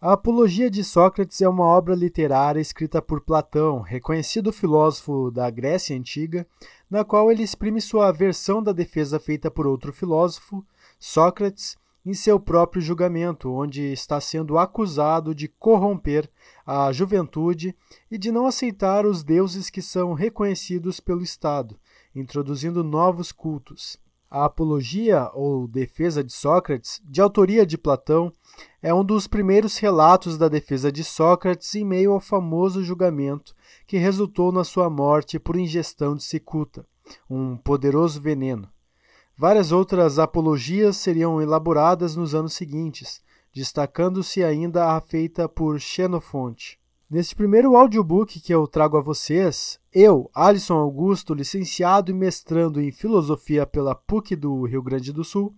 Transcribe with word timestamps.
A 0.00 0.12
Apologia 0.12 0.70
de 0.70 0.84
Sócrates 0.84 1.42
é 1.42 1.48
uma 1.48 1.64
obra 1.64 1.92
literária 1.92 2.60
escrita 2.60 3.02
por 3.02 3.20
Platão, 3.20 3.80
reconhecido 3.80 4.52
filósofo 4.52 5.28
da 5.28 5.50
Grécia 5.50 5.96
Antiga, 5.96 6.46
na 6.88 7.04
qual 7.04 7.32
ele 7.32 7.42
exprime 7.42 7.80
sua 7.80 8.12
versão 8.12 8.62
da 8.62 8.70
defesa 8.70 9.18
feita 9.18 9.50
por 9.50 9.66
outro 9.66 9.92
filósofo, 9.92 10.64
Sócrates, 11.00 11.76
em 12.06 12.14
seu 12.14 12.38
próprio 12.38 12.80
julgamento, 12.80 13.50
onde 13.50 13.92
está 13.92 14.20
sendo 14.20 14.56
acusado 14.56 15.34
de 15.34 15.48
corromper 15.48 16.30
a 16.64 16.92
juventude 16.92 17.74
e 18.08 18.16
de 18.16 18.30
não 18.30 18.46
aceitar 18.46 19.04
os 19.04 19.24
deuses 19.24 19.68
que 19.68 19.82
são 19.82 20.12
reconhecidos 20.12 21.00
pelo 21.00 21.24
Estado, 21.24 21.76
introduzindo 22.14 22.84
novos 22.84 23.32
cultos. 23.32 23.98
A 24.30 24.44
Apologia, 24.44 25.30
ou 25.32 25.66
Defesa 25.66 26.22
de 26.22 26.34
Sócrates, 26.34 27.00
de 27.02 27.18
autoria 27.18 27.64
de 27.64 27.78
Platão, 27.78 28.30
é 28.82 28.92
um 28.92 29.02
dos 29.02 29.26
primeiros 29.26 29.78
relatos 29.78 30.36
da 30.36 30.48
defesa 30.48 30.92
de 30.92 31.02
Sócrates 31.02 31.74
em 31.74 31.82
meio 31.82 32.12
ao 32.12 32.20
famoso 32.20 32.84
julgamento 32.84 33.54
que 33.86 33.96
resultou 33.96 34.52
na 34.52 34.64
sua 34.64 34.90
morte 34.90 35.38
por 35.38 35.56
ingestão 35.56 36.14
de 36.14 36.24
cicuta, 36.24 36.86
um 37.28 37.56
poderoso 37.56 38.20
veneno. 38.20 38.68
Várias 39.34 39.72
outras 39.72 40.18
apologias 40.18 40.98
seriam 40.98 41.40
elaboradas 41.40 42.14
nos 42.14 42.34
anos 42.34 42.52
seguintes, 42.52 43.22
destacando-se 43.54 44.44
ainda 44.44 44.92
a 44.94 45.00
feita 45.00 45.48
por 45.48 45.80
Xenofonte. 45.80 46.78
Neste 47.10 47.34
primeiro 47.34 47.74
audiobook 47.74 48.38
que 48.38 48.52
eu 48.52 48.66
trago 48.66 48.98
a 48.98 49.00
vocês, 49.00 49.80
eu, 49.90 50.30
Alisson 50.34 50.74
Augusto, 50.74 51.32
licenciado 51.32 52.10
e 52.10 52.14
mestrando 52.14 52.82
em 52.82 52.92
filosofia 52.92 53.64
pela 53.64 53.94
PUC 53.94 54.36
do 54.36 54.66
Rio 54.66 54.82
Grande 54.82 55.10
do 55.10 55.24
Sul, 55.24 55.54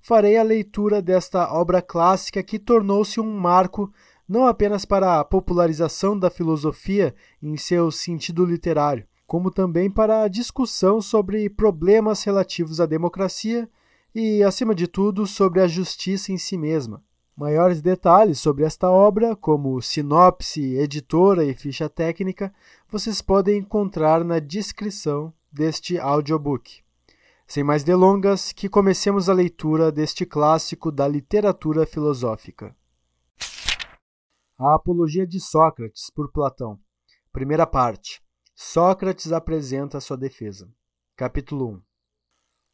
farei 0.00 0.36
a 0.36 0.44
leitura 0.44 1.02
desta 1.02 1.52
obra 1.52 1.82
clássica 1.82 2.40
que 2.40 2.56
tornou-se 2.56 3.18
um 3.18 3.36
marco 3.36 3.92
não 4.28 4.46
apenas 4.46 4.84
para 4.84 5.18
a 5.18 5.24
popularização 5.24 6.16
da 6.16 6.30
filosofia 6.30 7.12
em 7.42 7.56
seu 7.56 7.90
sentido 7.90 8.44
literário, 8.44 9.04
como 9.26 9.50
também 9.50 9.90
para 9.90 10.22
a 10.22 10.28
discussão 10.28 11.02
sobre 11.02 11.50
problemas 11.50 12.22
relativos 12.22 12.80
à 12.80 12.86
democracia 12.86 13.68
e, 14.14 14.40
acima 14.44 14.72
de 14.72 14.86
tudo, 14.86 15.26
sobre 15.26 15.60
a 15.62 15.66
justiça 15.66 16.30
em 16.30 16.38
si 16.38 16.56
mesma. 16.56 17.02
Maiores 17.34 17.80
detalhes 17.80 18.38
sobre 18.40 18.64
esta 18.64 18.90
obra, 18.90 19.34
como 19.34 19.80
sinopse, 19.80 20.76
editora 20.76 21.44
e 21.44 21.54
ficha 21.54 21.88
técnica, 21.88 22.52
vocês 22.90 23.22
podem 23.22 23.58
encontrar 23.58 24.22
na 24.22 24.38
descrição 24.38 25.32
deste 25.50 25.98
audiobook. 25.98 26.82
Sem 27.46 27.64
mais 27.64 27.82
delongas, 27.82 28.52
que 28.52 28.68
comecemos 28.68 29.30
a 29.30 29.32
leitura 29.32 29.90
deste 29.90 30.26
clássico 30.26 30.92
da 30.92 31.08
literatura 31.08 31.86
filosófica. 31.86 32.76
A 34.58 34.74
Apologia 34.74 35.26
de 35.26 35.40
Sócrates, 35.40 36.10
por 36.10 36.30
Platão. 36.30 36.78
Primeira 37.32 37.66
parte. 37.66 38.22
Sócrates 38.54 39.32
apresenta 39.32 40.00
sua 40.00 40.18
defesa. 40.18 40.70
Capítulo 41.16 41.76
1. 41.76 41.91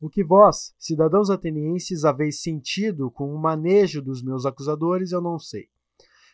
O 0.00 0.08
que 0.08 0.22
vós, 0.22 0.72
cidadãos 0.78 1.28
atenienses, 1.28 2.04
haveis 2.04 2.41
sentido 2.41 3.10
com 3.10 3.34
o 3.34 3.38
manejo 3.38 4.00
dos 4.00 4.22
meus 4.22 4.46
acusadores, 4.46 5.10
eu 5.10 5.20
não 5.20 5.41
sei. 5.41 5.68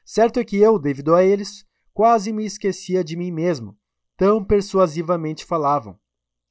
Certo 0.05 0.39
é 0.39 0.45
que 0.45 0.59
eu, 0.59 0.79
devido 0.79 1.15
a 1.15 1.25
eles, 1.25 1.65
quase 1.95 2.31
me 2.31 2.45
esquecia 2.45 3.03
de 3.03 3.17
mim 3.17 3.31
mesmo, 3.31 3.75
tão 4.19 4.45
persuasivamente 4.45 5.47
falavam. 5.47 5.99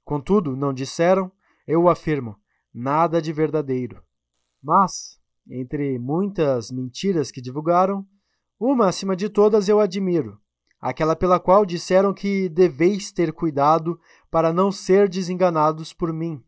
Contudo, 0.04 0.56
não 0.56 0.74
disseram, 0.74 1.32
eu 1.68 1.88
afirmo, 1.88 2.36
nada 2.74 3.22
de 3.22 3.32
verdadeiro. 3.32 4.02
Mas, 4.60 5.20
entre 5.48 6.00
muitas 6.00 6.72
mentiras 6.72 7.30
que 7.30 7.42
divulgaram, 7.42 8.04
uma 8.60 8.88
acima 8.88 9.16
de 9.16 9.30
todas 9.30 9.70
eu 9.70 9.80
admiro, 9.80 10.42
aquela 10.82 11.16
pela 11.16 11.40
qual 11.40 11.64
disseram 11.64 12.12
que 12.12 12.50
deveis 12.50 13.12
ter 13.12 13.32
cuidado 13.32 14.00
para 14.32 14.52
não 14.52 14.72
ser 14.72 15.08
desenganados 15.08 15.94
por 15.94 16.12
mim 16.12 16.44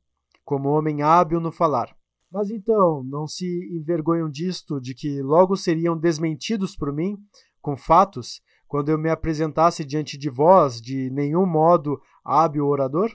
como 0.45 0.69
homem 0.69 1.01
hábil 1.01 1.41
no 1.41 1.51
falar. 1.51 1.93
Mas 2.31 2.49
então, 2.49 3.03
não 3.03 3.27
se 3.27 3.45
envergonham 3.75 4.29
disto, 4.29 4.79
de 4.79 4.93
que 4.93 5.21
logo 5.21 5.55
seriam 5.55 5.97
desmentidos 5.97 6.75
por 6.75 6.93
mim, 6.93 7.17
com 7.61 7.75
fatos, 7.75 8.41
quando 8.67 8.89
eu 8.89 8.97
me 8.97 9.09
apresentasse 9.09 9.83
diante 9.83 10.17
de 10.17 10.29
vós 10.29 10.79
de 10.79 11.09
nenhum 11.09 11.45
modo 11.45 11.99
hábil 12.23 12.65
orador? 12.65 13.09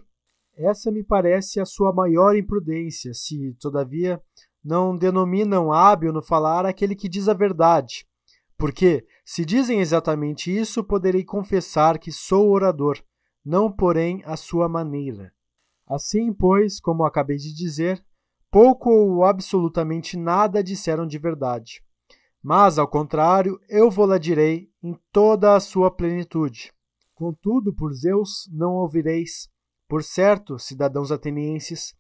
Essa 0.57 0.91
me 0.91 1.05
parece 1.05 1.61
a 1.61 1.65
sua 1.65 1.93
maior 1.93 2.37
imprudência, 2.37 3.15
se, 3.15 3.57
todavia, 3.61 4.21
não 4.63 4.97
denominam 4.97 5.73
hábil 5.73 6.13
no 6.13 6.23
falar 6.23 6.67
aquele 6.67 6.95
que 6.95 7.09
diz 7.09 7.29
a 7.29 7.35
verdade. 7.35 8.07
Porque, 8.59 9.07
se 9.25 9.45
dizem 9.45 9.81
exatamente 9.81 10.55
isso, 10.55 10.85
poderei 10.85 11.25
confessar 11.25 11.99
que 11.99 12.13
sou 12.13 12.51
orador, 12.51 12.99
não, 13.45 13.73
porém, 13.73 14.23
a 14.27 14.37
sua 14.37 14.69
maneira. 14.69 15.33
Assim, 15.91 16.33
pois, 16.33 16.79
como 16.79 17.05
acabei 17.05 17.37
de 17.37 17.53
dizer, 17.53 18.01
pouco 18.49 18.91
ou 18.91 19.25
absolutamente 19.25 20.17
nada 20.17 20.63
disseram 20.63 21.05
de 21.05 21.19
verdade. 21.19 21.83
Mas, 22.41 22.79
ao 22.79 22.87
contrário, 22.87 23.59
eu 23.69 23.91
vou-la 23.91 24.17
direi 24.17 24.71
em 24.81 24.97
toda 25.11 25.57
a 25.57 25.59
sua 25.59 25.91
plenitude. 25.91 26.73
Contudo, 27.13 27.75
por 27.75 27.93
Zeus, 27.93 28.49
não 28.53 28.75
ouvireis, 28.75 29.49
por 29.89 30.05
certo, 30.05 30.61
cidadãos 30.61 31.11
atenienses, 31.11 31.93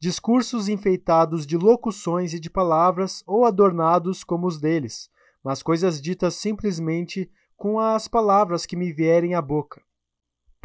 discursos 0.00 0.66
enfeitados 0.66 1.46
de 1.46 1.58
locuções 1.58 2.32
e 2.32 2.40
de 2.40 2.48
palavras 2.48 3.22
ou 3.26 3.44
adornados 3.44 4.24
como 4.24 4.46
os 4.46 4.58
deles, 4.58 5.10
mas 5.44 5.62
coisas 5.62 6.00
ditas 6.00 6.34
simplesmente 6.34 7.30
com 7.58 7.78
as 7.78 8.08
palavras 8.08 8.64
que 8.64 8.74
me 8.74 8.90
vierem 8.90 9.34
à 9.34 9.42
boca 9.42 9.82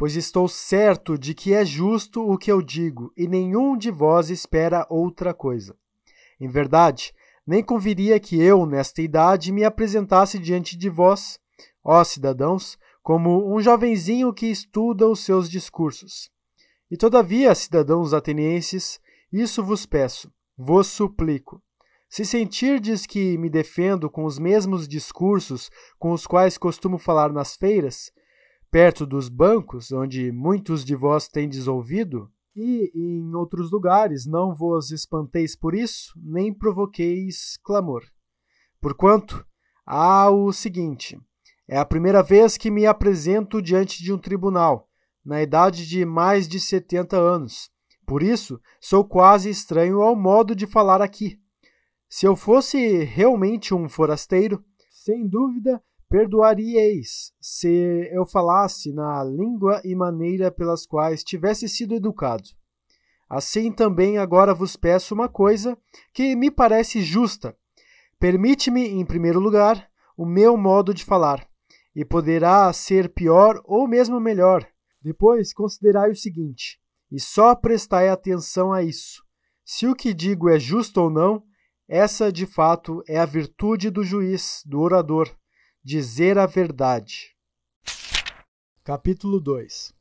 pois 0.00 0.16
estou 0.16 0.48
certo 0.48 1.18
de 1.18 1.34
que 1.34 1.52
é 1.52 1.62
justo 1.62 2.26
o 2.26 2.38
que 2.38 2.50
eu 2.50 2.62
digo, 2.62 3.12
e 3.14 3.28
nenhum 3.28 3.76
de 3.76 3.90
vós 3.90 4.30
espera 4.30 4.86
outra 4.88 5.34
coisa. 5.34 5.76
Em 6.40 6.48
verdade, 6.48 7.12
nem 7.46 7.62
conviria 7.62 8.18
que 8.18 8.40
eu, 8.40 8.64
nesta 8.64 9.02
idade, 9.02 9.52
me 9.52 9.62
apresentasse 9.62 10.38
diante 10.38 10.74
de 10.74 10.88
vós, 10.88 11.38
ó 11.84 12.02
cidadãos, 12.02 12.78
como 13.02 13.54
um 13.54 13.60
jovenzinho 13.60 14.32
que 14.32 14.46
estuda 14.46 15.06
os 15.06 15.20
seus 15.20 15.50
discursos. 15.50 16.30
E 16.90 16.96
todavia, 16.96 17.54
cidadãos 17.54 18.14
atenienses, 18.14 18.98
isso 19.30 19.62
vos 19.62 19.84
peço, 19.84 20.32
vos 20.56 20.86
suplico. 20.86 21.62
Se 22.08 22.24
sentirdes 22.24 23.04
que 23.04 23.36
me 23.36 23.50
defendo 23.50 24.08
com 24.08 24.24
os 24.24 24.38
mesmos 24.38 24.88
discursos 24.88 25.70
com 25.98 26.12
os 26.12 26.26
quais 26.26 26.56
costumo 26.56 26.96
falar 26.96 27.30
nas 27.30 27.54
feiras, 27.54 28.10
perto 28.70 29.04
dos 29.04 29.28
bancos, 29.28 29.90
onde 29.90 30.30
muitos 30.30 30.84
de 30.84 30.94
vós 30.94 31.28
tendes 31.28 31.66
ouvido, 31.66 32.30
e 32.54 32.90
em 32.94 33.34
outros 33.34 33.70
lugares 33.70 34.26
não 34.26 34.54
vos 34.54 34.90
espanteis 34.90 35.56
por 35.56 35.74
isso, 35.74 36.12
nem 36.16 36.52
provoqueis 36.52 37.58
clamor. 37.64 38.02
Porquanto, 38.80 39.44
há 39.84 40.30
o 40.30 40.52
seguinte: 40.52 41.18
é 41.68 41.78
a 41.78 41.84
primeira 41.84 42.22
vez 42.22 42.56
que 42.56 42.70
me 42.70 42.86
apresento 42.86 43.60
diante 43.60 44.02
de 44.02 44.12
um 44.12 44.18
tribunal, 44.18 44.88
na 45.24 45.42
idade 45.42 45.86
de 45.86 46.04
mais 46.04 46.48
de 46.48 46.60
setenta 46.60 47.16
anos. 47.16 47.70
Por 48.06 48.22
isso, 48.22 48.60
sou 48.80 49.04
quase 49.04 49.50
estranho 49.50 50.00
ao 50.02 50.16
modo 50.16 50.54
de 50.54 50.66
falar 50.66 51.00
aqui. 51.00 51.38
Se 52.08 52.26
eu 52.26 52.34
fosse 52.34 53.04
realmente 53.04 53.72
um 53.72 53.88
forasteiro, 53.88 54.64
sem 54.90 55.28
dúvida 55.28 55.80
Perdoaríeis 56.10 57.32
se 57.40 58.10
eu 58.10 58.26
falasse 58.26 58.92
na 58.92 59.22
língua 59.22 59.80
e 59.84 59.94
maneira 59.94 60.50
pelas 60.50 60.84
quais 60.84 61.22
tivesse 61.22 61.68
sido 61.68 61.94
educado. 61.94 62.48
Assim 63.28 63.70
também 63.70 64.18
agora 64.18 64.52
vos 64.52 64.74
peço 64.74 65.14
uma 65.14 65.28
coisa 65.28 65.78
que 66.12 66.34
me 66.34 66.50
parece 66.50 67.00
justa. 67.00 67.56
Permite-me, 68.18 68.88
em 68.88 69.06
primeiro 69.06 69.38
lugar, 69.38 69.88
o 70.16 70.26
meu 70.26 70.56
modo 70.56 70.92
de 70.92 71.04
falar, 71.04 71.46
e 71.94 72.04
poderá 72.04 72.72
ser 72.72 73.14
pior 73.14 73.62
ou 73.64 73.86
mesmo 73.86 74.18
melhor. 74.18 74.66
Depois 75.00 75.52
considerai 75.52 76.10
o 76.10 76.16
seguinte, 76.16 76.80
e 77.08 77.20
só 77.20 77.54
prestai 77.54 78.08
atenção 78.08 78.72
a 78.72 78.82
isso. 78.82 79.22
Se 79.64 79.86
o 79.86 79.94
que 79.94 80.12
digo 80.12 80.48
é 80.48 80.58
justo 80.58 81.02
ou 81.02 81.08
não, 81.08 81.44
essa 81.88 82.32
de 82.32 82.46
fato 82.46 83.00
é 83.06 83.16
a 83.16 83.24
virtude 83.24 83.90
do 83.90 84.02
juiz, 84.02 84.60
do 84.66 84.80
orador 84.80 85.30
dizer 85.82 86.36
a 86.38 86.44
verdade. 86.44 87.34
Capítulo 88.84 89.40
2 89.40 89.94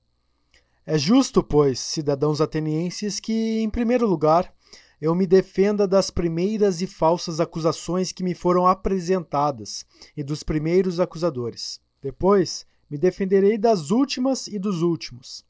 É 0.85 0.97
justo, 0.97 1.41
pois, 1.41 1.79
cidadãos 1.79 2.41
atenienses, 2.41 3.17
que, 3.21 3.61
em 3.61 3.69
primeiro 3.69 4.05
lugar, 4.05 4.53
eu 4.99 5.15
me 5.15 5.25
defenda 5.25 5.87
das 5.87 6.11
primeiras 6.11 6.81
e 6.81 6.87
falsas 6.87 7.39
acusações 7.39 8.11
que 8.11 8.23
me 8.23 8.35
foram 8.35 8.67
apresentadas 8.67 9.85
e 10.17 10.21
dos 10.21 10.43
primeiros 10.43 10.99
acusadores. 10.99 11.79
Depois, 12.01 12.67
me 12.89 12.97
defenderei 12.97 13.57
das 13.57 13.89
últimas 13.89 14.47
e 14.47 14.59
dos 14.59 14.81
últimos, 14.81 15.45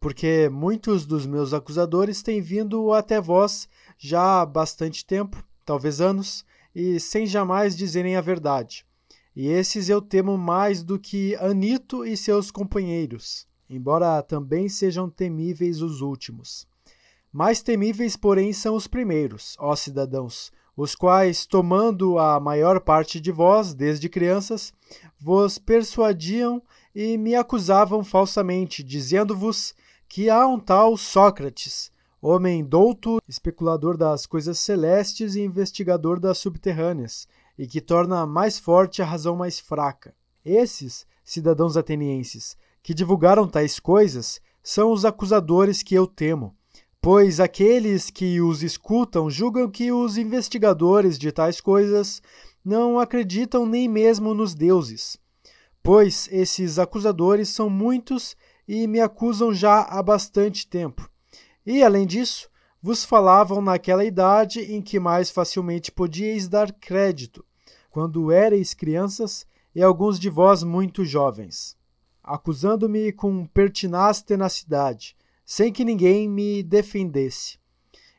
porque 0.00 0.48
muitos 0.48 1.04
dos 1.04 1.26
meus 1.26 1.52
acusadores 1.52 2.22
têm 2.22 2.40
vindo 2.40 2.90
até 2.94 3.20
vós 3.20 3.68
já 3.98 4.40
há 4.40 4.46
bastante 4.46 5.04
tempo, 5.04 5.44
talvez 5.62 6.00
anos, 6.00 6.42
e 6.74 6.98
sem 6.98 7.26
jamais 7.26 7.76
dizerem 7.76 8.16
a 8.16 8.22
verdade 8.22 8.86
e 9.34 9.48
esses 9.48 9.88
eu 9.88 10.00
temo 10.00 10.38
mais 10.38 10.82
do 10.82 10.98
que 10.98 11.34
Anito 11.36 12.04
e 12.04 12.16
seus 12.16 12.50
companheiros, 12.50 13.46
embora 13.68 14.22
também 14.22 14.68
sejam 14.68 15.10
temíveis 15.10 15.82
os 15.82 16.00
últimos. 16.00 16.66
Mais 17.32 17.60
temíveis, 17.60 18.16
porém, 18.16 18.52
são 18.52 18.76
os 18.76 18.86
primeiros, 18.86 19.56
ó 19.58 19.74
cidadãos, 19.74 20.52
os 20.76 20.94
quais, 20.94 21.46
tomando 21.46 22.18
a 22.18 22.38
maior 22.38 22.80
parte 22.80 23.20
de 23.20 23.32
vós, 23.32 23.74
desde 23.74 24.08
crianças, 24.08 24.72
vos 25.18 25.58
persuadiam 25.58 26.62
e 26.94 27.18
me 27.18 27.34
acusavam 27.34 28.04
falsamente, 28.04 28.82
dizendo-vos 28.82 29.74
que 30.08 30.30
há 30.30 30.46
um 30.46 30.60
tal 30.60 30.96
Sócrates, 30.96 31.90
homem 32.20 32.64
douto, 32.64 33.18
especulador 33.28 33.96
das 33.96 34.26
coisas 34.26 34.58
celestes 34.58 35.34
e 35.34 35.42
investigador 35.42 36.20
das 36.20 36.38
subterrâneas, 36.38 37.26
e 37.58 37.66
que 37.66 37.80
torna 37.80 38.26
mais 38.26 38.58
forte 38.58 39.00
a 39.00 39.04
razão 39.04 39.36
mais 39.36 39.60
fraca. 39.60 40.14
Esses, 40.44 41.06
cidadãos 41.24 41.76
atenienses, 41.76 42.56
que 42.82 42.92
divulgaram 42.92 43.48
tais 43.48 43.80
coisas, 43.80 44.40
são 44.62 44.92
os 44.92 45.04
acusadores 45.04 45.82
que 45.82 45.94
eu 45.94 46.06
temo, 46.06 46.54
pois 47.00 47.40
aqueles 47.40 48.10
que 48.10 48.40
os 48.40 48.62
escutam 48.62 49.30
julgam 49.30 49.70
que 49.70 49.92
os 49.92 50.16
investigadores 50.16 51.18
de 51.18 51.30
tais 51.30 51.60
coisas 51.60 52.22
não 52.64 52.98
acreditam 52.98 53.66
nem 53.66 53.88
mesmo 53.88 54.32
nos 54.32 54.54
deuses. 54.54 55.18
Pois 55.82 56.28
esses 56.32 56.78
acusadores 56.78 57.50
são 57.50 57.68
muitos 57.68 58.34
e 58.66 58.86
me 58.86 59.00
acusam 59.00 59.52
já 59.52 59.82
há 59.82 60.02
bastante 60.02 60.66
tempo. 60.66 61.10
E, 61.66 61.82
além 61.82 62.06
disso, 62.06 62.48
vos 62.84 63.02
falavam 63.02 63.62
naquela 63.62 64.04
idade 64.04 64.60
em 64.60 64.82
que 64.82 65.00
mais 65.00 65.30
facilmente 65.30 65.90
podíeis 65.90 66.48
dar 66.48 66.70
crédito, 66.70 67.42
quando 67.88 68.30
éreis 68.30 68.74
crianças 68.74 69.46
e 69.74 69.82
alguns 69.82 70.20
de 70.20 70.28
vós 70.28 70.62
muito 70.62 71.02
jovens, 71.02 71.78
acusando-me 72.22 73.10
com 73.10 73.46
pertinaz 73.46 74.20
tenacidade, 74.20 75.16
sem 75.46 75.72
que 75.72 75.82
ninguém 75.82 76.28
me 76.28 76.62
defendesse. 76.62 77.58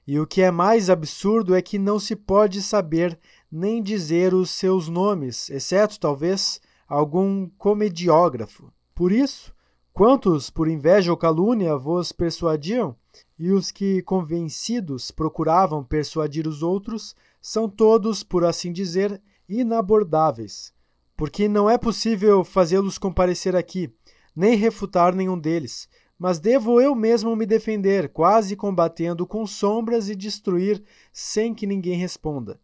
E 0.07 0.19
o 0.19 0.25
que 0.25 0.41
é 0.41 0.49
mais 0.49 0.89
absurdo 0.89 1.53
é 1.53 1.61
que 1.61 1.77
não 1.77 1.99
se 1.99 2.15
pode 2.15 2.63
saber 2.63 3.19
nem 3.51 3.83
dizer 3.83 4.33
os 4.33 4.49
seus 4.49 4.89
nomes, 4.89 5.47
exceto, 5.51 5.99
talvez, 5.99 6.59
algum 6.87 7.47
comediógrafo. 7.49 8.73
Por 8.95 9.11
isso, 9.11 9.53
quantos 9.93 10.49
por 10.49 10.67
inveja 10.67 11.11
ou 11.11 11.17
calúnia 11.17 11.77
vos 11.77 12.11
persuadiam, 12.11 12.95
e 13.37 13.51
os 13.51 13.71
que, 13.71 14.01
convencidos, 14.01 15.11
procuravam 15.11 15.83
persuadir 15.83 16.47
os 16.47 16.63
outros, 16.63 17.15
são 17.41 17.69
todos, 17.69 18.23
por 18.23 18.43
assim 18.43 18.71
dizer, 18.71 19.21
inabordáveis, 19.47 20.73
porque 21.15 21.47
não 21.47 21.69
é 21.69 21.77
possível 21.77 22.43
fazê-los 22.43 22.97
comparecer 22.97 23.55
aqui, 23.55 23.93
nem 24.35 24.55
refutar 24.55 25.15
nenhum 25.15 25.37
deles, 25.37 25.87
mas 26.17 26.39
devo 26.39 26.79
eu 26.79 26.95
mesmo 26.95 27.35
me 27.35 27.45
defender, 27.45 28.09
quase 28.09 28.55
combatendo 28.55 29.27
com 29.27 29.45
sombras 29.45 30.09
e 30.09 30.15
destruir 30.15 30.83
sem 31.11 31.53
que 31.53 31.67
ninguém 31.67 31.97
responda. 31.97 32.59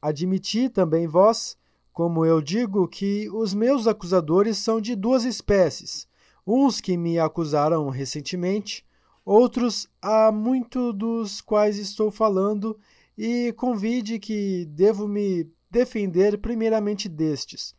Admiti 0.00 0.68
também 0.68 1.06
vós, 1.06 1.56
como 1.92 2.24
eu 2.24 2.40
digo, 2.40 2.86
que 2.88 3.28
os 3.30 3.52
meus 3.52 3.86
acusadores 3.86 4.56
são 4.58 4.80
de 4.80 4.94
duas 4.94 5.24
espécies, 5.24 6.06
uns 6.46 6.80
que 6.80 6.96
me 6.96 7.18
acusaram 7.18 7.88
recentemente, 7.90 8.86
outros 9.28 9.86
há 10.00 10.32
muito 10.32 10.90
dos 10.90 11.42
quais 11.42 11.76
estou 11.76 12.10
falando, 12.10 12.78
e 13.16 13.52
convide 13.52 14.18
que 14.18 14.64
devo 14.70 15.06
me 15.06 15.46
defender 15.70 16.38
primeiramente 16.38 17.08
destes, 17.08 17.74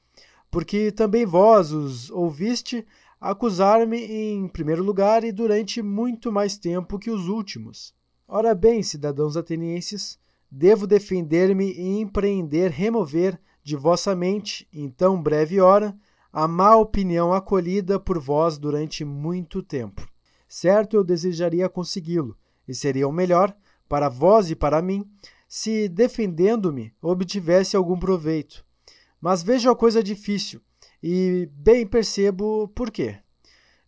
porque 0.52 0.92
também 0.92 1.26
vós 1.26 1.72
os 1.72 2.12
ouviste 2.12 2.86
acusar-me 3.20 3.98
em 3.98 4.48
primeiro 4.48 4.84
lugar 4.84 5.24
e 5.24 5.32
durante 5.32 5.82
muito 5.82 6.32
mais 6.32 6.56
tempo 6.58 7.00
que 7.00 7.10
os 7.10 7.28
últimos. 7.28 7.94
Ora 8.28 8.54
bem, 8.54 8.84
cidadãos 8.84 9.36
atenienses, 9.36 10.20
devo 10.52 10.86
defender-me 10.86 11.72
e 11.72 12.00
empreender 12.00 12.70
remover 12.70 13.40
de 13.64 13.76
vossa 13.76 14.16
mente, 14.16 14.68
em 14.72 14.90
tão 14.90 15.22
breve 15.22 15.60
hora, 15.60 15.98
a 16.32 16.48
má 16.48 16.76
opinião 16.76 17.34
acolhida 17.34 18.00
por 18.00 18.20
vós 18.20 18.58
durante 18.58 19.04
muito 19.04 19.64
tempo. 19.64 20.09
Certo, 20.50 20.96
eu 20.96 21.04
desejaria 21.04 21.70
consegui-lo, 21.70 22.36
e 22.68 22.74
seria 22.74 23.08
o 23.08 23.12
melhor, 23.12 23.56
para 23.88 24.10
vós 24.10 24.50
e 24.50 24.56
para 24.56 24.82
mim, 24.82 25.08
se, 25.48 25.88
defendendo-me, 25.88 26.92
obtivesse 27.00 27.76
algum 27.76 28.00
proveito. 28.00 28.66
Mas 29.22 29.44
vejo 29.44 29.70
a 29.70 29.76
coisa 29.76 30.02
difícil 30.02 30.60
e 31.04 31.48
bem 31.54 31.86
percebo 31.86 32.68
por 32.70 32.90
quê. 32.90 33.20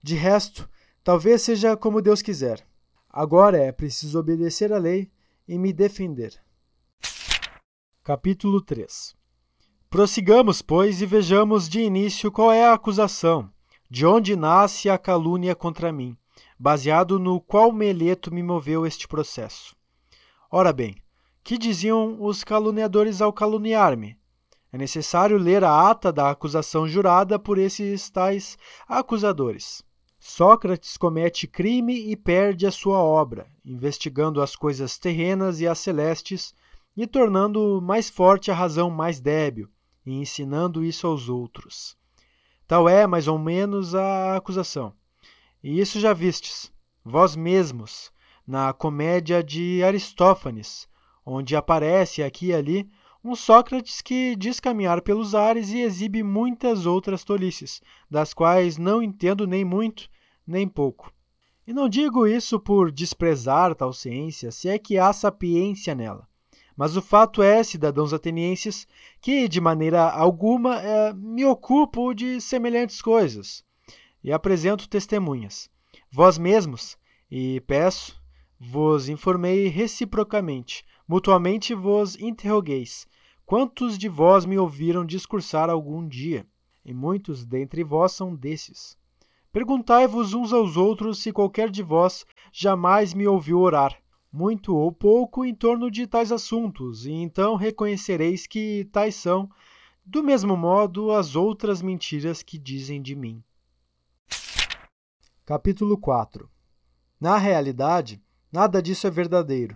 De 0.04 0.14
resto, 0.14 0.70
talvez 1.04 1.42
seja 1.42 1.76
como 1.76 2.02
Deus 2.02 2.22
quiser. 2.22 2.64
Agora 3.10 3.58
é 3.58 3.72
preciso 3.72 4.20
obedecer 4.20 4.72
à 4.72 4.78
lei 4.78 5.12
e 5.48 5.58
me 5.58 5.74
defender. 5.74 6.40
Capítulo 8.04 8.62
3 8.62 9.16
Prossigamos, 9.90 10.62
pois, 10.62 11.02
e 11.02 11.06
vejamos 11.06 11.68
de 11.68 11.82
início 11.82 12.32
qual 12.32 12.52
é 12.52 12.66
a 12.66 12.74
acusação, 12.74 13.52
de 13.90 14.06
onde 14.06 14.36
nasce 14.36 14.90
a 14.90 14.98
calúnia 14.98 15.54
contra 15.54 15.92
mim, 15.92 16.18
baseado 16.62 17.18
no 17.18 17.42
qual 17.42 17.72
meleto 17.72 18.32
me 18.32 18.44
moveu 18.44 18.86
este 18.86 19.08
processo. 19.08 19.76
Ora 20.52 20.72
bem, 20.72 20.96
que 21.44 21.58
diziam 21.58 22.22
os 22.22 22.44
caluniadores 22.44 23.20
ao 23.20 23.34
caluniar-me? 23.34 24.16
É 24.72 24.78
necessário 24.78 25.40
ler 25.40 25.64
a 25.64 25.90
ata 25.90 26.14
da 26.14 26.30
acusação 26.30 26.88
jurada 26.88 27.40
por 27.40 27.58
esses 27.58 28.12
tais 28.12 28.60
acusadores. 28.88 29.82
Sócrates 30.20 30.98
comete 30.98 31.48
crime 31.48 32.12
e 32.12 32.16
perde 32.16 32.68
a 32.68 32.72
sua 32.72 33.00
obra, 33.00 33.48
investigando 33.66 34.40
as 34.40 34.56
coisas 34.56 35.00
terrenas 35.00 35.62
e 35.62 35.68
as 35.68 35.80
celestes 35.80 36.54
e 36.96 37.08
tornando 37.08 37.82
mais 37.82 38.08
forte 38.08 38.52
a 38.52 38.54
razão 38.54 38.88
mais 38.92 39.20
débil, 39.20 39.68
e 40.06 40.14
ensinando 40.14 40.84
isso 40.84 41.08
aos 41.08 41.28
outros. 41.28 41.98
Tal 42.68 42.88
é, 42.88 43.08
mais 43.08 43.28
ou 43.28 43.40
menos, 43.40 43.96
a 43.96 44.36
acusação. 44.36 44.94
E 45.64 45.80
isso 45.80 46.00
já 46.00 46.12
vistes, 46.12 46.74
vós 47.06 47.36
mesmos, 47.36 48.12
na 48.48 48.74
comédia 48.74 49.44
de 49.44 49.84
Aristófanes, 49.84 50.88
onde 51.24 51.56
aparece 51.56 52.24
aqui 52.24 52.48
e 52.48 52.54
ali 52.54 52.90
um 53.24 53.36
Sócrates 53.36 54.02
que 54.02 54.36
diz 54.36 54.60
caminhar 54.60 55.04
pelos 55.04 55.36
ares 55.36 55.70
e 55.70 55.82
exibe 55.82 56.24
muitas 56.24 56.88
outras 56.88 57.24
tolices, 57.24 57.80
das 58.10 58.34
quais 58.34 58.80
não 58.80 59.04
entendo 59.04 59.46
nem 59.46 59.64
muito, 59.64 60.10
nem 60.48 60.68
pouco. 60.68 61.14
E 61.68 61.72
não 61.72 61.88
digo 61.88 62.26
isso 62.26 62.60
por 62.60 62.92
desprezar 62.92 63.76
tal 63.76 63.94
ciência, 63.94 64.52
se 64.52 64.68
é 64.68 64.80
que 64.80 64.98
há 64.98 65.14
sapiência 65.14 65.94
nela. 65.94 66.28
Mas 66.76 66.98
o 66.98 67.04
fato 67.04 67.44
é, 67.44 67.64
cidadãos 67.64 68.14
atenienses, 68.14 68.88
que 69.22 69.48
de 69.48 69.62
maneira 69.62 70.10
alguma 70.10 70.82
é, 70.82 71.14
me 71.14 71.46
ocupo 71.46 72.16
de 72.16 72.42
semelhantes 72.42 73.00
coisas 73.00 73.64
e 74.24 74.32
apresento 74.32 74.88
testemunhas. 74.88 75.70
Vós 76.12 76.38
mesmos, 76.38 76.98
e 77.30 77.62
peço, 77.62 78.22
vos 78.60 79.10
informei 79.10 79.68
reciprocamente, 79.68 80.86
mutuamente 81.08 81.74
vos 81.74 82.16
interrogueis: 82.18 83.08
quantos 83.46 83.98
de 83.98 84.08
vós 84.08 84.46
me 84.46 84.58
ouviram 84.58 85.06
discursar 85.06 85.70
algum 85.70 86.08
dia? 86.08 86.46
E 86.86 86.94
muitos 86.94 87.46
dentre 87.46 87.84
vós 87.84 88.12
são 88.12 88.36
desses. 88.36 88.98
Perguntai-vos 89.52 90.34
uns 90.34 90.54
aos 90.54 90.78
outros 90.78 91.22
se 91.22 91.32
qualquer 91.32 91.70
de 91.70 91.84
vós 91.84 92.26
jamais 92.54 93.14
me 93.14 93.28
ouviu 93.28 93.60
orar, 93.60 94.02
muito 94.32 94.76
ou 94.76 94.92
pouco, 94.92 95.44
em 95.44 95.54
torno 95.54 95.92
de 95.92 96.08
tais 96.08 96.32
assuntos, 96.32 97.06
e 97.06 97.12
então 97.12 97.56
reconhecereis 97.56 98.48
que 98.48 98.88
tais 98.92 99.16
são, 99.16 99.50
do 100.06 100.24
mesmo 100.24 100.56
modo, 100.56 101.12
as 101.12 101.36
outras 101.36 101.82
mentiras 101.82 102.42
que 102.42 102.58
dizem 102.58 103.02
de 103.02 103.16
mim. 103.16 103.44
Capítulo 105.44 105.98
4 105.98 106.48
Na 107.20 107.36
realidade, 107.36 108.22
nada 108.52 108.80
disso 108.80 109.08
é 109.08 109.10
verdadeiro. 109.10 109.76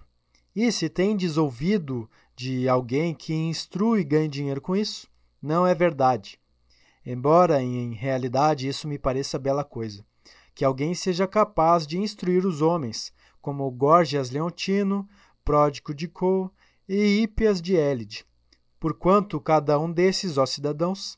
E 0.55 0.72
se 0.72 0.88
tendes 0.88 1.38
ouvido 1.38 2.07
de 2.36 2.69
alguém 2.69 3.15
que 3.15 3.34
instrui 3.34 4.01
e 4.01 4.03
ganha 4.03 4.29
dinheiro 4.29 4.62
com 4.62 4.75
isso, 4.75 5.07
não 5.41 5.65
é 5.65 5.74
verdade. 5.74 6.39
Embora 7.03 7.63
em 7.63 7.93
realidade 7.93 8.67
isso 8.67 8.88
me 8.88 9.00
pareça 9.00 9.39
bela 9.39 9.63
coisa, 9.63 10.05
que 10.53 10.63
alguém 10.63 10.93
seja 10.93 11.27
capaz 11.27 11.88
de 11.88 11.98
instruir 11.98 12.45
os 12.45 12.62
homens, 12.62 13.12
como 13.41 13.69
Gorgias 13.72 14.29
Leontino, 14.29 15.10
Pródico 15.43 15.95
de 15.95 16.07
Co 16.07 16.51
e 16.88 17.24
Hípias 17.24 17.60
de 17.60 17.75
Élide, 17.75 18.24
porquanto 18.79 19.41
cada 19.41 19.79
um 19.79 19.91
desses, 19.91 20.38
ó 20.38 20.45
cidadãos, 20.45 21.17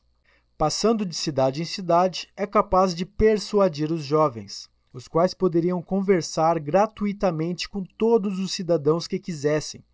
passando 0.58 1.06
de 1.06 1.14
cidade 1.14 1.62
em 1.62 1.64
cidade, 1.64 2.28
é 2.36 2.44
capaz 2.44 2.92
de 2.92 3.06
persuadir 3.06 3.92
os 3.92 4.02
jovens, 4.02 4.68
os 4.92 5.06
quais 5.06 5.32
poderiam 5.32 5.80
conversar 5.80 6.58
gratuitamente 6.58 7.68
com 7.68 7.84
todos 7.84 8.40
os 8.40 8.52
cidadãos 8.52 9.06
que 9.06 9.20
quisessem. 9.20 9.84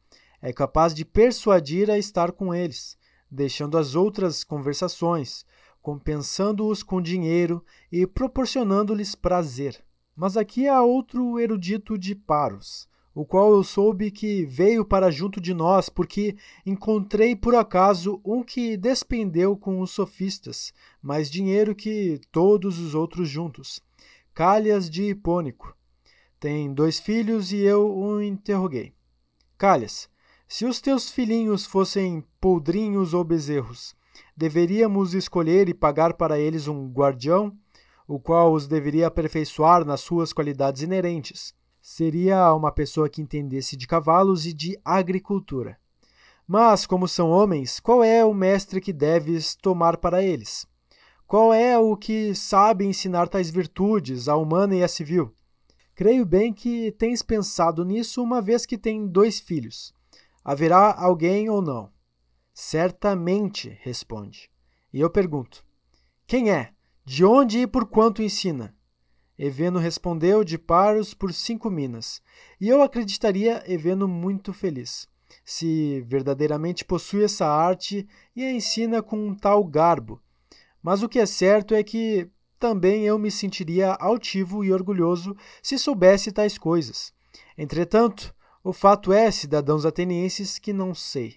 É 0.40 0.54
capaz 0.54 0.94
de 0.94 1.04
persuadir 1.04 1.90
a 1.90 1.98
estar 1.98 2.32
com 2.32 2.54
eles, 2.54 2.96
deixando 3.30 3.76
as 3.76 3.94
outras 3.94 4.42
conversações, 4.42 5.44
compensando-os 5.82 6.82
com 6.82 7.02
dinheiro 7.02 7.62
e 7.92 8.06
proporcionando-lhes 8.06 9.14
prazer. 9.14 9.84
Mas 10.16 10.34
aqui 10.34 10.66
há 10.66 10.82
outro 10.82 11.38
erudito 11.38 11.98
de 11.98 12.14
Paros, 12.14 12.88
o 13.14 13.24
qual 13.24 13.52
eu 13.52 13.62
soube 13.62 14.10
que 14.10 14.44
veio 14.44 14.84
para 14.84 15.10
junto 15.10 15.40
de 15.40 15.54
nós, 15.54 15.88
porque 15.88 16.36
encontrei 16.66 17.36
por 17.36 17.54
acaso 17.54 18.20
um 18.24 18.42
que 18.42 18.76
despendeu 18.76 19.56
com 19.56 19.80
os 19.80 19.92
sofistas 19.92 20.72
mais 21.00 21.30
dinheiro 21.30 21.74
que 21.74 22.20
todos 22.32 22.78
os 22.78 22.94
outros 22.94 23.28
juntos. 23.28 23.80
Calhas 24.34 24.90
de 24.90 25.10
Hipônico. 25.10 25.76
Tem 26.40 26.74
dois 26.74 26.98
filhos 26.98 27.52
e 27.52 27.58
eu 27.58 27.88
o 27.94 28.20
interroguei. 28.20 28.92
Calhas, 29.56 30.08
se 30.48 30.64
os 30.64 30.80
teus 30.80 31.10
filhinhos 31.10 31.64
fossem 31.64 32.24
poldrinhos 32.40 33.14
ou 33.14 33.22
bezerros, 33.22 33.94
deveríamos 34.36 35.14
escolher 35.14 35.68
e 35.68 35.74
pagar 35.74 36.14
para 36.14 36.38
eles 36.38 36.66
um 36.66 36.90
guardião, 36.90 37.56
o 38.06 38.18
qual 38.18 38.52
os 38.52 38.66
deveria 38.66 39.06
aperfeiçoar 39.06 39.84
nas 39.84 40.00
suas 40.00 40.32
qualidades 40.32 40.82
inerentes. 40.82 41.54
Seria 41.86 42.50
uma 42.54 42.72
pessoa 42.72 43.10
que 43.10 43.20
entendesse 43.20 43.76
de 43.76 43.86
cavalos 43.86 44.46
e 44.46 44.54
de 44.54 44.80
agricultura. 44.82 45.78
Mas, 46.48 46.86
como 46.86 47.06
são 47.06 47.28
homens, 47.28 47.78
qual 47.78 48.02
é 48.02 48.24
o 48.24 48.32
mestre 48.32 48.80
que 48.80 48.90
deves 48.90 49.54
tomar 49.54 49.98
para 49.98 50.22
eles? 50.22 50.66
Qual 51.26 51.52
é 51.52 51.78
o 51.78 51.94
que 51.94 52.34
sabe 52.34 52.86
ensinar 52.86 53.28
tais 53.28 53.50
virtudes, 53.50 54.28
a 54.28 54.34
humana 54.34 54.74
e 54.74 54.82
a 54.82 54.88
civil? 54.88 55.36
Creio 55.94 56.24
bem 56.24 56.54
que 56.54 56.90
tens 56.92 57.20
pensado 57.20 57.84
nisso 57.84 58.22
uma 58.22 58.40
vez 58.40 58.64
que 58.64 58.78
tem 58.78 59.06
dois 59.06 59.38
filhos. 59.38 59.92
Haverá 60.42 60.94
alguém 60.98 61.50
ou 61.50 61.60
não? 61.60 61.92
Certamente, 62.54 63.78
responde. 63.82 64.50
E 64.90 65.02
eu 65.02 65.10
pergunto: 65.10 65.62
Quem 66.26 66.50
é? 66.50 66.72
De 67.04 67.26
onde 67.26 67.58
e 67.58 67.66
por 67.66 67.84
quanto 67.84 68.22
ensina? 68.22 68.74
Eveno 69.38 69.78
respondeu 69.78 70.44
de 70.44 70.56
Paros 70.56 71.12
por 71.12 71.32
cinco 71.32 71.68
minas, 71.68 72.22
e 72.60 72.68
eu 72.68 72.82
acreditaria 72.82 73.62
Eveno 73.66 74.06
muito 74.06 74.52
feliz, 74.52 75.08
se 75.44 76.00
verdadeiramente 76.02 76.84
possui 76.84 77.24
essa 77.24 77.46
arte 77.46 78.06
e 78.36 78.44
a 78.44 78.52
ensina 78.52 79.02
com 79.02 79.16
um 79.16 79.34
tal 79.34 79.64
garbo. 79.64 80.20
Mas 80.82 81.02
o 81.02 81.08
que 81.08 81.18
é 81.18 81.26
certo 81.26 81.74
é 81.74 81.82
que 81.82 82.30
também 82.58 83.04
eu 83.04 83.18
me 83.18 83.30
sentiria 83.30 83.92
altivo 83.94 84.64
e 84.64 84.72
orgulhoso 84.72 85.36
se 85.62 85.78
soubesse 85.78 86.30
tais 86.30 86.56
coisas. 86.56 87.12
Entretanto, 87.58 88.34
o 88.62 88.72
fato 88.72 89.12
é, 89.12 89.30
cidadãos 89.30 89.84
atenienses, 89.84 90.58
que 90.58 90.72
não 90.72 90.94
sei. 90.94 91.36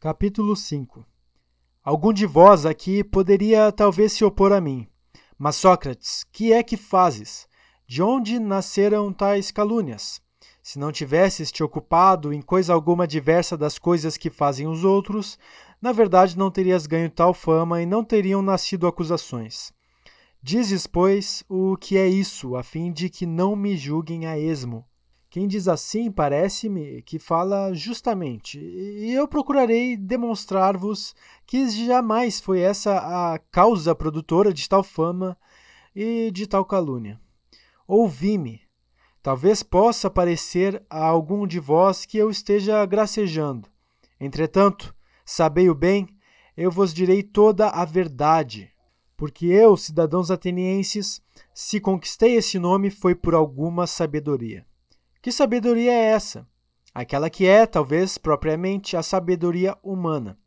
Capítulo 0.00 0.54
5 0.54 1.06
Algum 1.82 2.12
de 2.12 2.26
vós 2.26 2.66
aqui 2.66 3.02
poderia 3.02 3.72
talvez 3.72 4.12
se 4.12 4.24
opor 4.24 4.52
a 4.52 4.60
mim. 4.60 4.86
Mas, 5.38 5.54
Sócrates, 5.54 6.24
que 6.32 6.52
é 6.52 6.64
que 6.64 6.76
fazes? 6.76 7.46
De 7.86 8.02
onde 8.02 8.40
nasceram 8.40 9.12
tais 9.12 9.52
calúnias? 9.52 10.20
Se 10.60 10.80
não 10.80 10.90
tivesses 10.90 11.52
te 11.52 11.62
ocupado 11.62 12.32
em 12.32 12.42
coisa 12.42 12.74
alguma 12.74 13.06
diversa 13.06 13.56
das 13.56 13.78
coisas 13.78 14.16
que 14.16 14.30
fazem 14.30 14.66
os 14.66 14.82
outros, 14.82 15.38
na 15.80 15.92
verdade 15.92 16.36
não 16.36 16.50
terias 16.50 16.88
ganho 16.88 17.08
tal 17.08 17.32
fama 17.32 17.80
e 17.80 17.86
não 17.86 18.02
teriam 18.02 18.42
nascido 18.42 18.88
acusações. 18.88 19.72
Dizes, 20.42 20.88
pois, 20.88 21.44
o 21.48 21.76
que 21.76 21.96
é 21.96 22.08
isso, 22.08 22.56
a 22.56 22.64
fim 22.64 22.92
de 22.92 23.08
que 23.08 23.24
não 23.24 23.54
me 23.54 23.76
julguem 23.76 24.26
a 24.26 24.36
esmo. 24.36 24.84
Quem 25.30 25.46
diz 25.46 25.68
assim 25.68 26.10
parece-me 26.10 27.02
que 27.02 27.18
fala 27.18 27.74
justamente, 27.74 28.58
e 28.58 29.12
eu 29.12 29.28
procurarei 29.28 29.94
demonstrar-vos 29.94 31.14
que 31.46 31.68
jamais 31.68 32.40
foi 32.40 32.60
essa 32.60 32.96
a 33.34 33.38
causa 33.38 33.94
produtora 33.94 34.54
de 34.54 34.66
tal 34.66 34.82
fama 34.82 35.36
e 35.94 36.30
de 36.30 36.46
tal 36.46 36.64
calúnia. 36.64 37.20
Ouvi-me. 37.86 38.62
Talvez 39.22 39.62
possa 39.62 40.08
parecer 40.08 40.82
a 40.88 41.04
algum 41.04 41.46
de 41.46 41.60
vós 41.60 42.06
que 42.06 42.16
eu 42.16 42.30
esteja 42.30 42.86
gracejando. 42.86 43.68
Entretanto, 44.18 44.94
sabei 45.26 45.68
o 45.68 45.74
bem, 45.74 46.08
eu 46.56 46.70
vos 46.70 46.94
direi 46.94 47.22
toda 47.22 47.68
a 47.68 47.84
verdade. 47.84 48.72
Porque 49.14 49.46
eu, 49.46 49.76
cidadãos 49.76 50.30
atenienses, 50.30 51.20
se 51.52 51.80
conquistei 51.80 52.36
esse 52.36 52.58
nome 52.58 52.90
foi 52.90 53.14
por 53.14 53.34
alguma 53.34 53.86
sabedoria. 53.86 54.67
Que 55.28 55.32
sabedoria 55.32 55.92
é 55.92 56.04
essa? 56.06 56.48
Aquela 56.94 57.28
que 57.28 57.46
é, 57.46 57.66
talvez, 57.66 58.16
propriamente 58.16 58.96
a 58.96 59.02
sabedoria 59.02 59.76
humana. 59.82 60.38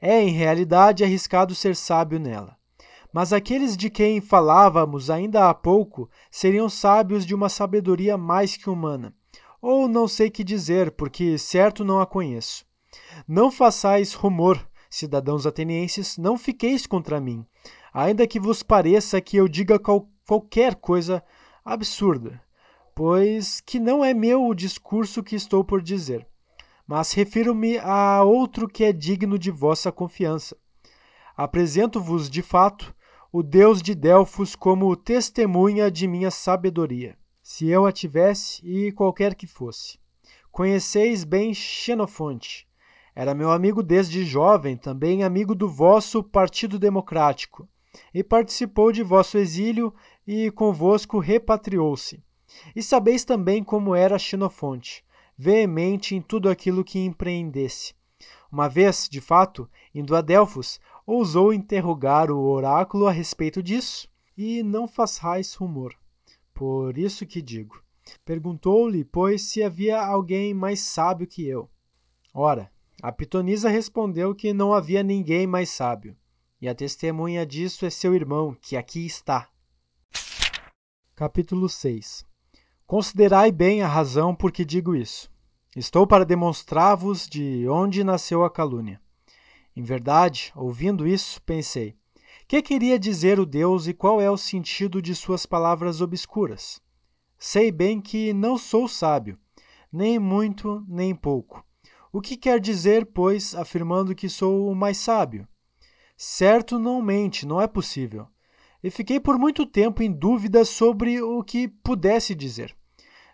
É, 0.00 0.22
em 0.22 0.28
realidade, 0.28 1.02
arriscado 1.02 1.52
ser 1.52 1.74
sábio 1.74 2.20
nela. 2.20 2.56
Mas 3.12 3.32
aqueles 3.32 3.76
de 3.76 3.90
quem 3.90 4.20
falávamos 4.20 5.10
ainda 5.10 5.50
há 5.50 5.52
pouco 5.52 6.08
seriam 6.30 6.68
sábios 6.68 7.26
de 7.26 7.34
uma 7.34 7.48
sabedoria 7.48 8.16
mais 8.16 8.56
que 8.56 8.70
humana. 8.70 9.12
Ou 9.60 9.88
não 9.88 10.06
sei 10.06 10.30
que 10.30 10.44
dizer, 10.44 10.92
porque 10.92 11.36
certo 11.36 11.84
não 11.84 11.98
a 11.98 12.06
conheço. 12.06 12.64
Não 13.26 13.50
façais 13.50 14.14
rumor, 14.14 14.64
cidadãos 14.88 15.44
atenienses, 15.44 16.16
não 16.16 16.38
fiqueis 16.38 16.86
contra 16.86 17.20
mim, 17.20 17.44
ainda 17.92 18.28
que 18.28 18.38
vos 18.38 18.62
pareça 18.62 19.20
que 19.20 19.36
eu 19.36 19.48
diga 19.48 19.76
qual, 19.76 20.08
qualquer 20.24 20.76
coisa 20.76 21.20
absurda 21.64 22.43
pois 22.94 23.60
que 23.60 23.80
não 23.80 24.04
é 24.04 24.14
meu 24.14 24.46
o 24.46 24.54
discurso 24.54 25.22
que 25.22 25.34
estou 25.34 25.64
por 25.64 25.82
dizer, 25.82 26.26
mas 26.86 27.12
refiro-me 27.12 27.78
a 27.78 28.22
outro 28.22 28.68
que 28.68 28.84
é 28.84 28.92
digno 28.92 29.38
de 29.38 29.50
vossa 29.50 29.90
confiança. 29.90 30.56
Apresento-vos, 31.36 32.30
de 32.30 32.40
fato, 32.40 32.94
o 33.32 33.42
Deus 33.42 33.82
de 33.82 33.96
Delfos 33.96 34.54
como 34.54 34.94
testemunha 34.94 35.90
de 35.90 36.06
minha 36.06 36.30
sabedoria, 36.30 37.18
se 37.42 37.68
eu 37.68 37.84
a 37.84 37.90
tivesse 37.90 38.64
e 38.64 38.92
qualquer 38.92 39.34
que 39.34 39.46
fosse. 39.46 39.98
Conheceis 40.52 41.24
bem 41.24 41.52
Xenofonte. 41.52 42.68
Era 43.16 43.34
meu 43.34 43.50
amigo 43.50 43.82
desde 43.82 44.24
jovem, 44.24 44.76
também 44.76 45.24
amigo 45.24 45.54
do 45.54 45.68
vosso 45.68 46.22
Partido 46.22 46.78
Democrático, 46.78 47.68
e 48.12 48.22
participou 48.22 48.92
de 48.92 49.02
vosso 49.02 49.36
exílio 49.36 49.92
e 50.24 50.50
convosco 50.52 51.18
repatriou-se 51.18 52.22
e 52.74 52.82
sabeis 52.82 53.24
também 53.24 53.62
como 53.62 53.94
era 53.94 54.18
Xenofonte, 54.18 55.04
veemente 55.36 56.14
em 56.14 56.22
tudo 56.22 56.48
aquilo 56.48 56.84
que 56.84 56.98
empreendesse. 56.98 57.94
Uma 58.50 58.68
vez, 58.68 59.08
de 59.08 59.20
fato, 59.20 59.68
indo 59.94 60.14
a 60.14 60.20
Delfos, 60.20 60.80
ousou 61.06 61.52
interrogar 61.52 62.30
o 62.30 62.40
oráculo 62.40 63.06
a 63.06 63.12
respeito 63.12 63.62
disso, 63.62 64.08
e 64.36 64.62
não 64.62 64.86
façais 64.88 65.54
rumor. 65.54 65.94
Por 66.52 66.96
isso 66.96 67.26
que 67.26 67.42
digo. 67.42 67.82
Perguntou-lhe, 68.24 69.04
pois, 69.04 69.42
se 69.42 69.62
havia 69.62 70.00
alguém 70.00 70.54
mais 70.54 70.80
sábio 70.80 71.26
que 71.26 71.46
eu. 71.46 71.68
Ora, 72.32 72.70
a 73.02 73.10
pitonisa 73.10 73.68
respondeu 73.68 74.34
que 74.34 74.52
não 74.52 74.72
havia 74.72 75.02
ninguém 75.02 75.46
mais 75.46 75.70
sábio, 75.70 76.16
e 76.60 76.68
a 76.68 76.74
testemunha 76.74 77.44
disso 77.44 77.84
é 77.84 77.90
seu 77.90 78.14
irmão, 78.14 78.56
que 78.60 78.76
aqui 78.76 79.04
está. 79.04 79.48
Capítulo 81.14 81.68
6 81.68 82.33
Considerai 82.86 83.50
bem 83.50 83.80
a 83.80 83.88
razão 83.88 84.34
por 84.34 84.52
que 84.52 84.62
digo 84.62 84.94
isso. 84.94 85.30
Estou 85.74 86.06
para 86.06 86.24
demonstrar-vos 86.24 87.26
de 87.26 87.66
onde 87.66 88.04
nasceu 88.04 88.44
a 88.44 88.50
calúnia. 88.50 89.00
Em 89.74 89.82
verdade, 89.82 90.52
ouvindo 90.54 91.06
isso, 91.06 91.40
pensei: 91.42 91.96
que 92.46 92.60
queria 92.60 92.98
dizer 92.98 93.40
o 93.40 93.46
Deus 93.46 93.86
e 93.86 93.94
qual 93.94 94.20
é 94.20 94.30
o 94.30 94.36
sentido 94.36 95.00
de 95.00 95.14
suas 95.14 95.46
palavras 95.46 96.02
obscuras? 96.02 96.78
Sei 97.38 97.72
bem 97.72 98.02
que 98.02 98.34
não 98.34 98.58
sou 98.58 98.86
sábio, 98.86 99.38
nem 99.90 100.18
muito, 100.18 100.84
nem 100.86 101.14
pouco. 101.14 101.64
O 102.12 102.20
que 102.20 102.36
quer 102.36 102.60
dizer, 102.60 103.06
pois, 103.06 103.54
afirmando 103.54 104.14
que 104.14 104.28
sou 104.28 104.70
o 104.70 104.74
mais 104.74 104.98
sábio? 104.98 105.48
Certo 106.18 106.78
não 106.78 107.00
mente, 107.00 107.46
não 107.46 107.62
é 107.62 107.66
possível 107.66 108.28
e 108.84 108.90
fiquei 108.90 109.18
por 109.18 109.38
muito 109.38 109.64
tempo 109.64 110.02
em 110.02 110.12
dúvida 110.12 110.62
sobre 110.62 111.18
o 111.22 111.42
que 111.42 111.66
pudesse 111.66 112.34
dizer. 112.34 112.76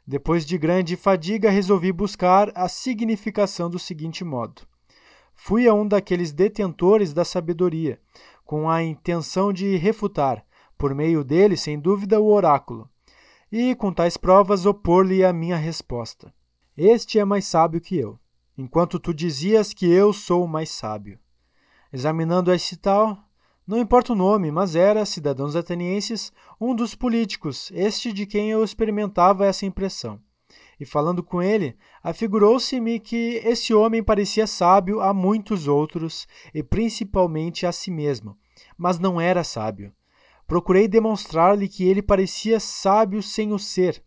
Depois 0.06 0.46
de 0.46 0.56
grande 0.56 0.96
fadiga, 0.96 1.50
resolvi 1.50 1.90
buscar 1.90 2.52
a 2.54 2.68
significação 2.68 3.68
do 3.68 3.76
seguinte 3.76 4.22
modo: 4.22 4.62
Fui 5.34 5.66
a 5.66 5.74
um 5.74 5.88
daqueles 5.88 6.32
detentores 6.32 7.12
da 7.12 7.24
sabedoria, 7.24 8.00
com 8.44 8.70
a 8.70 8.80
intenção 8.80 9.52
de 9.52 9.76
refutar, 9.76 10.46
por 10.78 10.94
meio 10.94 11.24
dele, 11.24 11.56
sem 11.56 11.80
dúvida, 11.80 12.20
o 12.20 12.30
oráculo, 12.32 12.88
e 13.50 13.74
com 13.74 13.92
tais 13.92 14.16
provas 14.16 14.66
opor-lhe 14.66 15.24
a 15.24 15.32
minha 15.32 15.56
resposta. 15.56 16.32
Este 16.76 17.18
é 17.18 17.24
mais 17.24 17.44
sábio 17.44 17.80
que 17.80 17.98
eu, 17.98 18.16
enquanto 18.56 19.00
tu 19.00 19.12
dizias 19.12 19.74
que 19.74 19.90
eu 19.90 20.12
sou 20.12 20.46
mais 20.46 20.70
sábio. 20.70 21.18
Examinando 21.92 22.52
esse 22.52 22.76
tal, 22.76 23.18
não 23.70 23.78
importa 23.78 24.14
o 24.14 24.16
nome, 24.16 24.50
mas 24.50 24.74
era, 24.74 25.06
cidadãos 25.06 25.54
atenienses, 25.54 26.32
um 26.60 26.74
dos 26.74 26.96
políticos, 26.96 27.70
este 27.72 28.12
de 28.12 28.26
quem 28.26 28.50
eu 28.50 28.64
experimentava 28.64 29.46
essa 29.46 29.64
impressão. 29.64 30.20
E 30.80 30.84
falando 30.84 31.22
com 31.22 31.40
ele, 31.40 31.76
afigurou-se-me 32.02 32.98
que 32.98 33.40
esse 33.44 33.72
homem 33.72 34.02
parecia 34.02 34.44
sábio 34.44 35.00
a 35.00 35.14
muitos 35.14 35.68
outros, 35.68 36.26
e 36.52 36.64
principalmente 36.64 37.64
a 37.64 37.70
si 37.70 37.92
mesmo, 37.92 38.36
mas 38.76 38.98
não 38.98 39.20
era 39.20 39.44
sábio. 39.44 39.92
Procurei 40.48 40.88
demonstrar-lhe 40.88 41.68
que 41.68 41.84
ele 41.84 42.02
parecia 42.02 42.58
sábio 42.58 43.22
sem 43.22 43.52
o 43.52 43.58
ser. 43.58 44.02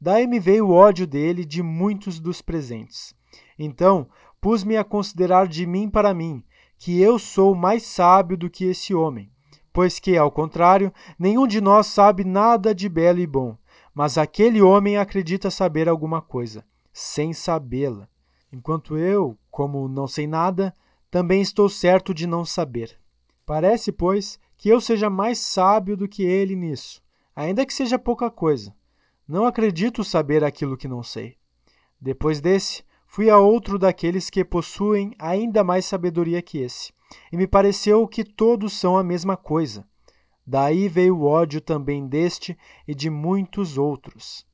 Daí 0.00 0.28
me 0.28 0.38
veio 0.38 0.68
o 0.68 0.72
ódio 0.72 1.08
dele 1.08 1.44
de 1.44 1.60
muitos 1.60 2.20
dos 2.20 2.40
presentes. 2.40 3.16
Então 3.58 4.08
pus-me 4.40 4.76
a 4.76 4.84
considerar 4.84 5.48
de 5.48 5.66
mim 5.66 5.90
para 5.90 6.14
mim, 6.14 6.44
que 6.82 7.00
eu 7.00 7.16
sou 7.16 7.54
mais 7.54 7.84
sábio 7.84 8.36
do 8.36 8.50
que 8.50 8.64
esse 8.64 8.92
homem, 8.92 9.30
pois 9.72 10.00
que, 10.00 10.16
ao 10.16 10.32
contrário, 10.32 10.92
nenhum 11.16 11.46
de 11.46 11.60
nós 11.60 11.86
sabe 11.86 12.24
nada 12.24 12.74
de 12.74 12.88
belo 12.88 13.20
e 13.20 13.26
bom, 13.26 13.56
mas 13.94 14.18
aquele 14.18 14.60
homem 14.60 14.96
acredita 14.96 15.48
saber 15.48 15.88
alguma 15.88 16.20
coisa, 16.20 16.66
sem 16.92 17.32
sabê-la, 17.32 18.08
enquanto 18.52 18.98
eu, 18.98 19.38
como 19.48 19.86
não 19.86 20.08
sei 20.08 20.26
nada, 20.26 20.74
também 21.08 21.40
estou 21.40 21.68
certo 21.68 22.12
de 22.12 22.26
não 22.26 22.44
saber. 22.44 22.98
Parece, 23.46 23.92
pois, 23.92 24.36
que 24.56 24.68
eu 24.68 24.80
seja 24.80 25.08
mais 25.08 25.38
sábio 25.38 25.96
do 25.96 26.08
que 26.08 26.24
ele 26.24 26.56
nisso, 26.56 27.00
ainda 27.32 27.64
que 27.64 27.72
seja 27.72 27.96
pouca 27.96 28.28
coisa. 28.28 28.74
Não 29.28 29.46
acredito 29.46 30.02
saber 30.02 30.42
aquilo 30.42 30.76
que 30.76 30.88
não 30.88 31.04
sei. 31.04 31.36
Depois 32.00 32.40
desse, 32.40 32.82
fui 33.12 33.28
a 33.28 33.36
outro 33.36 33.78
daqueles 33.78 34.30
que 34.30 34.42
possuem 34.42 35.14
ainda 35.18 35.62
mais 35.62 35.84
sabedoria 35.84 36.40
que 36.40 36.56
esse, 36.56 36.94
e 37.30 37.36
me 37.36 37.46
pareceu 37.46 38.08
que 38.08 38.24
todos 38.24 38.72
são 38.72 38.96
a 38.96 39.04
mesma 39.04 39.36
coisa. 39.36 39.86
Daí 40.46 40.88
veio 40.88 41.18
o 41.18 41.26
ódio 41.26 41.60
também 41.60 42.08
deste 42.08 42.56
e 42.88 42.94
de 42.94 43.10
muitos 43.10 43.76
outros. 43.76 44.46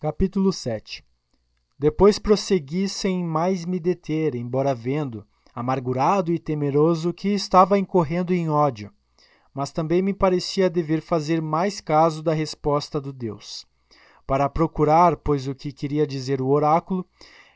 Capítulo 0.00 0.50
7 0.50 1.04
Depois 1.78 2.18
prossegui 2.18 2.88
sem 2.88 3.22
mais 3.22 3.66
me 3.66 3.78
deter, 3.78 4.34
embora 4.34 4.74
vendo, 4.74 5.26
amargurado 5.54 6.32
e 6.32 6.38
temeroso, 6.38 7.12
que 7.12 7.28
estava 7.28 7.78
incorrendo 7.78 8.32
em 8.32 8.48
ódio, 8.48 8.90
mas 9.52 9.70
também 9.70 10.00
me 10.00 10.14
parecia 10.14 10.70
dever 10.70 11.02
fazer 11.02 11.42
mais 11.42 11.82
caso 11.82 12.22
da 12.22 12.32
resposta 12.32 12.98
do 12.98 13.12
Deus. 13.12 13.66
Para 14.26 14.48
procurar, 14.48 15.16
pois, 15.16 15.46
o 15.46 15.54
que 15.54 15.72
queria 15.72 16.06
dizer 16.06 16.40
o 16.40 16.48
oráculo, 16.48 17.06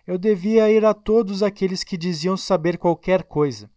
eu 0.06 0.18
devia 0.18 0.70
ir 0.70 0.84
a 0.84 0.94
todos 0.94 1.42
aqueles 1.42 1.84
que 1.84 1.96
diziam 1.96 2.36
saber 2.36 2.78
qualquer 2.78 3.24
coisa. 3.24 3.70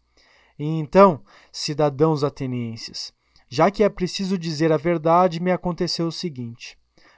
E 0.57 0.65
então, 0.65 1.21
cidadãos 1.51 2.23
atenienses, 2.23 3.13
já 3.49 3.71
que 3.71 3.83
é 3.83 3.89
preciso 3.89 4.37
dizer 4.37 4.71
a 4.71 4.77
verdade, 4.77 5.41
me 5.41 5.51
aconteceu 5.51 6.07
o 6.07 6.11
seguinte: 6.11 6.77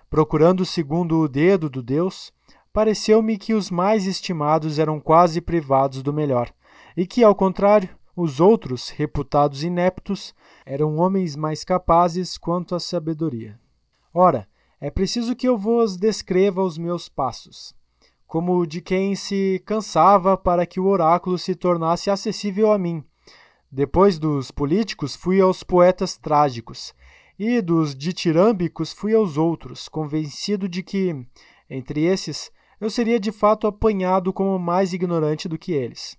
procurando 0.09 0.65
segundo 0.65 1.19
o 1.19 1.27
dedo 1.27 1.69
do 1.69 1.83
Deus, 1.83 2.31
pareceu-me 2.71 3.37
que 3.37 3.53
os 3.53 3.69
mais 3.69 4.05
estimados 4.07 4.79
eram 4.79 4.99
quase 4.99 5.41
privados 5.41 6.01
do 6.01 6.13
melhor, 6.13 6.51
e 6.97 7.05
que, 7.05 7.23
ao 7.23 7.35
contrário, 7.35 7.89
os 8.15 8.39
outros, 8.39 8.89
reputados 8.89 9.63
ineptos, 9.63 10.33
eram 10.65 10.97
homens 10.97 11.35
mais 11.35 11.63
capazes 11.63 12.37
quanto 12.37 12.75
à 12.75 12.79
sabedoria. 12.79 13.59
Ora, 14.13 14.47
é 14.83 14.91
preciso 14.91 15.33
que 15.33 15.47
eu 15.47 15.57
vos 15.57 15.95
descreva 15.95 16.61
os 16.61 16.77
meus 16.77 17.07
passos, 17.07 17.73
como 18.27 18.67
de 18.67 18.81
quem 18.81 19.15
se 19.15 19.63
cansava 19.65 20.35
para 20.35 20.65
que 20.65 20.77
o 20.77 20.87
oráculo 20.87 21.37
se 21.37 21.55
tornasse 21.55 22.09
acessível 22.09 22.69
a 22.69 22.77
mim. 22.77 23.01
Depois 23.71 24.19
dos 24.19 24.51
políticos, 24.51 25.15
fui 25.15 25.39
aos 25.39 25.63
poetas 25.63 26.17
trágicos, 26.17 26.93
e 27.39 27.61
dos 27.61 27.95
ditirâmbicos 27.95 28.91
fui 28.91 29.15
aos 29.15 29.37
outros, 29.37 29.87
convencido 29.87 30.67
de 30.67 30.83
que, 30.83 31.15
entre 31.69 32.03
esses, 32.03 32.51
eu 32.77 32.89
seria 32.89 33.21
de 33.21 33.31
fato 33.31 33.67
apanhado 33.67 34.33
como 34.33 34.59
mais 34.59 34.91
ignorante 34.91 35.47
do 35.47 35.57
que 35.57 35.71
eles. 35.71 36.17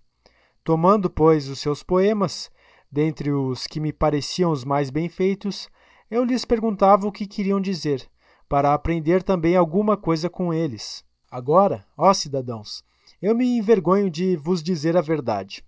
Tomando, 0.65 1.11
pois, 1.11 1.51
os 1.51 1.59
seus 1.59 1.83
poemas, 1.83 2.51
dentre 2.91 3.31
os 3.31 3.67
que 3.67 3.79
me 3.79 3.93
pareciam 3.93 4.51
os 4.51 4.65
mais 4.65 4.89
bem 4.89 5.11
feitos, 5.11 5.69
eu 6.11 6.25
lhes 6.25 6.47
perguntava 6.47 7.07
o 7.07 7.13
que 7.13 7.27
queriam 7.27 7.61
dizer 7.61 8.09
para 8.55 8.73
aprender 8.73 9.21
também 9.21 9.57
alguma 9.57 9.97
coisa 9.97 10.31
com 10.31 10.55
eles. 10.55 11.05
Agora, 11.29 11.85
ó 11.99 12.15
cidadãos, 12.15 12.85
eu 13.21 13.35
me 13.35 13.59
envergonho 13.59 14.09
de 14.09 14.37
vos 14.37 14.63
dizer 14.63 14.97
a 14.97 15.01
verdade, 15.01 15.65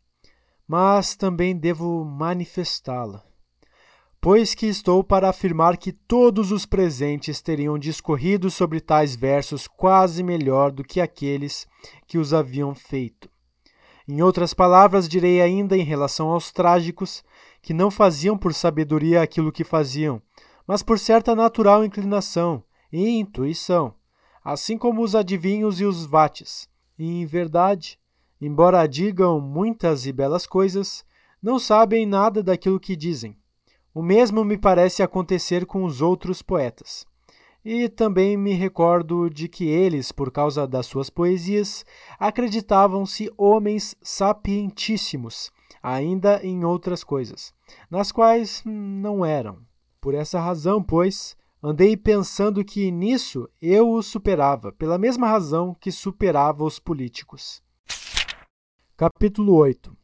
mas 0.68 1.16
também 1.16 1.56
devo 1.56 2.04
manifestá-la. 2.04 3.24
Pois 4.20 4.54
que 4.54 4.66
estou 4.66 5.02
para 5.02 5.28
afirmar 5.28 5.76
que 5.76 5.90
todos 5.90 6.52
os 6.52 6.64
presentes 6.64 7.42
teriam 7.42 7.76
discorrido 7.76 8.52
sobre 8.52 8.80
tais 8.80 9.16
versos 9.16 9.66
quase 9.66 10.22
melhor 10.22 10.70
do 10.70 10.84
que 10.84 11.00
aqueles 11.00 11.66
que 12.06 12.18
os 12.18 12.32
haviam 12.32 12.72
feito. 12.72 13.28
Em 14.06 14.22
outras 14.22 14.54
palavras, 14.54 15.08
direi 15.08 15.42
ainda 15.42 15.76
em 15.76 15.82
relação 15.82 16.28
aos 16.28 16.52
trágicos, 16.52 17.24
que 17.60 17.74
não 17.74 17.90
faziam 17.90 18.38
por 18.38 18.54
sabedoria 18.54 19.22
aquilo 19.22 19.50
que 19.50 19.64
faziam, 19.64 20.22
mas 20.68 20.84
por 20.84 21.00
certa 21.00 21.34
natural 21.34 21.84
inclinação 21.84 22.62
e 22.92 23.08
intuição, 23.08 23.94
assim 24.44 24.78
como 24.78 25.02
os 25.02 25.14
adivinhos 25.14 25.80
e 25.80 25.84
os 25.84 26.06
vates. 26.06 26.68
E, 26.98 27.20
em 27.20 27.26
verdade, 27.26 27.98
embora 28.40 28.86
digam 28.86 29.40
muitas 29.40 30.06
e 30.06 30.12
belas 30.12 30.46
coisas, 30.46 31.04
não 31.42 31.58
sabem 31.58 32.06
nada 32.06 32.42
daquilo 32.42 32.80
que 32.80 32.96
dizem. 32.96 33.36
O 33.94 34.02
mesmo 34.02 34.44
me 34.44 34.58
parece 34.58 35.02
acontecer 35.02 35.64
com 35.64 35.84
os 35.84 36.02
outros 36.02 36.42
poetas. 36.42 37.06
E 37.64 37.88
também 37.88 38.36
me 38.36 38.52
recordo 38.52 39.28
de 39.28 39.48
que 39.48 39.64
eles, 39.66 40.12
por 40.12 40.30
causa 40.30 40.66
das 40.66 40.86
suas 40.86 41.10
poesias, 41.10 41.84
acreditavam-se 42.18 43.32
homens 43.36 43.96
sapientíssimos, 44.02 45.50
ainda 45.82 46.40
em 46.44 46.64
outras 46.64 47.02
coisas, 47.02 47.52
nas 47.90 48.12
quais 48.12 48.62
não 48.64 49.24
eram. 49.24 49.58
Por 50.00 50.14
essa 50.14 50.38
razão, 50.38 50.80
pois, 50.82 51.36
andei 51.62 51.96
pensando 51.96 52.64
que 52.64 52.90
nisso 52.90 53.48
eu 53.60 53.92
os 53.92 54.06
superava, 54.06 54.72
pela 54.72 54.98
mesma 54.98 55.26
razão 55.28 55.74
que 55.74 55.90
superava 55.90 56.64
os 56.64 56.78
políticos. 56.78 57.62
Capítulo 58.96 59.54
8 59.54 59.96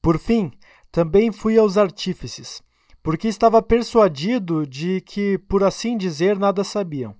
Por 0.00 0.18
fim, 0.18 0.50
também 0.90 1.32
fui 1.32 1.58
aos 1.58 1.76
artífices, 1.76 2.62
porque 3.02 3.28
estava 3.28 3.62
persuadido 3.62 4.66
de 4.66 5.00
que, 5.00 5.38
por 5.38 5.64
assim 5.64 5.96
dizer, 5.96 6.38
nada 6.38 6.64
sabiam. 6.64 7.16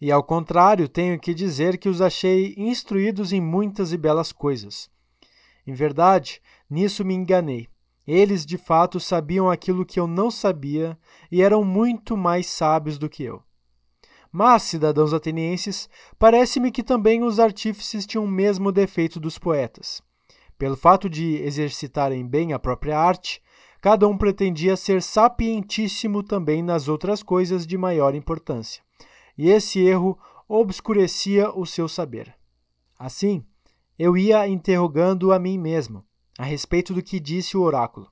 E 0.00 0.12
ao 0.12 0.22
contrário, 0.22 0.88
tenho 0.88 1.18
que 1.18 1.34
dizer 1.34 1.76
que 1.76 1.88
os 1.88 2.00
achei 2.00 2.54
instruídos 2.56 3.32
em 3.32 3.40
muitas 3.40 3.92
e 3.92 3.96
belas 3.96 4.30
coisas. 4.30 4.88
Em 5.66 5.74
verdade, 5.74 6.40
nisso 6.70 7.04
me 7.04 7.14
enganei. 7.14 7.68
Eles 8.10 8.46
de 8.46 8.56
fato 8.56 8.98
sabiam 8.98 9.50
aquilo 9.50 9.84
que 9.84 10.00
eu 10.00 10.06
não 10.06 10.30
sabia 10.30 10.98
e 11.30 11.42
eram 11.42 11.62
muito 11.62 12.16
mais 12.16 12.46
sábios 12.46 12.96
do 12.96 13.06
que 13.06 13.22
eu. 13.22 13.42
Mas, 14.32 14.62
cidadãos 14.62 15.12
atenienses, 15.12 15.90
parece-me 16.18 16.70
que 16.70 16.82
também 16.82 17.22
os 17.22 17.38
artífices 17.38 18.06
tinham 18.06 18.24
o 18.24 18.28
mesmo 18.28 18.72
defeito 18.72 19.20
dos 19.20 19.38
poetas. 19.38 20.00
Pelo 20.56 20.74
fato 20.74 21.06
de 21.08 21.36
exercitarem 21.42 22.26
bem 22.26 22.54
a 22.54 22.58
própria 22.58 22.98
arte, 22.98 23.42
cada 23.78 24.08
um 24.08 24.16
pretendia 24.16 24.74
ser 24.74 25.02
sapientíssimo 25.02 26.22
também 26.22 26.62
nas 26.62 26.88
outras 26.88 27.22
coisas 27.22 27.66
de 27.66 27.76
maior 27.76 28.14
importância, 28.14 28.82
e 29.36 29.50
esse 29.50 29.80
erro 29.80 30.18
obscurecia 30.48 31.50
o 31.50 31.66
seu 31.66 31.86
saber. 31.86 32.34
Assim, 32.98 33.44
eu 33.98 34.16
ia 34.16 34.48
interrogando 34.48 35.30
a 35.30 35.38
mim 35.38 35.58
mesmo, 35.58 36.07
a 36.38 36.44
respeito 36.44 36.94
do 36.94 37.02
que 37.02 37.18
disse 37.18 37.56
o 37.56 37.62
oráculo. 37.62 38.08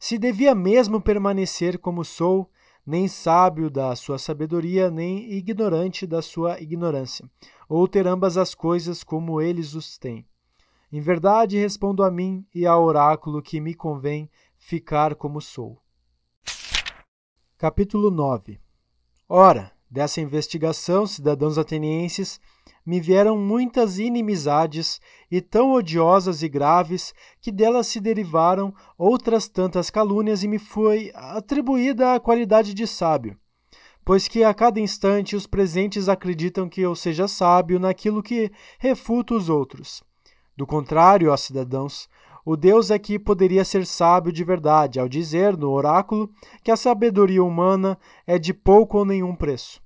Se 0.00 0.16
devia 0.16 0.54
mesmo 0.54 0.98
permanecer 0.98 1.78
como 1.78 2.02
sou, 2.02 2.50
nem 2.86 3.06
sábio 3.06 3.68
da 3.68 3.94
sua 3.94 4.18
sabedoria, 4.18 4.90
nem 4.90 5.30
ignorante 5.30 6.06
da 6.06 6.22
sua 6.22 6.58
ignorância, 6.60 7.28
ou 7.68 7.86
ter 7.86 8.06
ambas 8.06 8.38
as 8.38 8.54
coisas 8.54 9.04
como 9.04 9.42
eles 9.42 9.74
os 9.74 9.98
têm. 9.98 10.26
Em 10.90 11.00
verdade, 11.00 11.58
respondo 11.58 12.02
a 12.02 12.10
mim 12.10 12.46
e 12.54 12.64
ao 12.64 12.82
oráculo 12.82 13.42
que 13.42 13.60
me 13.60 13.74
convém 13.74 14.30
ficar 14.56 15.14
como 15.14 15.40
sou. 15.40 15.78
Capítulo 17.58 18.10
9 18.10 18.60
Ora, 19.28 19.72
dessa 19.90 20.20
investigação, 20.20 21.06
cidadãos 21.06 21.58
atenienses, 21.58 22.40
me 22.86 23.00
vieram 23.00 23.36
muitas 23.36 23.98
inimizades 23.98 25.00
e 25.28 25.40
tão 25.40 25.72
odiosas 25.72 26.42
e 26.42 26.48
graves 26.48 27.12
que 27.40 27.50
delas 27.50 27.88
se 27.88 28.00
derivaram 28.00 28.72
outras 28.96 29.48
tantas 29.48 29.90
calúnias 29.90 30.44
e 30.44 30.48
me 30.48 30.58
foi 30.58 31.10
atribuída 31.12 32.14
a 32.14 32.20
qualidade 32.20 32.72
de 32.72 32.86
sábio, 32.86 33.36
pois 34.04 34.28
que 34.28 34.44
a 34.44 34.54
cada 34.54 34.78
instante 34.78 35.34
os 35.34 35.48
presentes 35.48 36.08
acreditam 36.08 36.68
que 36.68 36.80
eu 36.80 36.94
seja 36.94 37.26
sábio 37.26 37.80
naquilo 37.80 38.22
que 38.22 38.52
refuta 38.78 39.34
os 39.34 39.48
outros. 39.48 40.04
Do 40.56 40.64
contrário, 40.64 41.32
ó 41.32 41.36
cidadãos, 41.36 42.08
o 42.44 42.56
Deus 42.56 42.92
é 42.92 42.98
que 43.00 43.18
poderia 43.18 43.64
ser 43.64 43.84
sábio 43.84 44.32
de 44.32 44.44
verdade 44.44 45.00
ao 45.00 45.08
dizer 45.08 45.56
no 45.56 45.72
oráculo 45.72 46.30
que 46.62 46.70
a 46.70 46.76
sabedoria 46.76 47.42
humana 47.42 47.98
é 48.24 48.38
de 48.38 48.54
pouco 48.54 48.98
ou 48.98 49.04
nenhum 49.04 49.34
preço 49.34 49.84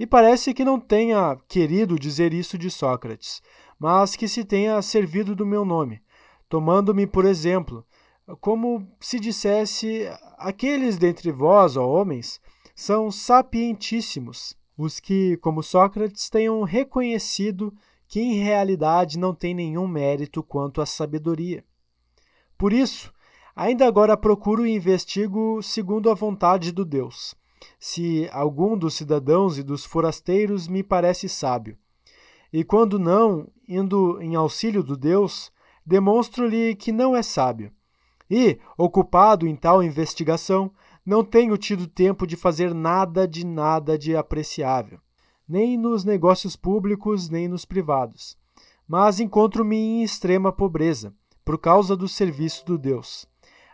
E 0.00 0.06
parece 0.06 0.54
que 0.54 0.64
não 0.64 0.80
tenha 0.80 1.36
querido 1.46 1.98
dizer 1.98 2.32
isso 2.32 2.56
de 2.56 2.70
Sócrates, 2.70 3.42
mas 3.78 4.16
que 4.16 4.26
se 4.26 4.46
tenha 4.46 4.80
servido 4.80 5.36
do 5.36 5.44
meu 5.44 5.62
nome, 5.62 6.00
tomando-me 6.48 7.06
por 7.06 7.26
exemplo, 7.26 7.84
como 8.40 8.88
se 8.98 9.20
dissesse: 9.20 10.10
aqueles 10.38 10.96
dentre 10.96 11.30
vós, 11.30 11.76
ó 11.76 11.86
homens, 11.86 12.40
são 12.74 13.10
sapientíssimos, 13.10 14.56
os 14.74 14.98
que, 14.98 15.36
como 15.36 15.62
Sócrates, 15.62 16.30
tenham 16.30 16.62
reconhecido 16.62 17.70
que 18.08 18.20
em 18.20 18.42
realidade 18.42 19.18
não 19.18 19.34
tem 19.34 19.52
nenhum 19.52 19.86
mérito 19.86 20.42
quanto 20.42 20.80
à 20.80 20.86
sabedoria. 20.86 21.62
Por 22.56 22.72
isso, 22.72 23.12
ainda 23.54 23.86
agora 23.86 24.16
procuro 24.16 24.64
e 24.64 24.74
investigo 24.74 25.62
segundo 25.62 26.08
a 26.10 26.14
vontade 26.14 26.72
do 26.72 26.86
Deus 26.86 27.38
se 27.78 28.28
algum 28.32 28.76
dos 28.76 28.94
cidadãos 28.94 29.58
e 29.58 29.62
dos 29.62 29.84
forasteiros 29.84 30.68
me 30.68 30.82
parece 30.82 31.28
sábio. 31.28 31.76
E 32.52 32.64
quando 32.64 32.98
não, 32.98 33.48
indo 33.68 34.20
em 34.20 34.34
auxílio 34.34 34.82
do 34.82 34.96
Deus, 34.96 35.52
demonstro-lhe 35.86 36.74
que 36.74 36.92
não 36.92 37.16
é 37.16 37.22
sábio. 37.22 37.72
E, 38.30 38.58
ocupado 38.76 39.46
em 39.46 39.56
tal 39.56 39.82
investigação, 39.82 40.72
não 41.04 41.24
tenho 41.24 41.56
tido 41.56 41.86
tempo 41.86 42.26
de 42.26 42.36
fazer 42.36 42.74
nada 42.74 43.26
de 43.26 43.44
nada 43.44 43.98
de 43.98 44.14
apreciável, 44.14 45.00
nem 45.48 45.76
nos 45.76 46.04
negócios 46.04 46.54
públicos, 46.54 47.28
nem 47.28 47.48
nos 47.48 47.64
privados. 47.64 48.36
Mas 48.86 49.18
encontro-me 49.18 49.76
em 49.76 50.02
extrema 50.02 50.52
pobreza, 50.52 51.14
por 51.44 51.58
causa 51.58 51.96
do 51.96 52.06
serviço 52.06 52.64
do 52.66 52.78
Deus. 52.78 53.26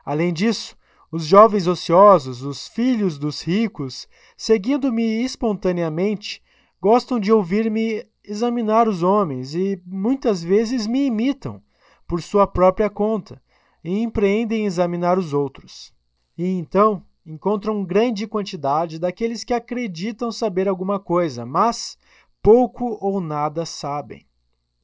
Além 0.04 0.32
disso, 0.32 0.76
os 1.16 1.24
jovens 1.24 1.66
ociosos, 1.66 2.42
os 2.42 2.68
filhos 2.68 3.18
dos 3.18 3.40
ricos, 3.40 4.06
seguindo-me 4.36 5.24
espontaneamente, 5.24 6.42
gostam 6.78 7.18
de 7.18 7.32
ouvir-me 7.32 8.06
examinar 8.22 8.86
os 8.86 9.02
homens 9.02 9.54
e 9.54 9.80
muitas 9.86 10.42
vezes 10.42 10.86
me 10.86 11.06
imitam 11.06 11.62
por 12.06 12.20
sua 12.20 12.46
própria 12.46 12.90
conta 12.90 13.40
e 13.82 13.98
empreendem 14.02 14.66
examinar 14.66 15.18
os 15.18 15.32
outros. 15.32 15.90
E 16.36 16.44
então 16.44 17.02
encontram 17.24 17.82
grande 17.82 18.26
quantidade 18.26 18.98
daqueles 18.98 19.42
que 19.42 19.54
acreditam 19.54 20.30
saber 20.30 20.68
alguma 20.68 21.00
coisa, 21.00 21.46
mas 21.46 21.96
pouco 22.42 22.98
ou 23.00 23.22
nada 23.22 23.64
sabem. 23.64 24.26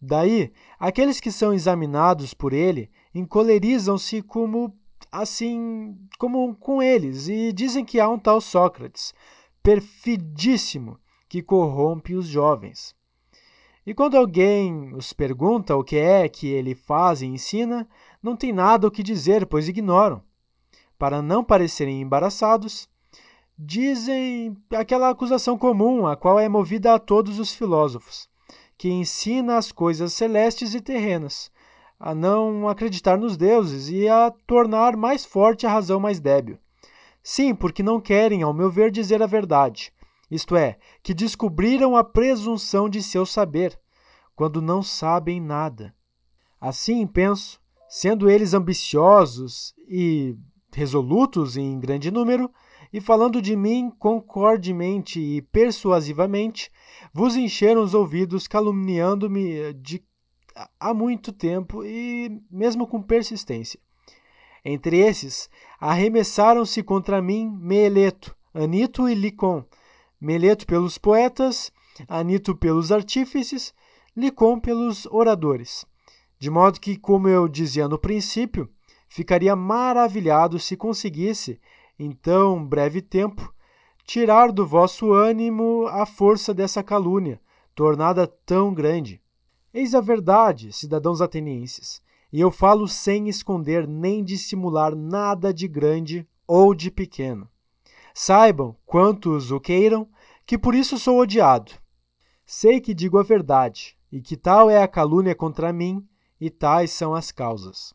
Daí, 0.01 0.51
aqueles 0.81 1.21
que 1.21 1.31
são 1.31 1.53
examinados 1.53 2.33
por 2.33 2.55
ele 2.55 2.91
encolerizam-se 3.15 4.23
como 4.23 4.75
assim 5.13 5.95
como 6.19 6.55
com 6.57 6.83
eles 6.83 7.29
e 7.29 7.53
dizem 7.53 7.85
que 7.85 8.01
há 8.01 8.09
um 8.09 8.19
tal 8.19 8.41
Sócrates, 8.41 9.13
perfidíssimo, 9.63 10.99
que 11.29 11.43
corrompe 11.43 12.15
os 12.15 12.27
jovens. 12.27 12.97
E 13.85 13.93
quando 13.93 14.17
alguém 14.17 14.95
os 14.95 15.13
pergunta 15.13 15.77
o 15.77 15.85
que 15.85 15.97
é 15.97 16.29
que 16.29 16.47
ele 16.49 16.75
faz 16.75 17.21
e 17.21 17.27
ensina, 17.27 17.87
não 18.23 18.37
tem 18.37 18.53
nada 18.53 18.87
o 18.87 18.91
que 18.91 19.03
dizer, 19.03 19.45
pois 19.47 19.69
ignoram. 19.69 20.23
Para 20.99 21.21
não 21.21 21.45
parecerem 21.45 22.01
embaraçados, 22.01 22.89
dizem 23.59 24.57
aquela 24.71 25.11
acusação 25.11 25.59
comum, 25.59 26.07
a 26.07 26.17
qual 26.17 26.39
é 26.39 26.49
movida 26.49 26.95
a 26.95 26.99
todos 26.99 27.39
os 27.39 27.53
filósofos, 27.53 28.29
que 28.79 28.89
ensina 28.89 29.57
as 29.57 29.71
coisas 29.71 30.13
celestes 30.13 30.75
e 30.75 30.81
terrenas, 30.81 31.51
a 32.05 32.17
não 32.17 32.69
acreditar 32.69 33.17
nos 33.17 33.37
deuses 33.37 33.89
e 33.89 34.09
a 34.09 34.29
tornar 34.45 34.97
mais 34.97 35.25
forte 35.25 35.65
a 35.65 35.71
razão 35.71 36.01
mais 36.01 36.19
débil. 36.19 36.59
Sim, 37.23 37.55
porque 37.55 37.81
não 37.81 38.01
querem, 38.01 38.43
ao 38.43 38.53
meu 38.53 38.69
ver, 38.69 38.91
dizer 38.91 39.23
a 39.23 39.27
verdade, 39.27 39.93
isto 40.29 40.57
é, 40.57 40.79
que 41.01 41.15
descobriram 41.15 41.97
a 41.97 42.03
presunção 42.03 42.89
de 42.89 43.01
seu 43.01 43.25
saber, 43.25 43.79
quando 44.35 44.61
não 44.61 44.83
sabem 44.83 45.41
nada. 45.41 45.95
Assim 46.61 47.07
penso, 47.07 47.61
sendo 47.89 48.29
eles 48.29 48.53
ambiciosos 48.53 49.73
e 49.89 50.37
resolutos 50.75 51.57
em 51.57 51.79
grande 51.79 52.11
número, 52.11 52.51
e 52.93 53.01
falando 53.01 53.41
de 53.41 53.55
mim 53.55 53.93
concordemente 53.97 55.21
e 55.21 55.41
persuasivamente, 55.41 56.69
vos 57.15 57.37
encheram 57.37 57.81
os 57.81 57.95
ouvidos 57.95 58.49
caluniando-me 58.49 59.73
de 59.75 60.03
há 60.79 60.93
muito 60.95 61.33
tempo 61.33 61.85
e 61.85 62.41
mesmo 62.51 62.87
com 62.87 63.03
persistência. 63.03 63.79
Entre 64.65 64.99
esses, 64.99 65.51
arremessaram-se 65.81 66.83
contra 66.83 67.21
mim 67.21 67.51
Meleto, 67.61 68.35
Anito 68.55 69.09
e 69.09 69.15
Licon. 69.15 69.65
Meleto 70.21 70.67
pelos 70.67 70.99
poetas, 70.99 71.73
Anito 72.09 72.57
pelos 72.57 72.93
artífices, 72.93 73.75
Licon 74.17 74.61
pelos 74.61 75.07
oradores. 75.07 75.85
De 76.39 76.51
modo 76.51 76.81
que, 76.81 76.97
como 76.97 77.29
eu 77.29 77.49
dizia 77.49 77.89
no 77.89 77.99
princípio, 77.99 78.69
ficaria 79.09 79.55
maravilhado 79.55 80.59
se 80.59 80.77
conseguisse, 80.77 81.61
em 81.99 82.13
tão 82.13 82.65
breve 82.65 83.01
tempo, 83.01 83.53
tirar 84.05 84.51
do 84.51 84.67
vosso 84.67 85.13
ânimo 85.13 85.87
a 85.87 86.05
força 86.05 86.53
dessa 86.53 86.83
calúnia, 86.83 87.41
tornada 87.75 88.27
tão 88.27 88.75
grande. 88.75 89.22
Eis 89.75 89.95
a 89.95 90.03
verdade, 90.03 90.71
cidadãos 90.71 91.23
atenienses, 91.23 92.03
e 92.31 92.39
eu 92.39 92.51
falo 92.51 92.87
sem 92.87 93.27
esconder 93.27 93.89
nem 93.89 94.23
dissimular 94.23 94.95
nada 94.95 95.53
de 95.53 95.67
grande 95.67 96.29
ou 96.47 96.75
de 96.75 96.91
pequeno. 96.91 97.49
Saibam, 98.13 98.77
quantos 98.85 99.51
o 99.51 99.59
queiram, 99.59 100.07
que 100.45 100.59
por 100.59 100.75
isso 100.75 100.99
sou 100.99 101.19
odiado. 101.19 101.73
Sei 102.45 102.83
que 102.83 102.93
digo 102.93 103.19
a 103.19 103.23
verdade, 103.23 103.97
e 104.11 104.21
que 104.21 104.37
tal 104.37 104.69
é 104.69 104.83
a 104.83 104.89
calúnia 104.89 105.35
contra 105.35 105.73
mim, 105.73 106.07
e 106.39 106.51
tais 106.51 106.91
são 106.91 107.15
as 107.15 107.33
causas. 107.33 107.95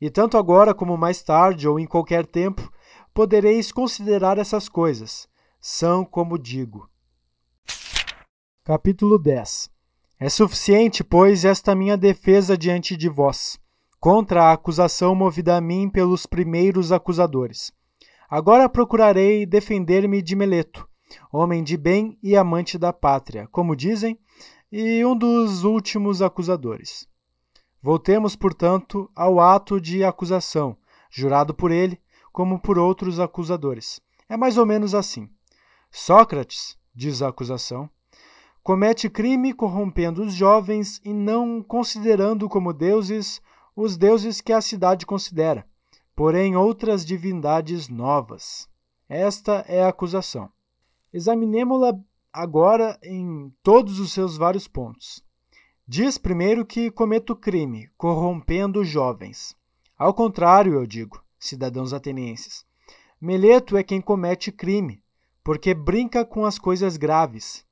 E 0.00 0.08
tanto 0.08 0.38
agora 0.38 0.72
como 0.72 0.96
mais 0.96 1.20
tarde 1.20 1.66
ou 1.66 1.80
em 1.80 1.86
qualquer 1.86 2.26
tempo, 2.26 2.72
podereis 3.12 3.72
considerar 3.72 4.38
essas 4.38 4.68
coisas. 4.68 5.28
São 5.60 6.04
como 6.04 6.38
digo. 6.38 6.88
Capítulo 8.62 9.18
10 9.18 9.77
é 10.20 10.28
suficiente, 10.28 11.04
pois, 11.04 11.44
esta 11.44 11.74
minha 11.74 11.96
defesa 11.96 12.58
diante 12.58 12.96
de 12.96 13.08
vós, 13.08 13.58
contra 14.00 14.44
a 14.44 14.52
acusação 14.52 15.14
movida 15.14 15.56
a 15.56 15.60
mim 15.60 15.88
pelos 15.88 16.26
primeiros 16.26 16.90
acusadores. 16.90 17.70
Agora 18.28 18.68
procurarei 18.68 19.46
defender-me 19.46 20.20
de 20.20 20.34
Meleto, 20.34 20.88
homem 21.32 21.62
de 21.62 21.76
bem 21.76 22.18
e 22.22 22.36
amante 22.36 22.76
da 22.76 22.92
pátria, 22.92 23.46
como 23.52 23.76
dizem, 23.76 24.18
e 24.72 25.04
um 25.04 25.16
dos 25.16 25.62
últimos 25.62 26.20
acusadores. 26.20 27.06
Voltemos, 27.80 28.34
portanto, 28.34 29.08
ao 29.14 29.38
ato 29.38 29.80
de 29.80 30.02
acusação, 30.02 30.76
jurado 31.10 31.54
por 31.54 31.70
ele, 31.70 31.98
como 32.32 32.60
por 32.60 32.76
outros 32.76 33.20
acusadores. 33.20 34.00
É 34.28 34.36
mais 34.36 34.58
ou 34.58 34.66
menos 34.66 34.94
assim. 34.94 35.30
Sócrates, 35.90 36.76
diz 36.94 37.22
a 37.22 37.28
acusação, 37.28 37.88
comete 38.68 39.08
crime 39.08 39.54
corrompendo 39.54 40.22
os 40.22 40.34
jovens 40.34 41.00
e 41.02 41.10
não 41.10 41.62
considerando 41.62 42.50
como 42.50 42.74
deuses 42.74 43.40
os 43.74 43.96
deuses 43.96 44.42
que 44.42 44.52
a 44.52 44.60
cidade 44.60 45.06
considera, 45.06 45.66
porém 46.14 46.54
outras 46.54 47.02
divindades 47.02 47.88
novas. 47.88 48.68
Esta 49.08 49.64
é 49.66 49.82
a 49.82 49.88
acusação. 49.88 50.50
Examinemo-la 51.10 51.98
agora 52.30 52.98
em 53.02 53.50
todos 53.62 53.98
os 53.98 54.12
seus 54.12 54.36
vários 54.36 54.68
pontos. 54.68 55.24
Diz 55.86 56.18
primeiro 56.18 56.66
que 56.66 56.90
cometo 56.90 57.34
crime, 57.34 57.88
corrompendo 57.96 58.84
jovens. 58.84 59.56
Ao 59.96 60.12
contrário, 60.12 60.74
eu 60.74 60.86
digo, 60.86 61.24
cidadãos 61.38 61.94
atenienses, 61.94 62.66
Meleto 63.18 63.78
é 63.78 63.82
quem 63.82 64.02
comete 64.02 64.52
crime, 64.52 65.02
porque 65.42 65.72
brinca 65.72 66.22
com 66.22 66.44
as 66.44 66.58
coisas 66.58 66.98
graves, 66.98 67.66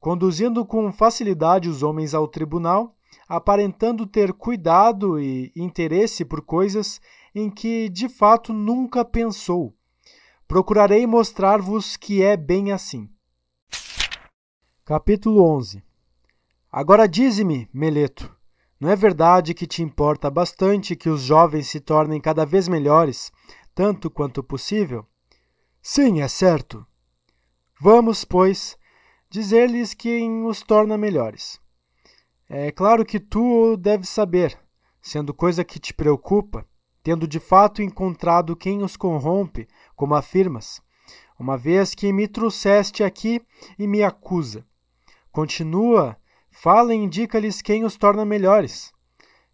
conduzindo 0.00 0.64
com 0.64 0.92
facilidade 0.92 1.68
os 1.68 1.82
homens 1.82 2.14
ao 2.14 2.28
tribunal, 2.28 2.96
aparentando 3.28 4.06
ter 4.06 4.32
cuidado 4.32 5.20
e 5.20 5.52
interesse 5.56 6.24
por 6.24 6.42
coisas 6.42 7.00
em 7.34 7.50
que 7.50 7.88
de 7.88 8.08
fato 8.08 8.52
nunca 8.52 9.04
pensou. 9.04 9.74
Procurarei 10.46 11.06
mostrar-vos 11.06 11.96
que 11.96 12.22
é 12.22 12.36
bem 12.36 12.72
assim. 12.72 13.08
Capítulo 14.84 15.42
11 15.42 15.82
Agora 16.70 17.06
dize-me, 17.06 17.68
Meleto, 17.72 18.34
não 18.80 18.90
é 18.90 18.96
verdade 18.96 19.54
que 19.54 19.66
te 19.66 19.82
importa 19.82 20.30
bastante 20.30 20.94
que 20.94 21.08
os 21.08 21.22
jovens 21.22 21.68
se 21.68 21.80
tornem 21.80 22.20
cada 22.20 22.46
vez 22.46 22.68
melhores, 22.68 23.32
tanto 23.74 24.10
quanto 24.10 24.42
possível? 24.42 25.04
Sim, 25.82 26.20
é 26.20 26.28
certo. 26.28 26.86
Vamos, 27.80 28.24
pois, 28.24 28.76
dizer-lhes 29.30 29.92
quem 29.92 30.44
os 30.44 30.62
torna 30.62 30.96
melhores. 30.96 31.60
É 32.48 32.72
claro 32.72 33.04
que 33.04 33.20
tu 33.20 33.76
deves 33.76 34.08
saber, 34.08 34.58
sendo 35.02 35.34
coisa 35.34 35.64
que 35.64 35.78
te 35.78 35.92
preocupa, 35.92 36.66
tendo 37.02 37.28
de 37.28 37.38
fato 37.38 37.82
encontrado 37.82 38.56
quem 38.56 38.82
os 38.82 38.96
corrompe, 38.96 39.68
como 39.94 40.14
afirmas, 40.14 40.80
uma 41.38 41.56
vez 41.56 41.94
que 41.94 42.12
me 42.12 42.26
trouxeste 42.26 43.04
aqui 43.04 43.40
e 43.78 43.86
me 43.86 44.02
acusa. 44.02 44.66
Continua, 45.30 46.16
fala 46.50 46.94
e 46.94 46.98
indica-lhes 46.98 47.60
quem 47.60 47.84
os 47.84 47.96
torna 47.96 48.24
melhores. 48.24 48.92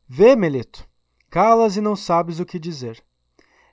Vê, 0.08 0.36
Meleto, 0.36 0.88
calas 1.28 1.76
e 1.76 1.80
não 1.80 1.96
sabes 1.96 2.38
o 2.38 2.46
que 2.46 2.58
dizer. 2.58 3.04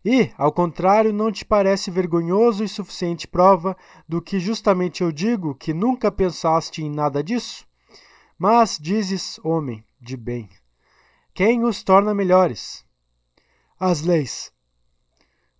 E, 0.03 0.31
ao 0.35 0.51
contrário, 0.51 1.13
não 1.13 1.31
te 1.31 1.45
parece 1.45 1.91
vergonhoso 1.91 2.63
e 2.63 2.67
suficiente 2.67 3.27
prova 3.27 3.77
do 4.07 4.21
que 4.21 4.39
justamente 4.39 5.03
eu 5.03 5.11
digo, 5.11 5.53
que 5.53 5.73
nunca 5.73 6.11
pensaste 6.11 6.81
em 6.83 6.89
nada 6.89 7.23
disso? 7.23 7.67
Mas 8.37 8.79
dizes, 8.81 9.39
homem 9.43 9.85
de 9.99 10.17
bem, 10.17 10.49
quem 11.33 11.63
os 11.63 11.83
torna 11.83 12.15
melhores? 12.15 12.83
As 13.79 14.01
leis. 14.01 14.51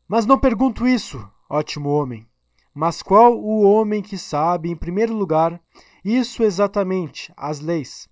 Mas 0.08 0.26
não 0.26 0.40
pergunto 0.40 0.88
isso, 0.88 1.24
ótimo 1.48 1.90
homem. 1.90 2.28
Mas 2.74 3.04
qual 3.04 3.38
o 3.38 3.62
homem 3.62 4.02
que 4.02 4.18
sabe, 4.18 4.72
em 4.72 4.76
primeiro 4.76 5.14
lugar, 5.14 5.62
isso 6.04 6.42
exatamente, 6.42 7.32
as 7.38 7.60
leis? 7.60 8.10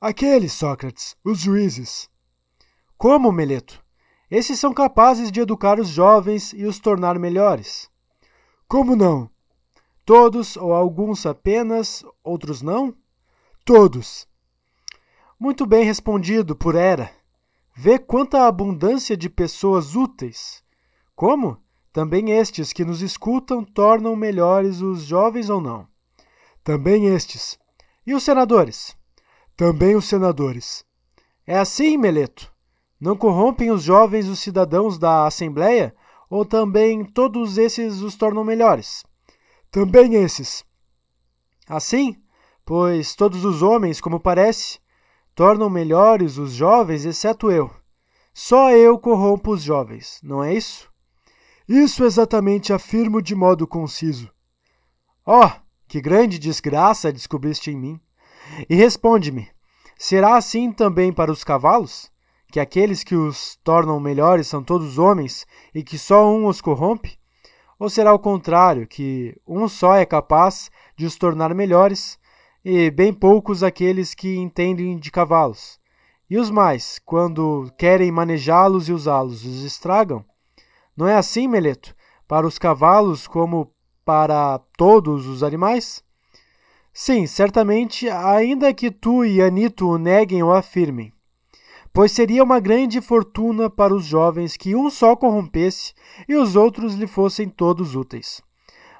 Aqueles, 0.00 0.52
Sócrates, 0.52 1.16
os 1.22 1.38
juízes. 1.38 2.08
Como, 2.96 3.30
Meleto? 3.30 3.83
Esses 4.30 4.58
são 4.58 4.72
capazes 4.72 5.30
de 5.30 5.40
educar 5.40 5.78
os 5.78 5.88
jovens 5.88 6.52
e 6.52 6.64
os 6.64 6.78
tornar 6.78 7.18
melhores. 7.18 7.90
Como 8.66 8.96
não? 8.96 9.30
Todos 10.04 10.56
ou 10.56 10.72
alguns 10.72 11.24
apenas, 11.26 12.04
outros 12.22 12.62
não? 12.62 12.94
Todos. 13.64 14.26
Muito 15.38 15.66
bem 15.66 15.84
respondido 15.84 16.54
por 16.54 16.74
Era. 16.74 17.10
Vê 17.76 17.98
quanta 17.98 18.46
abundância 18.46 19.16
de 19.16 19.28
pessoas 19.28 19.96
úteis. 19.96 20.62
Como? 21.14 21.58
Também 21.92 22.30
estes 22.30 22.72
que 22.72 22.84
nos 22.84 23.02
escutam 23.02 23.64
tornam 23.64 24.14
melhores 24.14 24.80
os 24.80 25.02
jovens 25.02 25.50
ou 25.50 25.60
não? 25.60 25.86
Também 26.62 27.06
estes. 27.06 27.58
E 28.06 28.14
os 28.14 28.22
senadores? 28.22 28.96
Também 29.56 29.96
os 29.96 30.04
senadores. 30.04 30.84
É 31.46 31.58
assim, 31.58 31.96
Meleto? 31.96 32.53
Não 33.04 33.18
corrompem 33.18 33.70
os 33.70 33.82
jovens 33.82 34.28
os 34.28 34.38
cidadãos 34.38 34.98
da 34.98 35.26
Assembleia? 35.26 35.94
Ou 36.30 36.42
também 36.42 37.04
todos 37.04 37.58
esses 37.58 38.00
os 38.00 38.16
tornam 38.16 38.42
melhores? 38.42 39.04
Também 39.70 40.14
esses. 40.14 40.64
Assim, 41.68 42.16
pois 42.64 43.14
todos 43.14 43.44
os 43.44 43.60
homens, 43.60 44.00
como 44.00 44.18
parece, 44.18 44.78
tornam 45.34 45.68
melhores 45.68 46.38
os 46.38 46.54
jovens, 46.54 47.04
exceto 47.04 47.50
eu. 47.50 47.70
Só 48.32 48.70
eu 48.70 48.98
corrompo 48.98 49.52
os 49.52 49.62
jovens, 49.62 50.18
não 50.22 50.42
é 50.42 50.54
isso? 50.54 50.90
Isso 51.68 52.04
exatamente 52.04 52.72
afirmo 52.72 53.20
de 53.20 53.34
modo 53.34 53.66
conciso. 53.66 54.32
Oh, 55.26 55.50
que 55.86 56.00
grande 56.00 56.38
desgraça 56.38 57.12
descobriste 57.12 57.70
em 57.70 57.76
mim! 57.76 58.00
E 58.66 58.74
responde-me: 58.74 59.46
será 59.98 60.38
assim 60.38 60.72
também 60.72 61.12
para 61.12 61.30
os 61.30 61.44
cavalos? 61.44 62.13
Que 62.54 62.60
aqueles 62.60 63.02
que 63.02 63.16
os 63.16 63.56
tornam 63.64 63.98
melhores 63.98 64.46
são 64.46 64.62
todos 64.62 64.96
homens 64.96 65.44
e 65.74 65.82
que 65.82 65.98
só 65.98 66.32
um 66.32 66.46
os 66.46 66.60
corrompe? 66.60 67.18
Ou 67.80 67.90
será 67.90 68.14
o 68.14 68.18
contrário, 68.20 68.86
que 68.86 69.36
um 69.44 69.66
só 69.66 69.96
é 69.96 70.06
capaz 70.06 70.70
de 70.96 71.04
os 71.04 71.16
tornar 71.16 71.52
melhores 71.52 72.16
e 72.64 72.92
bem 72.92 73.12
poucos 73.12 73.64
aqueles 73.64 74.14
que 74.14 74.36
entendem 74.36 74.96
de 74.96 75.10
cavalos. 75.10 75.80
E 76.30 76.38
os 76.38 76.48
mais, 76.48 77.00
quando 77.04 77.72
querem 77.76 78.12
manejá-los 78.12 78.88
e 78.88 78.92
usá-los, 78.92 79.44
os 79.44 79.64
estragam? 79.64 80.24
Não 80.96 81.08
é 81.08 81.16
assim, 81.16 81.48
Meleto, 81.48 81.92
para 82.28 82.46
os 82.46 82.56
cavalos 82.56 83.26
como 83.26 83.72
para 84.04 84.60
todos 84.78 85.26
os 85.26 85.42
animais? 85.42 86.04
Sim, 86.92 87.26
certamente, 87.26 88.08
ainda 88.08 88.72
que 88.72 88.92
tu 88.92 89.24
e 89.24 89.42
Anito 89.42 89.88
o 89.88 89.98
neguem 89.98 90.40
ou 90.40 90.54
afirmem. 90.54 91.12
Pois 91.94 92.10
seria 92.10 92.42
uma 92.42 92.58
grande 92.58 93.00
fortuna 93.00 93.70
para 93.70 93.94
os 93.94 94.04
jovens 94.04 94.56
que 94.56 94.74
um 94.74 94.90
só 94.90 95.14
corrompesse 95.14 95.94
e 96.28 96.34
os 96.34 96.56
outros 96.56 96.94
lhe 96.94 97.06
fossem 97.06 97.48
todos 97.48 97.94
úteis. 97.94 98.42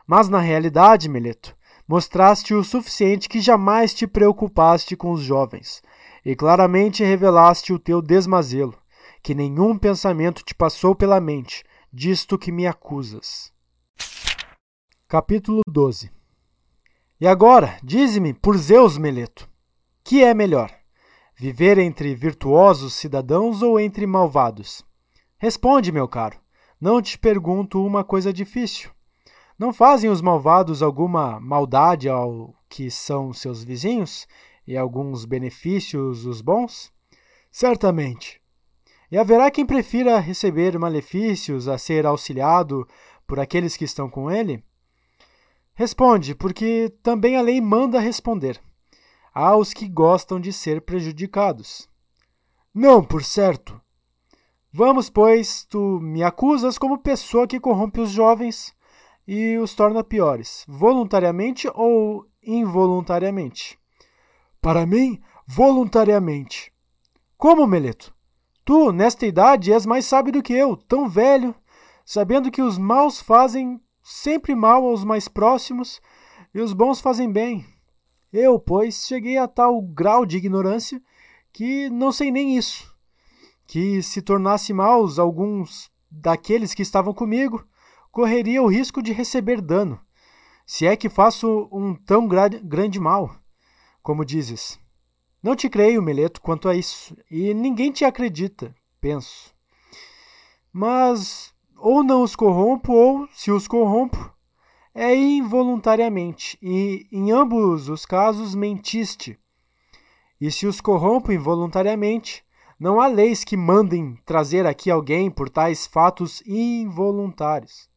Mas 0.07 0.29
na 0.29 0.39
realidade, 0.39 1.09
Meleto, 1.09 1.57
mostraste 1.89 2.55
o 2.55 2.63
suficiente 2.63 3.29
que 3.29 3.41
jamais 3.41 3.93
te 3.93 4.07
preocupaste 4.07 4.97
com 4.97 5.11
os 5.11 5.23
jovens, 5.23 5.83
e 6.25 6.37
claramente 6.37 7.03
revelaste 7.03 7.73
o 7.73 7.81
teu 7.81 8.01
desmazelo, 8.01 8.79
que 9.25 9.35
nenhum 9.35 9.77
pensamento 9.77 10.45
te 10.45 10.55
passou 10.55 10.95
pela 10.95 11.21
mente, 11.21 11.65
disto 11.93 12.39
que 12.39 12.53
me 12.53 12.65
acusas. 12.65 13.53
Capítulo 15.09 15.63
12 15.67 16.13
E 17.21 17.27
agora, 17.27 17.77
dize-me, 17.83 18.33
por 18.33 18.57
Zeus, 18.57 18.97
Meleto, 18.97 19.51
que 20.05 20.23
é 20.23 20.33
melhor? 20.33 20.84
Viver 21.37 21.79
entre 21.79 22.14
virtuosos 22.14 22.94
cidadãos 22.94 23.61
ou 23.61 23.81
entre 23.81 24.07
malvados? 24.07 24.85
Responde, 25.37 25.90
meu 25.90 26.07
caro. 26.07 26.38
Não 26.81 27.03
te 27.03 27.18
pergunto 27.18 27.85
uma 27.85 28.05
coisa 28.05 28.33
difícil. 28.33 28.90
Não 29.59 29.73
fazem 29.73 30.09
os 30.09 30.23
malvados 30.23 30.81
alguma 30.81 31.40
maldade 31.40 32.09
ao 32.09 32.55
que 32.68 32.88
são 32.88 33.33
seus 33.33 33.64
vizinhos 33.64 34.29
e 34.64 34.77
alguns 34.77 35.25
benefícios 35.25 36.25
os 36.25 36.40
bons? 36.40 36.92
Certamente. 37.51 38.40
E 39.11 39.18
haverá 39.18 39.51
quem 39.51 39.66
prefira 39.66 40.20
receber 40.20 40.79
malefícios 40.79 41.66
a 41.66 41.77
ser 41.79 42.07
auxiliado 42.07 42.87
por 43.27 43.40
aqueles 43.40 43.77
que 43.77 43.85
estão 43.85 44.09
com 44.09 44.31
ele? 44.31 44.62
Responde, 45.75 46.33
porque 46.33 46.92
também 47.03 47.37
a 47.37 47.42
lei 47.42 47.61
manda 47.61 47.99
responder. 47.99 48.61
Há 49.35 49.57
os 49.57 49.73
que 49.73 49.88
gostam 49.88 50.38
de 50.38 50.53
ser 50.53 50.83
prejudicados. 50.83 51.88
Não, 52.73 53.03
por 53.03 53.25
certo. 53.25 53.81
Vamos, 54.73 55.11
pois, 55.11 55.64
tu 55.64 55.99
me 56.01 56.23
acusas 56.23 56.79
como 56.79 56.99
pessoa 56.99 57.47
que 57.47 57.59
corrompe 57.59 58.01
os 58.01 58.11
jovens 58.11 58.73
e 59.27 59.59
os 59.59 59.75
torna 59.75 60.05
piores, 60.05 60.64
voluntariamente 60.68 61.68
ou 61.75 62.29
involuntariamente? 62.40 63.77
Para 64.61 64.87
mim, 64.87 65.20
voluntariamente. 65.49 66.73
Como, 67.37 67.66
Meleto? 67.66 68.14
Tu, 68.64 68.92
nesta 68.92 69.27
idade, 69.27 69.73
és 69.73 69.85
mais 69.85 70.07
sábio 70.07 70.33
do 70.33 70.42
que 70.42 70.53
eu, 70.53 70.77
tão 70.77 71.09
velho, 71.09 71.55
sabendo 72.05 72.53
que 72.53 72.62
os 72.62 72.79
maus 72.79 73.20
fazem 73.20 73.81
sempre 74.01 74.55
mal 74.55 74.85
aos 74.85 75.05
mais 75.05 75.27
próximos 75.27 76.01
e 76.55 76.61
os 76.61 76.73
bons 76.73 77.01
fazem 77.01 77.31
bem. 77.31 77.74
Eu, 78.37 78.59
pois, 78.59 79.07
cheguei 79.07 79.38
a 79.38 79.47
tal 79.47 79.81
grau 79.81 80.27
de 80.27 80.38
ignorância 80.38 81.01
que 81.53 81.88
não 81.88 82.11
sei 82.11 82.33
nem 82.33 82.57
isso. 82.57 82.92
Que 83.64 84.03
se 84.03 84.20
tornasse 84.20 84.73
maus 84.73 85.20
alguns 85.20 85.88
daqueles 86.11 86.75
que 86.75 86.83
estavam 86.83 87.14
comigo, 87.14 87.64
correria 88.11 88.61
o 88.61 88.66
risco 88.66 89.01
de 89.01 89.12
receber 89.12 89.61
dano, 89.61 90.01
se 90.66 90.85
é 90.85 90.97
que 90.97 91.09
faço 91.09 91.68
um 91.70 91.94
tão 91.94 92.27
gra 92.27 92.49
grande 92.49 92.99
mal, 92.99 93.37
como 94.03 94.25
dizes. 94.25 94.81
Não 95.40 95.55
te 95.55 95.70
creio, 95.70 96.03
Meleto, 96.03 96.40
quanto 96.40 96.68
a 96.68 96.75
isso, 96.75 97.16
e 97.31 97.55
ninguém 97.55 97.92
te 97.92 98.05
acredita, 98.05 98.75
penso. 99.01 99.55
Mas 100.73 101.55
ou 101.77 102.03
não 102.03 102.25
os 102.25 102.35
corrompo, 102.35 102.92
ou, 102.92 103.29
se 103.31 103.53
os 103.53 103.68
corrompo, 103.68 104.34
é 104.95 105.15
involuntariamente, 105.15 106.57
e 106.63 107.07
em 107.11 107.33
ambos 107.33 107.89
os 107.89 108.07
casos 108.07 108.55
mentiste. 108.55 109.39
E 110.41 110.51
se 110.51 110.67
os 110.67 110.81
corrompo 110.81 111.33
involuntariamente, 111.33 112.45
não 112.79 113.01
há 113.01 113.07
leis 113.07 113.45
que 113.45 113.57
mandem 113.57 114.19
trazer 114.25 114.67
aqui 114.67 114.91
alguém 114.91 115.31
por 115.31 115.51
tais 115.51 115.87
fatos 115.87 116.43
involuntários 116.47 117.93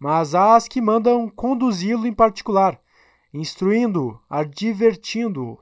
mas 0.00 0.34
há 0.34 0.56
as 0.56 0.66
que 0.66 0.80
mandam 0.80 1.28
conduzi-lo 1.28 2.06
em 2.06 2.12
particular, 2.12 2.80
instruindo-o, 3.34 4.18
advertindo-o. 4.30 5.58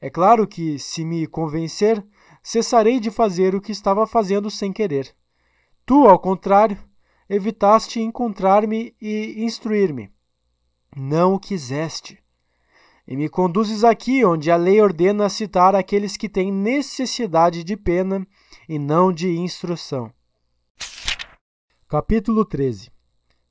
É 0.00 0.08
claro 0.08 0.46
que, 0.46 0.78
se 0.78 1.04
me 1.04 1.26
convencer, 1.26 2.06
cessarei 2.40 3.00
de 3.00 3.10
fazer 3.10 3.52
o 3.52 3.60
que 3.60 3.72
estava 3.72 4.06
fazendo 4.06 4.48
sem 4.48 4.72
querer. 4.72 5.12
Tu, 5.84 6.06
ao 6.06 6.20
contrário, 6.20 6.78
evitaste 7.28 8.00
encontrar-me 8.00 8.94
e 9.00 9.44
instruir-me. 9.44 10.10
Não 10.96 11.34
o 11.34 11.38
quiseste. 11.38 12.22
E 13.06 13.16
me 13.16 13.28
conduzes 13.28 13.84
aqui 13.84 14.24
onde 14.24 14.50
a 14.50 14.56
lei 14.56 14.80
ordena 14.80 15.28
citar 15.28 15.74
aqueles 15.74 16.16
que 16.16 16.28
têm 16.28 16.52
necessidade 16.52 17.62
de 17.62 17.76
pena 17.76 18.26
e 18.68 18.78
não 18.78 19.12
de 19.12 19.28
instrução. 19.36 20.12
Capítulo 21.88 22.44
13 22.44 22.94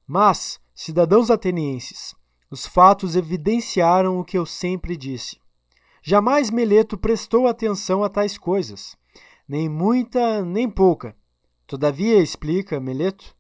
mas, 0.06 0.60
cidadãos 0.76 1.32
atenienses, 1.32 2.14
os 2.52 2.68
fatos 2.68 3.16
evidenciaram 3.16 4.20
o 4.20 4.24
que 4.24 4.38
eu 4.38 4.46
sempre 4.46 4.98
disse. 4.98 5.40
Jamais 6.02 6.52
Meleto 6.52 6.98
prestou 6.98 7.48
atenção 7.48 8.04
a 8.04 8.10
tais 8.10 8.38
coisas, 8.38 8.98
nem 9.48 9.70
muita 9.70 10.44
nem 10.44 10.70
pouca. 10.70 11.16
Todavia, 11.66 12.22
explica 12.22 12.82
Meleto, 12.82 13.34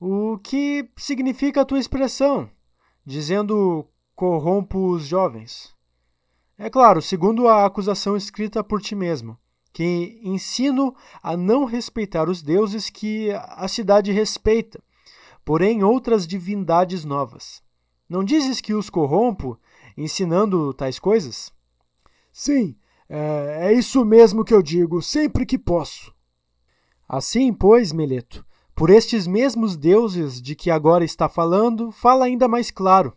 O 0.00 0.38
que 0.38 0.88
significa 0.96 1.62
a 1.62 1.64
tua 1.64 1.80
expressão, 1.80 2.48
dizendo 3.04 3.84
corrompo 4.14 4.90
os 4.92 5.04
jovens? 5.04 5.74
É 6.56 6.70
claro, 6.70 7.02
segundo 7.02 7.48
a 7.48 7.64
acusação 7.64 8.16
escrita 8.16 8.62
por 8.62 8.80
ti 8.80 8.94
mesmo, 8.94 9.36
que 9.72 10.20
ensino 10.22 10.94
a 11.20 11.36
não 11.36 11.64
respeitar 11.64 12.28
os 12.28 12.42
deuses 12.42 12.88
que 12.88 13.32
a 13.32 13.66
cidade 13.66 14.12
respeita, 14.12 14.80
porém 15.44 15.82
outras 15.82 16.28
divindades 16.28 17.04
novas. 17.04 17.60
Não 18.08 18.22
dizes 18.22 18.60
que 18.60 18.74
os 18.74 18.88
corrompo 18.88 19.58
ensinando 19.96 20.72
tais 20.74 21.00
coisas? 21.00 21.52
Sim, 22.32 22.76
é, 23.08 23.70
é 23.70 23.72
isso 23.72 24.04
mesmo 24.04 24.44
que 24.44 24.54
eu 24.54 24.62
digo, 24.62 25.02
sempre 25.02 25.44
que 25.44 25.58
posso. 25.58 26.14
Assim, 27.08 27.52
pois, 27.52 27.92
Meleto, 27.92 28.46
por 28.78 28.90
estes 28.90 29.26
mesmos 29.26 29.76
deuses 29.76 30.40
de 30.40 30.54
que 30.54 30.70
agora 30.70 31.04
está 31.04 31.28
falando, 31.28 31.90
fala 31.90 32.26
ainda 32.26 32.46
mais 32.46 32.70
claro, 32.70 33.12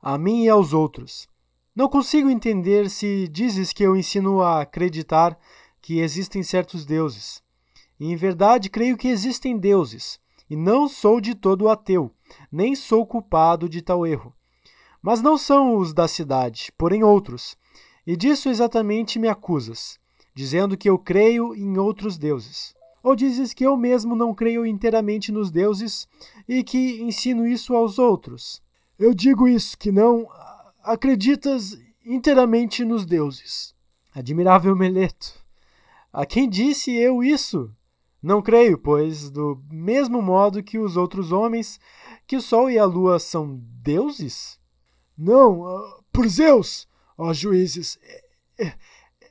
a 0.00 0.16
mim 0.16 0.44
e 0.44 0.48
aos 0.48 0.72
outros. 0.72 1.28
Não 1.76 1.90
consigo 1.90 2.30
entender 2.30 2.88
se 2.88 3.28
dizes 3.28 3.70
que 3.70 3.82
eu 3.82 3.94
ensino 3.94 4.40
a 4.40 4.62
acreditar 4.62 5.38
que 5.82 5.98
existem 5.98 6.42
certos 6.42 6.86
deuses. 6.86 7.42
E, 8.00 8.10
em 8.10 8.16
verdade, 8.16 8.70
creio 8.70 8.96
que 8.96 9.08
existem 9.08 9.58
deuses, 9.58 10.18
e 10.48 10.56
não 10.56 10.88
sou 10.88 11.20
de 11.20 11.34
todo 11.34 11.68
ateu, 11.68 12.10
nem 12.50 12.74
sou 12.74 13.06
culpado 13.06 13.68
de 13.68 13.82
tal 13.82 14.06
erro. 14.06 14.34
Mas 15.02 15.20
não 15.20 15.36
são 15.36 15.76
os 15.76 15.92
da 15.92 16.08
cidade, 16.08 16.72
porém 16.78 17.04
outros. 17.04 17.58
E 18.06 18.16
disso 18.16 18.48
exatamente 18.48 19.18
me 19.18 19.28
acusas, 19.28 19.98
dizendo 20.34 20.78
que 20.78 20.88
eu 20.88 20.98
creio 20.98 21.54
em 21.54 21.76
outros 21.76 22.16
deuses. 22.16 22.74
Ou 23.04 23.14
dizes 23.14 23.52
que 23.52 23.66
eu 23.66 23.76
mesmo 23.76 24.16
não 24.16 24.34
creio 24.34 24.64
inteiramente 24.64 25.30
nos 25.30 25.50
deuses 25.50 26.08
e 26.48 26.64
que 26.64 27.02
ensino 27.02 27.46
isso 27.46 27.74
aos 27.74 27.98
outros? 27.98 28.62
Eu 28.98 29.12
digo 29.12 29.46
isso, 29.46 29.76
que 29.76 29.92
não 29.92 30.26
acreditas 30.82 31.78
inteiramente 32.02 32.82
nos 32.82 33.04
deuses. 33.04 33.74
Admirável 34.14 34.74
Meleto. 34.74 35.34
A 36.10 36.24
quem 36.24 36.48
disse 36.48 36.94
eu 36.94 37.22
isso? 37.22 37.70
Não 38.22 38.40
creio, 38.40 38.78
pois, 38.78 39.28
do 39.28 39.62
mesmo 39.70 40.22
modo 40.22 40.62
que 40.62 40.78
os 40.78 40.96
outros 40.96 41.30
homens, 41.30 41.78
que 42.26 42.36
o 42.36 42.40
sol 42.40 42.70
e 42.70 42.78
a 42.78 42.86
lua 42.86 43.18
são 43.18 43.60
deuses? 43.82 44.58
Não, 45.16 45.60
uh, 45.60 46.02
por 46.10 46.26
Zeus, 46.26 46.88
ó 47.18 47.34
juízes. 47.34 47.98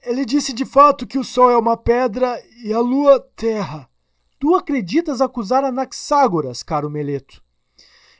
Ele 0.05 0.25
disse 0.25 0.51
de 0.51 0.65
fato 0.65 1.07
que 1.07 1.17
o 1.17 1.23
Sol 1.23 1.49
é 1.49 1.57
uma 1.57 1.77
pedra 1.77 2.37
e 2.61 2.73
a 2.73 2.79
Lua 2.79 3.19
terra. 3.37 3.89
Tu 4.37 4.53
acreditas 4.53 5.21
acusar 5.21 5.63
Anaxágoras, 5.63 6.61
caro 6.61 6.89
Meleto, 6.89 7.41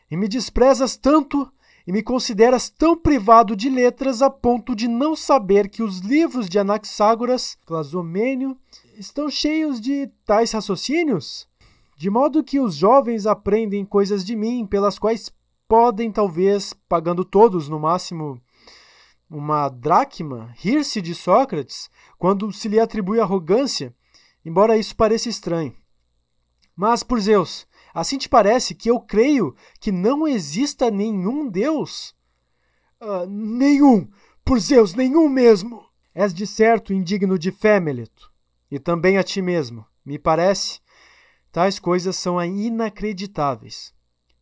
e 0.10 0.16
me 0.16 0.30
desprezas 0.30 0.96
tanto 0.96 1.52
e 1.86 1.92
me 1.92 2.02
consideras 2.02 2.70
tão 2.70 2.98
privado 2.98 3.54
de 3.54 3.70
letras 3.70 4.22
a 4.22 4.30
ponto 4.30 4.74
de 4.74 4.88
não 4.88 5.14
saber 5.14 5.68
que 5.68 5.84
os 5.84 6.00
livros 6.00 6.48
de 6.48 6.58
Anaxágoras, 6.58 7.58
Clasomênio, 7.66 8.58
estão 8.98 9.30
cheios 9.30 9.82
de 9.82 10.08
tais 10.26 10.54
raciocínios? 10.54 11.46
De 11.98 12.10
modo 12.10 12.44
que 12.44 12.62
os 12.62 12.76
jovens 12.76 13.26
aprendem 13.26 13.84
coisas 13.84 14.24
de 14.24 14.38
mim 14.38 14.66
pelas 14.66 14.98
quais 14.98 15.30
podem, 15.68 16.10
talvez, 16.10 16.74
pagando 16.88 17.26
todos 17.26 17.68
no 17.68 17.80
máximo 17.80 18.42
uma 19.34 19.68
dracma, 19.68 20.54
rir-se 20.56 21.02
de 21.02 21.16
Sócrates 21.16 21.90
quando 22.20 22.54
se 22.54 22.68
lhe 22.68 22.80
atribui 22.80 23.20
arrogância, 23.20 23.94
embora 24.46 24.78
isso 24.78 24.96
pareça 24.96 25.28
estranho. 25.28 25.76
Mas, 26.76 27.02
por 27.02 27.20
Zeus, 27.20 27.68
assim 27.94 28.18
te 28.18 28.30
parece 28.30 28.76
que 28.76 28.90
eu 28.90 29.00
creio 29.00 29.56
que 29.80 29.92
não 29.92 30.28
exista 30.28 30.92
nenhum 30.92 31.50
Deus? 31.50 32.16
Uh, 33.02 33.26
nenhum, 33.28 34.08
por 34.46 34.60
Zeus, 34.60 34.94
nenhum 34.94 35.28
mesmo. 35.28 35.84
És 36.14 36.32
de 36.32 36.46
certo 36.46 36.94
indigno 36.94 37.40
de 37.40 37.52
fé, 37.52 37.80
Meleto, 37.80 38.32
e 38.70 38.78
também 38.78 39.18
a 39.18 39.24
ti 39.24 39.42
mesmo. 39.42 39.84
Me 40.06 40.20
parece, 40.20 40.80
tais 41.52 41.80
coisas 41.80 42.16
são 42.16 42.44
inacreditáveis. 42.44 43.94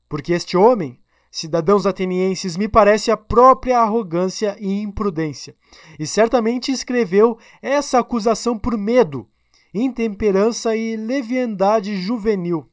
Porque 0.10 0.34
este 0.34 0.58
homem 0.58 1.01
cidadãos 1.32 1.86
atenienses, 1.86 2.58
me 2.58 2.68
parece 2.68 3.10
a 3.10 3.16
própria 3.16 3.80
arrogância 3.80 4.58
e 4.60 4.82
imprudência. 4.82 5.56
E 5.98 6.06
certamente 6.06 6.72
escreveu 6.72 7.38
essa 7.62 8.00
acusação 8.00 8.60
por 8.60 8.78
medo, 8.78 9.26
intemperança 9.74 10.76
e 10.76 10.98
leviandade 10.98 11.96
juvenil. 11.96 12.70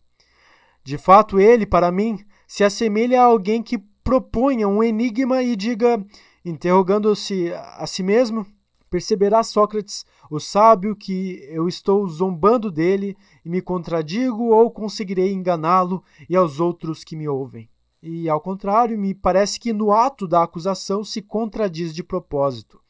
De 0.83 0.99
fato, 0.99 1.39
ele, 1.39 1.65
para 1.65 1.93
mim, 1.93 2.19
se 2.47 2.65
assemelha 2.65 3.23
a 3.23 3.27
alguém 3.27 3.63
que 3.63 3.79
proponha 4.03 4.67
um 4.67 4.83
enigma 4.83 5.43
e 5.43 5.55
diga, 5.55 6.05
interrogando-se 6.45 7.53
a 7.53 7.87
si 7.87 8.03
mesmo, 8.03 8.45
perceberá 8.91 9.43
Sócrates, 9.43 10.05
o 10.31 10.41
sábio, 10.41 10.97
que 10.97 11.47
eu 11.51 11.69
estou 11.69 12.07
zombando 12.09 12.71
dele 12.71 13.17
e 13.45 13.49
me 13.49 13.61
contradigo 13.61 14.45
ou 14.45 14.71
conseguirei 14.71 15.33
enganá-lo 15.33 16.03
e 16.29 16.35
aos 16.35 16.59
outros 16.59 17.05
que 17.05 17.17
me 17.17 17.29
ouvem. 17.29 17.69
E, 18.03 18.29
ao 18.29 18.41
contrário, 18.41 18.99
me 18.99 19.15
parece 19.15 19.59
que 19.59 19.73
no 19.73 19.93
ato 19.93 20.29
da 20.29 20.43
acusação 20.43 21.03
se 21.03 21.21
contradiz 21.21 21.95
de 21.95 22.03
propósito, 22.03 22.81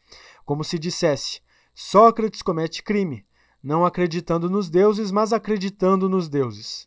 como 0.44 0.62
se 0.62 0.79
dissesse: 0.79 1.40
Sócrates 1.75 2.42
comete 2.42 2.83
crime, 2.83 3.25
não 3.62 3.85
acreditando 3.85 4.51
nos 4.51 4.68
deuses, 4.68 5.11
mas 5.11 5.33
acreditando 5.33 6.09
nos 6.09 6.29
deuses. 6.29 6.87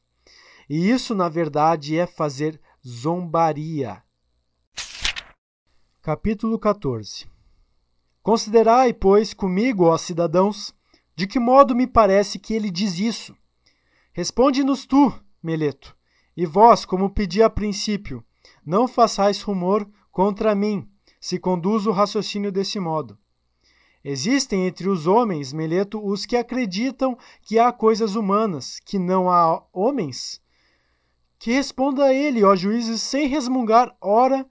E 0.69 0.89
isso, 0.89 1.15
na 1.15 1.27
verdade, 1.27 1.97
é 1.97 2.05
fazer 2.05 2.61
zombaria. 2.85 4.03
Capítulo 6.01 6.57
14 6.57 7.27
Considerai, 8.23 8.93
pois, 8.93 9.33
comigo, 9.33 9.85
ó 9.85 9.97
cidadãos, 9.97 10.73
de 11.15 11.25
que 11.25 11.39
modo 11.39 11.75
me 11.75 11.87
parece 11.87 12.37
que 12.37 12.53
ele 12.53 12.69
diz 12.69 12.99
isso. 12.99 13.35
Responde-nos 14.13 14.85
tu, 14.85 15.13
Meleto, 15.41 15.95
e 16.35 16.45
vós, 16.45 16.85
como 16.85 17.09
pedi 17.09 17.41
a 17.41 17.49
princípio, 17.49 18.23
não 18.65 18.87
façais 18.87 19.41
rumor 19.41 19.87
contra 20.11 20.55
mim, 20.55 20.87
se 21.19 21.37
conduz 21.37 21.85
o 21.85 21.91
raciocínio 21.91 22.51
desse 22.51 22.79
modo. 22.79 23.17
Existem 24.03 24.65
entre 24.65 24.89
os 24.89 25.05
homens, 25.05 25.53
Meleto, 25.53 26.03
os 26.03 26.25
que 26.25 26.35
acreditam 26.35 27.15
que 27.43 27.59
há 27.59 27.71
coisas 27.71 28.15
humanas, 28.15 28.79
que 28.83 28.97
não 28.97 29.29
há 29.29 29.63
homens? 29.71 30.41
Que 31.37 31.51
responda 31.51 32.05
a 32.05 32.13
ele, 32.13 32.43
ó 32.43 32.55
juízes, 32.55 33.01
sem 33.01 33.27
resmungar, 33.27 33.95
ora 34.01 34.45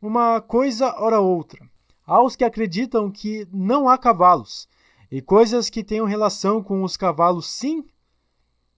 uma 0.00 0.40
coisa, 0.40 0.94
ora 0.98 1.20
outra. 1.20 1.60
Há 2.06 2.22
os 2.22 2.36
que 2.36 2.44
acreditam 2.44 3.10
que 3.10 3.46
não 3.52 3.88
há 3.88 3.98
cavalos, 3.98 4.68
e 5.10 5.20
coisas 5.20 5.68
que 5.68 5.84
tenham 5.84 6.06
relação 6.06 6.62
com 6.62 6.82
os 6.82 6.96
cavalos, 6.96 7.50
sim, 7.50 7.84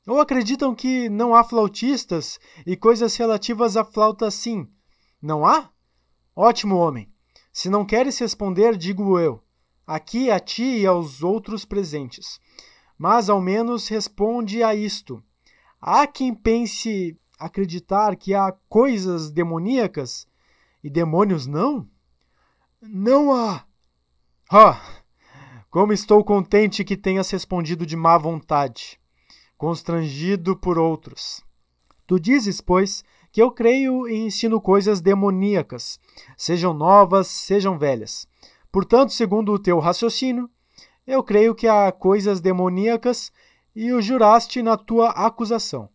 ou 0.07 0.21
acreditam 0.21 0.75
que 0.75 1.09
não 1.09 1.35
há 1.35 1.43
flautistas 1.43 2.39
e 2.65 2.77
coisas 2.77 3.17
relativas 3.17 3.77
à 3.77 3.85
flauta 3.85 4.31
sim? 4.31 4.69
Não 5.21 5.45
há? 5.45 5.71
Ótimo, 6.35 6.77
homem. 6.77 7.13
Se 7.53 7.69
não 7.69 7.85
queres 7.85 8.19
responder, 8.19 8.77
digo 8.77 9.19
eu, 9.19 9.43
aqui 9.87 10.31
a 10.31 10.39
ti 10.39 10.81
e 10.81 10.87
aos 10.87 11.23
outros 11.23 11.65
presentes. 11.65 12.39
Mas 12.97 13.29
ao 13.29 13.41
menos 13.41 13.89
responde 13.89 14.63
a 14.63 14.75
isto. 14.75 15.23
Há 15.81 16.07
quem 16.07 16.33
pense 16.35 17.19
acreditar 17.39 18.15
que 18.17 18.33
há 18.33 18.53
coisas 18.69 19.31
demoníacas 19.31 20.27
e 20.85 20.89
demônios 20.89 21.47
não? 21.47 21.89
Não 22.81 23.35
há. 23.35 23.67
Ah, 24.51 24.81
como 25.69 25.93
estou 25.93 26.23
contente 26.23 26.85
que 26.85 26.97
tenhas 26.97 27.31
respondido 27.31 27.85
de 27.85 27.97
má 27.97 28.17
vontade 28.17 29.01
constrangido 29.57 30.57
por 30.57 30.79
outros. 30.79 31.43
Tu 32.07 32.21
dizes, 32.21 32.61
pois, 32.61 33.03
que 33.33 33.43
eu 33.43 33.51
creio 33.51 34.09
e 34.09 34.17
ensino 34.17 34.61
coisas 34.61 35.01
demoníacas, 35.01 35.99
sejam 36.37 36.73
novas, 36.73 37.27
sejam 37.27 37.79
velhas. 37.79 38.27
Portanto, 38.71 39.13
segundo 39.13 39.53
o 39.53 39.59
teu 39.59 39.79
raciocínio, 39.79 40.49
eu 41.07 41.23
creio 41.23 41.55
que 41.55 41.69
há 41.69 41.91
coisas 41.93 42.41
demoníacas 42.41 43.33
e 43.75 43.93
o 43.93 44.01
juraste 44.01 44.63
na 44.63 44.77
tua 44.77 45.11
acusação. 45.11 45.89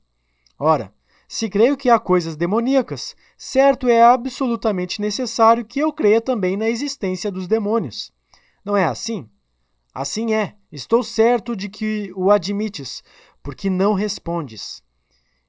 Ora, 0.58 0.94
se 1.28 1.50
creio 1.50 1.78
que 1.78 1.90
há 1.90 1.98
coisas 1.98 2.36
demoníacas, 2.36 3.16
certo 3.38 3.88
é 3.88 4.04
absolutamente 4.04 5.02
necessário 5.02 5.66
que 5.66 5.80
eu 5.80 5.92
creia 5.94 6.20
também 6.20 6.58
na 6.58 6.70
existência 6.70 7.32
dos 7.32 7.48
demônios. 7.48 8.12
Não 8.64 8.76
é 8.76 8.84
assim? 8.84 9.30
Assim 9.94 10.34
é, 10.34 10.56
estou 10.72 11.04
certo 11.04 11.56
de 11.56 11.70
que 11.70 12.12
o 12.16 12.30
admites, 12.32 13.04
porque 13.44 13.70
não 13.70 13.94
respondes. 13.94 14.84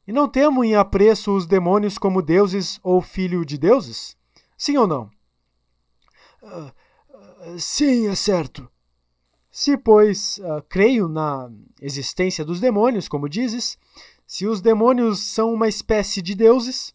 E 0.06 0.12
não 0.12 0.28
temo 0.28 0.64
em 0.64 0.74
apreço 0.74 1.34
os 1.34 1.46
demônios 1.46 1.96
como 1.96 2.22
deuses 2.22 2.80
ou 2.82 3.00
filho 3.00 3.44
de 3.44 3.56
deuses? 3.56 4.16
Sim 4.56 4.76
ou 4.76 4.86
não? 4.86 5.10
Uh, 6.42 6.72
uh, 7.54 7.58
sim, 7.58 8.08
é 8.08 8.14
certo. 8.14 8.68
Se, 9.50 9.76
pois, 9.76 10.38
uh, 10.38 10.62
creio 10.68 11.08
na 11.08 11.50
existência 11.80 12.44
dos 12.44 12.58
demônios, 12.58 13.06
como 13.06 13.28
dizes, 13.28 13.78
Se 14.26 14.46
os 14.46 14.60
demônios 14.60 15.20
são 15.20 15.52
uma 15.52 15.68
espécie 15.68 16.22
de 16.22 16.34
deuses, 16.34 16.94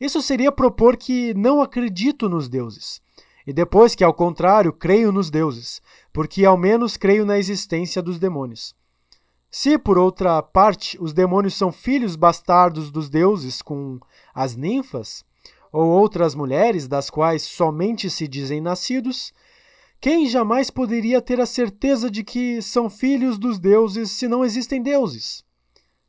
isso 0.00 0.22
seria 0.22 0.52
propor 0.52 0.96
que 0.96 1.34
não 1.34 1.60
acredito 1.60 2.28
nos 2.28 2.48
deuses. 2.48 3.00
E 3.46 3.52
depois 3.52 3.94
que, 3.94 4.04
ao 4.04 4.14
contrário, 4.14 4.72
creio 4.72 5.10
nos 5.10 5.30
deuses, 5.30 5.82
porque 6.12 6.44
ao 6.44 6.56
menos 6.56 6.96
creio 6.96 7.26
na 7.26 7.38
existência 7.38 8.00
dos 8.00 8.18
demônios. 8.18 8.74
Se, 9.50 9.78
por 9.78 9.96
outra 9.96 10.42
parte, 10.42 10.98
os 11.00 11.12
demônios 11.12 11.54
são 11.54 11.72
filhos 11.72 12.16
bastardos 12.16 12.90
dos 12.90 13.08
deuses 13.08 13.62
com 13.62 13.98
as 14.34 14.56
ninfas, 14.56 15.24
ou 15.72 15.86
outras 15.86 16.34
mulheres 16.34 16.88
das 16.88 17.10
quais 17.10 17.42
somente 17.42 18.08
se 18.10 18.26
dizem 18.26 18.60
nascidos, 18.60 19.32
quem 20.00 20.26
jamais 20.26 20.70
poderia 20.70 21.22
ter 21.22 21.40
a 21.40 21.46
certeza 21.46 22.10
de 22.10 22.22
que 22.22 22.60
são 22.60 22.88
filhos 22.90 23.38
dos 23.38 23.58
deuses 23.58 24.10
se 24.10 24.28
não 24.28 24.44
existem 24.44 24.82
deuses? 24.82 25.44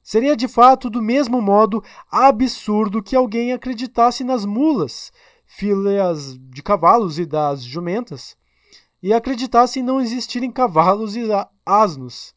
Seria 0.04 0.38
de 0.38 0.48
fato 0.48 0.90
do 0.90 1.02
mesmo 1.02 1.42
modo 1.42 1.84
absurdo 2.10 3.04
que 3.04 3.16
alguém 3.16 3.52
acreditasse 3.52 4.24
nas 4.24 4.46
mulas, 4.46 5.12
filhas 5.46 6.38
de 6.40 6.62
cavalos 6.62 7.20
e 7.20 7.26
das 7.26 7.64
jumentas, 7.64 8.38
e 9.02 9.14
acreditasse 9.14 9.82
não 9.82 10.00
existirem 10.00 10.52
cavalos 10.52 11.16
e 11.16 11.24
asnos. 11.66 12.34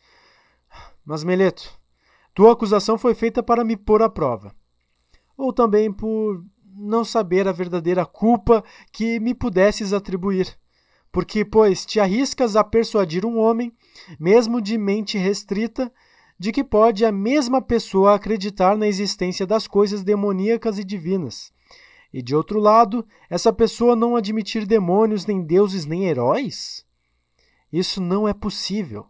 Mas, 1.04 1.24
Meleto, 1.24 1.78
tua 2.34 2.52
acusação 2.52 2.98
foi 2.98 3.14
feita 3.14 3.42
para 3.42 3.64
me 3.64 3.76
pôr 3.76 4.02
à 4.02 4.08
prova. 4.08 4.54
Ou 5.36 5.52
também 5.52 5.92
por 5.92 6.44
não 6.64 7.04
saber 7.04 7.48
a 7.48 7.52
verdadeira 7.52 8.06
culpa 8.06 8.64
que 8.92 9.18
me 9.20 9.34
pudesses 9.34 9.92
atribuir. 9.92 10.58
Porque, 11.12 11.44
pois, 11.44 11.84
te 11.84 11.98
arriscas 11.98 12.54
a 12.54 12.62
persuadir 12.62 13.26
um 13.26 13.38
homem, 13.38 13.72
mesmo 14.18 14.60
de 14.60 14.78
mente 14.78 15.18
restrita, 15.18 15.92
de 16.38 16.52
que 16.52 16.64
pode 16.64 17.04
a 17.04 17.12
mesma 17.12 17.60
pessoa 17.60 18.14
acreditar 18.14 18.76
na 18.76 18.86
existência 18.86 19.46
das 19.46 19.66
coisas 19.66 20.02
demoníacas 20.02 20.78
e 20.78 20.84
divinas. 20.84 21.52
E 22.12 22.22
de 22.22 22.34
outro 22.34 22.58
lado, 22.58 23.06
essa 23.28 23.52
pessoa 23.52 23.94
não 23.94 24.16
admitir 24.16 24.66
demônios, 24.66 25.26
nem 25.26 25.42
deuses, 25.42 25.84
nem 25.84 26.06
heróis? 26.06 26.86
Isso 27.72 28.00
não 28.00 28.26
é 28.26 28.32
possível. 28.32 29.06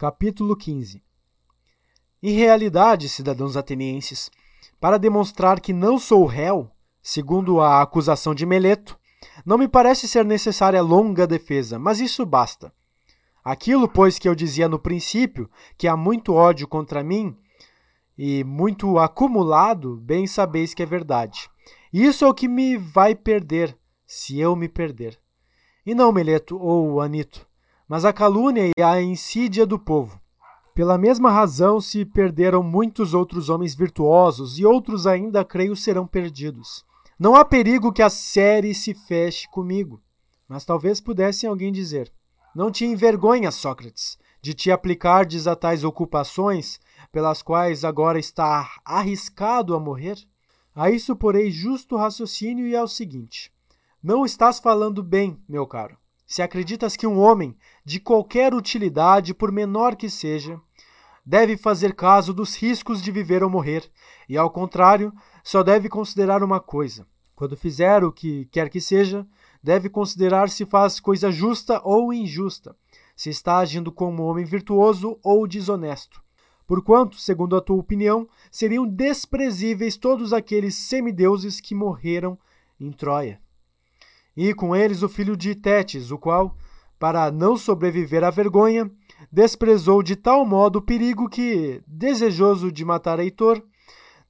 Capítulo 0.00 0.54
15 0.54 1.02
Em 2.22 2.30
realidade, 2.30 3.08
cidadãos 3.08 3.56
atenienses, 3.56 4.30
para 4.78 4.96
demonstrar 4.96 5.58
que 5.58 5.72
não 5.72 5.98
sou 5.98 6.24
réu, 6.24 6.70
segundo 7.02 7.60
a 7.60 7.82
acusação 7.82 8.32
de 8.32 8.46
Meleto, 8.46 8.96
não 9.44 9.58
me 9.58 9.66
parece 9.66 10.06
ser 10.06 10.24
necessária 10.24 10.80
longa 10.80 11.26
defesa, 11.26 11.80
mas 11.80 11.98
isso 11.98 12.24
basta. 12.24 12.72
Aquilo, 13.42 13.88
pois, 13.88 14.20
que 14.20 14.28
eu 14.28 14.36
dizia 14.36 14.68
no 14.68 14.78
princípio, 14.78 15.50
que 15.76 15.88
há 15.88 15.96
muito 15.96 16.32
ódio 16.32 16.68
contra 16.68 17.02
mim 17.02 17.36
e 18.16 18.44
muito 18.44 19.00
acumulado, 19.00 19.96
bem 19.96 20.28
sabeis 20.28 20.74
que 20.74 20.82
é 20.84 20.86
verdade. 20.86 21.50
Isso 21.92 22.24
é 22.24 22.28
o 22.28 22.34
que 22.34 22.46
me 22.46 22.76
vai 22.76 23.16
perder, 23.16 23.76
se 24.06 24.38
eu 24.38 24.54
me 24.54 24.68
perder. 24.68 25.18
E 25.84 25.92
não 25.92 26.12
Meleto 26.12 26.56
ou 26.56 27.00
Anito, 27.00 27.47
mas 27.88 28.04
a 28.04 28.12
calúnia 28.12 28.70
e 28.76 28.82
a 28.82 29.00
insídia 29.00 29.66
do 29.66 29.78
povo. 29.78 30.20
Pela 30.74 30.98
mesma 30.98 31.30
razão 31.30 31.80
se 31.80 32.04
perderam 32.04 32.62
muitos 32.62 33.14
outros 33.14 33.48
homens 33.48 33.74
virtuosos, 33.74 34.58
e 34.58 34.64
outros 34.64 35.06
ainda, 35.06 35.44
creio, 35.44 35.74
serão 35.74 36.06
perdidos. 36.06 36.84
Não 37.18 37.34
há 37.34 37.44
perigo 37.44 37.92
que 37.92 38.02
a 38.02 38.10
série 38.10 38.72
se 38.74 38.94
feche 38.94 39.48
comigo. 39.48 40.00
Mas 40.46 40.64
talvez 40.64 41.00
pudesse 41.00 41.46
alguém 41.46 41.72
dizer: 41.72 42.12
Não 42.54 42.70
te 42.70 42.84
envergonha, 42.84 43.50
Sócrates, 43.50 44.16
de 44.40 44.54
te 44.54 44.70
aplicardes 44.70 45.48
a 45.48 45.56
tais 45.56 45.82
ocupações 45.82 46.78
pelas 47.10 47.42
quais 47.42 47.84
agora 47.84 48.18
está 48.18 48.70
arriscado 48.84 49.74
a 49.74 49.80
morrer? 49.80 50.16
A 50.74 50.90
isso 50.90 51.16
porei 51.16 51.50
justo 51.50 51.96
raciocínio 51.96 52.66
e 52.66 52.74
é 52.76 52.82
o 52.82 52.86
seguinte: 52.86 53.52
Não 54.00 54.24
estás 54.24 54.60
falando 54.60 55.02
bem, 55.02 55.42
meu 55.48 55.66
caro. 55.66 55.98
Se 56.28 56.42
acreditas 56.42 56.94
que 56.94 57.06
um 57.06 57.18
homem, 57.18 57.56
de 57.82 57.98
qualquer 57.98 58.52
utilidade, 58.52 59.32
por 59.32 59.50
menor 59.50 59.96
que 59.96 60.10
seja, 60.10 60.60
deve 61.24 61.56
fazer 61.56 61.94
caso 61.94 62.34
dos 62.34 62.54
riscos 62.54 63.00
de 63.00 63.10
viver 63.10 63.42
ou 63.42 63.48
morrer, 63.48 63.90
e 64.28 64.36
ao 64.36 64.50
contrário, 64.50 65.10
só 65.42 65.62
deve 65.62 65.88
considerar 65.88 66.42
uma 66.42 66.60
coisa: 66.60 67.06
quando 67.34 67.56
fizer 67.56 68.04
o 68.04 68.12
que 68.12 68.44
quer 68.52 68.68
que 68.68 68.78
seja, 68.78 69.26
deve 69.62 69.88
considerar 69.88 70.50
se 70.50 70.66
faz 70.66 71.00
coisa 71.00 71.32
justa 71.32 71.80
ou 71.82 72.12
injusta, 72.12 72.76
se 73.16 73.30
está 73.30 73.56
agindo 73.56 73.90
como 73.90 74.24
homem 74.24 74.44
virtuoso 74.44 75.18
ou 75.24 75.48
desonesto. 75.48 76.22
Porquanto, 76.66 77.16
segundo 77.16 77.56
a 77.56 77.60
tua 77.62 77.78
opinião, 77.78 78.28
seriam 78.50 78.86
desprezíveis 78.86 79.96
todos 79.96 80.34
aqueles 80.34 80.74
semideuses 80.74 81.58
que 81.58 81.74
morreram 81.74 82.38
em 82.78 82.92
Troia. 82.92 83.40
E 84.40 84.54
com 84.54 84.76
eles 84.76 85.02
o 85.02 85.08
filho 85.08 85.36
de 85.36 85.52
Tétis, 85.52 86.12
o 86.12 86.16
qual, 86.16 86.56
para 86.96 87.28
não 87.28 87.56
sobreviver 87.56 88.22
à 88.22 88.30
vergonha, 88.30 88.88
desprezou 89.32 90.00
de 90.00 90.14
tal 90.14 90.46
modo 90.46 90.76
o 90.76 90.82
perigo 90.82 91.28
que, 91.28 91.82
desejoso 91.84 92.70
de 92.70 92.84
matar 92.84 93.18
Heitor, 93.18 93.60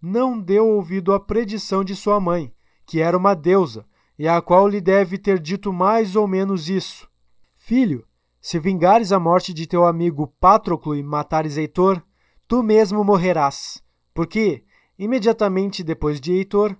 não 0.00 0.40
deu 0.40 0.66
ouvido 0.66 1.12
à 1.12 1.20
predição 1.20 1.84
de 1.84 1.94
sua 1.94 2.18
mãe, 2.18 2.50
que 2.86 3.02
era 3.02 3.18
uma 3.18 3.34
deusa, 3.34 3.84
e 4.18 4.26
a 4.26 4.40
qual 4.40 4.66
lhe 4.66 4.80
deve 4.80 5.18
ter 5.18 5.38
dito 5.38 5.74
mais 5.74 6.16
ou 6.16 6.26
menos 6.26 6.70
isso: 6.70 7.06
Filho, 7.58 8.02
se 8.40 8.58
vingares 8.58 9.12
a 9.12 9.20
morte 9.20 9.52
de 9.52 9.66
teu 9.66 9.84
amigo 9.84 10.32
Patroclo 10.40 10.96
e 10.96 11.02
matares 11.02 11.58
Heitor, 11.58 12.02
tu 12.46 12.62
mesmo 12.62 13.04
morrerás, 13.04 13.82
porque, 14.14 14.64
imediatamente 14.98 15.84
depois 15.84 16.18
de 16.18 16.32
Heitor, 16.32 16.74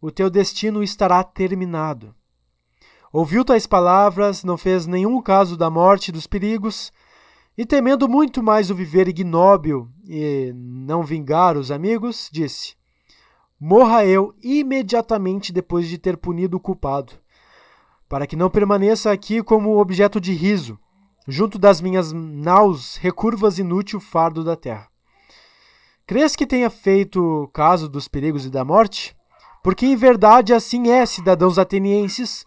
o 0.00 0.10
teu 0.10 0.28
destino 0.28 0.82
estará 0.82 1.22
terminado. 1.22 2.12
Ouviu 3.12 3.44
tais 3.44 3.66
palavras, 3.66 4.42
não 4.42 4.56
fez 4.56 4.86
nenhum 4.86 5.20
caso 5.20 5.54
da 5.54 5.68
morte 5.68 6.08
e 6.08 6.12
dos 6.12 6.26
perigos, 6.26 6.90
e 7.58 7.66
temendo 7.66 8.08
muito 8.08 8.42
mais 8.42 8.70
o 8.70 8.74
viver 8.74 9.06
ignóbil 9.06 9.86
e 10.08 10.50
não 10.54 11.02
vingar 11.02 11.58
os 11.58 11.70
amigos, 11.70 12.30
disse: 12.32 12.74
Morra 13.60 14.06
eu 14.06 14.34
imediatamente 14.42 15.52
depois 15.52 15.88
de 15.88 15.98
ter 15.98 16.16
punido 16.16 16.56
o 16.56 16.60
culpado, 16.60 17.12
para 18.08 18.26
que 18.26 18.34
não 18.34 18.48
permaneça 18.48 19.12
aqui 19.12 19.42
como 19.42 19.78
objeto 19.78 20.18
de 20.18 20.32
riso, 20.32 20.78
junto 21.28 21.58
das 21.58 21.82
minhas 21.82 22.12
naus 22.12 22.96
recurvas 22.96 23.58
inútil 23.58 24.00
fardo 24.00 24.42
da 24.42 24.56
terra. 24.56 24.88
Crês 26.06 26.34
que 26.34 26.46
tenha 26.46 26.70
feito 26.70 27.48
caso 27.52 27.90
dos 27.90 28.08
perigos 28.08 28.46
e 28.46 28.50
da 28.50 28.64
morte? 28.64 29.14
Porque 29.62 29.84
em 29.84 29.96
verdade 29.96 30.54
assim 30.54 30.90
é, 30.90 31.04
cidadãos 31.04 31.58
atenienses, 31.58 32.44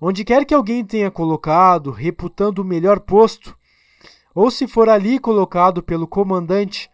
onde 0.00 0.24
quer 0.24 0.44
que 0.44 0.54
alguém 0.54 0.84
tenha 0.84 1.10
colocado, 1.10 1.90
reputando 1.90 2.62
o 2.62 2.64
melhor 2.64 3.00
posto, 3.00 3.56
ou 4.34 4.50
se 4.50 4.66
for 4.66 4.88
ali 4.88 5.18
colocado 5.18 5.82
pelo 5.82 6.06
comandante, 6.06 6.90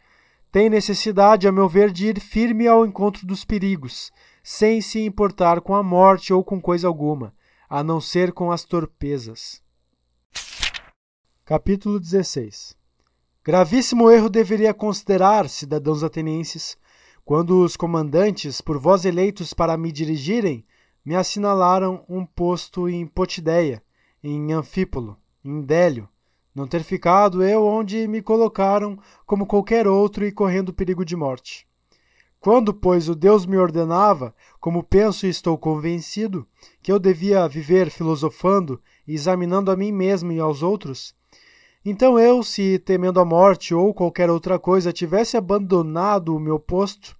tem 0.51 0.71
necessidade, 0.71 1.47
a 1.47 1.53
meu 1.53 1.69
ver, 1.69 1.93
de 1.93 2.09
ir 2.09 2.21
firme 2.21 2.67
ao 2.67 2.85
encontro 2.85 3.27
dos 3.27 3.45
perigos, 3.45 4.11
sem 4.43 4.81
se 4.81 5.01
importar 5.01 5.61
com 5.61 5.75
a 5.75 5.83
morte 5.83 6.33
ou 6.33 6.43
com 6.43 6.61
coisa 6.61 6.89
alguma, 6.89 7.35
a 7.69 7.85
não 7.85 8.01
ser 8.01 8.33
com 8.33 8.51
as 8.51 8.65
torpezas. 8.65 9.63
Capítulo 11.45 12.01
16 12.01 12.75
Gravíssimo 13.45 14.11
erro 14.11 14.29
deveria 14.29 14.75
considerar, 14.75 15.49
cidadãos 15.49 16.03
atenienses, 16.03 16.77
quando 17.25 17.63
os 17.63 17.77
comandantes, 17.77 18.61
por 18.61 18.79
vós 18.79 19.05
eleitos 19.05 19.53
para 19.53 19.77
me 19.77 19.93
dirigirem, 19.93 20.65
me 21.07 21.15
assinalaram 21.15 22.05
um 22.09 22.27
posto 22.27 22.89
em 22.89 23.07
Potideia, 23.07 23.81
em 24.21 24.53
Anfípolo, 24.53 25.17
em 25.45 25.63
Délio, 25.63 26.09
não 26.53 26.67
ter 26.67 26.83
ficado 26.83 27.45
eu 27.45 27.65
onde 27.65 28.09
me 28.09 28.21
colocaram 28.21 28.99
como 29.25 29.47
qualquer 29.47 29.87
outro 29.87 30.27
e 30.27 30.33
correndo 30.33 30.75
perigo 30.75 31.05
de 31.05 31.15
morte. 31.15 31.65
Quando, 32.41 32.75
pois, 32.75 33.09
o 33.09 33.15
Deus 33.15 33.47
me 33.47 33.57
ordenava, 33.57 34.35
como 34.59 34.83
penso 34.83 35.27
e 35.27 35.31
estou 35.31 35.57
convencido, 35.57 36.45
que 36.83 36.91
eu 36.91 36.99
devia 36.99 37.47
viver 37.47 37.89
filosofando 37.89 38.83
e 39.07 39.15
examinando 39.15 39.71
a 39.71 39.77
mim 39.77 39.93
mesmo 39.93 40.33
e 40.33 40.41
aos 40.41 40.61
outros, 40.61 41.15
então 41.85 42.19
eu, 42.19 42.43
se 42.43 42.81
temendo 42.81 43.21
a 43.21 43.25
morte 43.25 43.73
ou 43.73 43.95
qualquer 43.95 44.29
outra 44.29 44.59
coisa 44.59 44.93
tivesse 44.93 45.37
abandonado 45.37 46.35
o 46.35 46.41
meu 46.41 46.59
posto, 46.59 47.17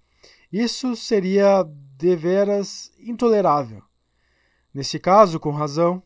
isso 0.53 0.97
seria 0.97 1.65
deveras 1.97 2.93
intolerável. 2.99 3.83
Nesse 4.73 4.99
caso, 4.99 5.41
com 5.41 5.51
razão, 5.51 6.03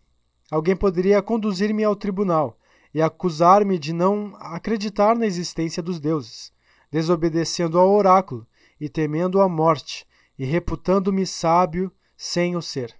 alguém 0.50 0.76
poderia 0.76 1.20
conduzir-me 1.20 1.82
ao 1.82 1.96
tribunal 1.96 2.56
e 2.94 3.02
acusar-me 3.02 3.78
de 3.78 3.92
não 3.92 4.34
acreditar 4.38 5.16
na 5.16 5.26
existência 5.26 5.82
dos 5.82 5.98
deuses, 5.98 6.52
desobedecendo 6.90 7.78
ao 7.78 7.90
oráculo 7.90 8.46
e 8.80 8.88
temendo 8.88 9.40
a 9.40 9.48
morte, 9.48 10.06
e 10.38 10.44
reputando-me 10.44 11.26
sábio 11.26 11.92
sem 12.16 12.56
o 12.56 12.62
ser. 12.62 12.94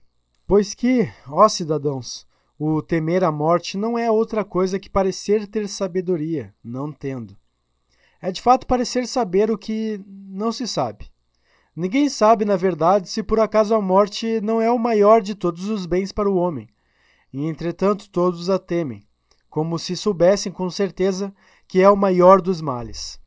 Pois 0.46 0.74
que, 0.74 1.10
ó 1.28 1.48
cidadãos, 1.48 2.26
o 2.58 2.82
temer 2.82 3.24
a 3.24 3.32
morte 3.32 3.78
não 3.78 3.98
é 3.98 4.10
outra 4.10 4.44
coisa 4.44 4.78
que 4.78 4.90
parecer 4.90 5.46
ter 5.46 5.66
sabedoria, 5.68 6.54
não 6.62 6.92
tendo. 6.92 7.36
é 8.20 8.30
de 8.30 8.42
fato 8.42 8.66
parecer 8.66 9.06
saber 9.06 9.50
o 9.50 9.56
que 9.56 10.04
não 10.06 10.52
se 10.52 10.68
sabe. 10.68 11.09
Ninguém 11.80 12.10
sabe, 12.10 12.44
na 12.44 12.56
verdade, 12.56 13.08
se 13.08 13.22
por 13.22 13.40
acaso 13.40 13.74
a 13.74 13.80
morte 13.80 14.38
não 14.42 14.60
é 14.60 14.70
o 14.70 14.78
maior 14.78 15.22
de 15.22 15.34
todos 15.34 15.70
os 15.70 15.86
bens 15.86 16.12
para 16.12 16.28
o 16.28 16.36
homem, 16.36 16.68
e 17.32 17.46
entretanto 17.46 18.10
todos 18.10 18.50
a 18.50 18.58
temem, 18.58 19.02
como 19.48 19.78
se 19.78 19.96
soubessem 19.96 20.52
com 20.52 20.68
certeza 20.68 21.34
que 21.66 21.80
é 21.80 21.88
o 21.88 21.96
maior 21.96 22.42
dos 22.42 22.60
males. 22.60 23.18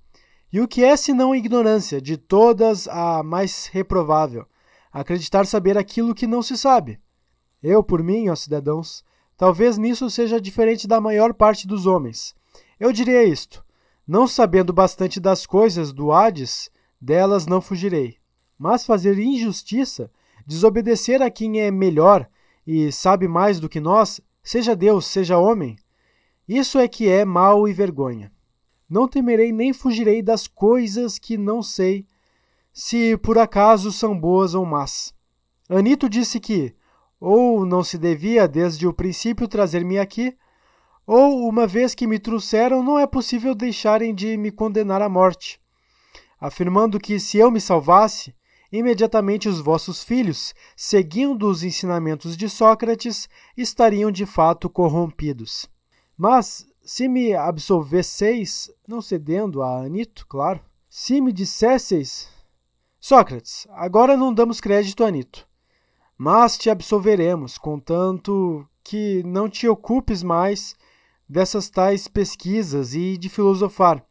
E 0.51 0.61
o 0.61 0.67
que 0.67 0.83
é 0.83 0.95
senão 0.95 1.33
ignorância, 1.33 1.99
de 1.99 2.15
todas 2.15 2.87
a 2.87 3.23
mais 3.23 3.65
reprovável, 3.73 4.45
acreditar 4.91 5.47
saber 5.47 5.75
aquilo 5.75 6.13
que 6.13 6.27
não 6.27 6.43
se 6.43 6.55
sabe? 6.55 6.99
Eu, 7.59 7.81
por 7.81 8.03
mim, 8.03 8.29
ó 8.29 8.35
cidadãos, 8.35 9.03
talvez 9.35 9.79
nisso 9.79 10.11
seja 10.11 10.39
diferente 10.39 10.87
da 10.87 11.01
maior 11.01 11.33
parte 11.33 11.65
dos 11.65 11.87
homens. 11.87 12.35
Eu 12.79 12.93
diria 12.93 13.23
isto: 13.23 13.65
não 14.07 14.27
sabendo 14.27 14.71
bastante 14.71 15.19
das 15.19 15.43
coisas 15.43 15.91
do 15.91 16.11
Hades, 16.11 16.69
delas 17.01 17.47
não 17.47 17.59
fugirei. 17.59 18.21
Mas 18.57 18.85
fazer 18.85 19.17
injustiça, 19.19 20.11
desobedecer 20.45 21.21
a 21.21 21.29
quem 21.29 21.59
é 21.59 21.71
melhor 21.71 22.27
e 22.65 22.91
sabe 22.91 23.27
mais 23.27 23.59
do 23.59 23.69
que 23.69 23.79
nós, 23.79 24.21
seja 24.43 24.75
Deus, 24.75 25.05
seja 25.05 25.37
homem, 25.37 25.75
isso 26.47 26.77
é 26.77 26.87
que 26.87 27.07
é 27.07 27.23
mal 27.23 27.67
e 27.67 27.73
vergonha. 27.73 28.31
Não 28.89 29.07
temerei 29.07 29.51
nem 29.51 29.73
fugirei 29.73 30.21
das 30.21 30.47
coisas 30.47 31.17
que 31.17 31.37
não 31.37 31.63
sei 31.63 32.05
se 32.73 33.17
por 33.17 33.37
acaso 33.37 33.91
são 33.91 34.19
boas 34.19 34.53
ou 34.53 34.65
más. 34.65 35.13
Anito 35.69 36.09
disse 36.09 36.39
que 36.39 36.75
ou 37.19 37.65
não 37.65 37.83
se 37.83 37.97
devia 37.97 38.49
desde 38.49 38.85
o 38.85 38.93
princípio 38.93 39.47
trazer-me 39.47 39.97
aqui, 39.97 40.35
ou 41.07 41.47
uma 41.47 41.65
vez 41.65 41.95
que 41.95 42.05
me 42.05 42.19
trouxeram, 42.19 42.83
não 42.83 42.99
é 42.99 43.07
possível 43.07 43.55
deixarem 43.55 44.13
de 44.13 44.35
me 44.35 44.51
condenar 44.51 45.01
à 45.01 45.07
morte, 45.07 45.61
afirmando 46.39 46.99
que 46.99 47.21
se 47.21 47.37
eu 47.37 47.49
me 47.49 47.61
salvasse, 47.61 48.35
imediatamente 48.73 49.47
os 49.47 49.59
vossos 49.59 50.03
filhos, 50.03 50.51
seguindo 50.75 51.47
os 51.47 51.61
ensinamentos 51.61 52.35
de 52.35 52.49
Sócrates, 52.49 53.29
estariam 53.55 54.11
de 54.11 54.25
fato 54.25 54.67
corrompidos. 54.67 55.69
Mas 56.17 56.65
se 56.83 57.07
me 57.07 57.35
absolvesseis, 57.35 58.71
não 58.87 58.99
cedendo 58.99 59.61
a 59.61 59.83
Anito, 59.83 60.25
claro, 60.27 60.59
se 60.89 61.21
me 61.21 61.31
dissesseis. 61.31 62.27
Sócrates, 62.99 63.67
agora 63.69 64.17
não 64.17 64.33
damos 64.33 64.59
crédito 64.59 65.03
a 65.03 65.07
Anito, 65.07 65.47
mas 66.17 66.57
te 66.57 66.71
absolveremos, 66.71 67.59
contanto 67.59 68.67
que 68.83 69.21
não 69.23 69.47
te 69.47 69.67
ocupes 69.67 70.23
mais 70.23 70.75
dessas 71.29 71.69
tais 71.69 72.07
pesquisas 72.07 72.95
e 72.95 73.19
de 73.19 73.29
filosofar, 73.29 74.03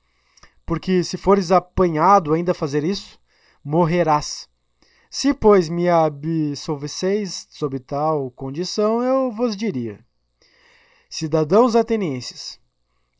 porque 0.64 1.02
se 1.02 1.16
fores 1.16 1.50
apanhado 1.50 2.32
ainda 2.32 2.52
a 2.52 2.54
fazer 2.54 2.84
isso, 2.84 3.18
morrerás. 3.64 4.51
Se, 5.14 5.34
pois, 5.34 5.68
me 5.68 5.90
absolvesseis 5.90 7.46
sob 7.50 7.78
tal 7.78 8.30
condição, 8.30 9.02
eu 9.02 9.30
vos 9.30 9.54
diria: 9.54 10.02
Cidadãos 11.06 11.76
atenienses, 11.76 12.58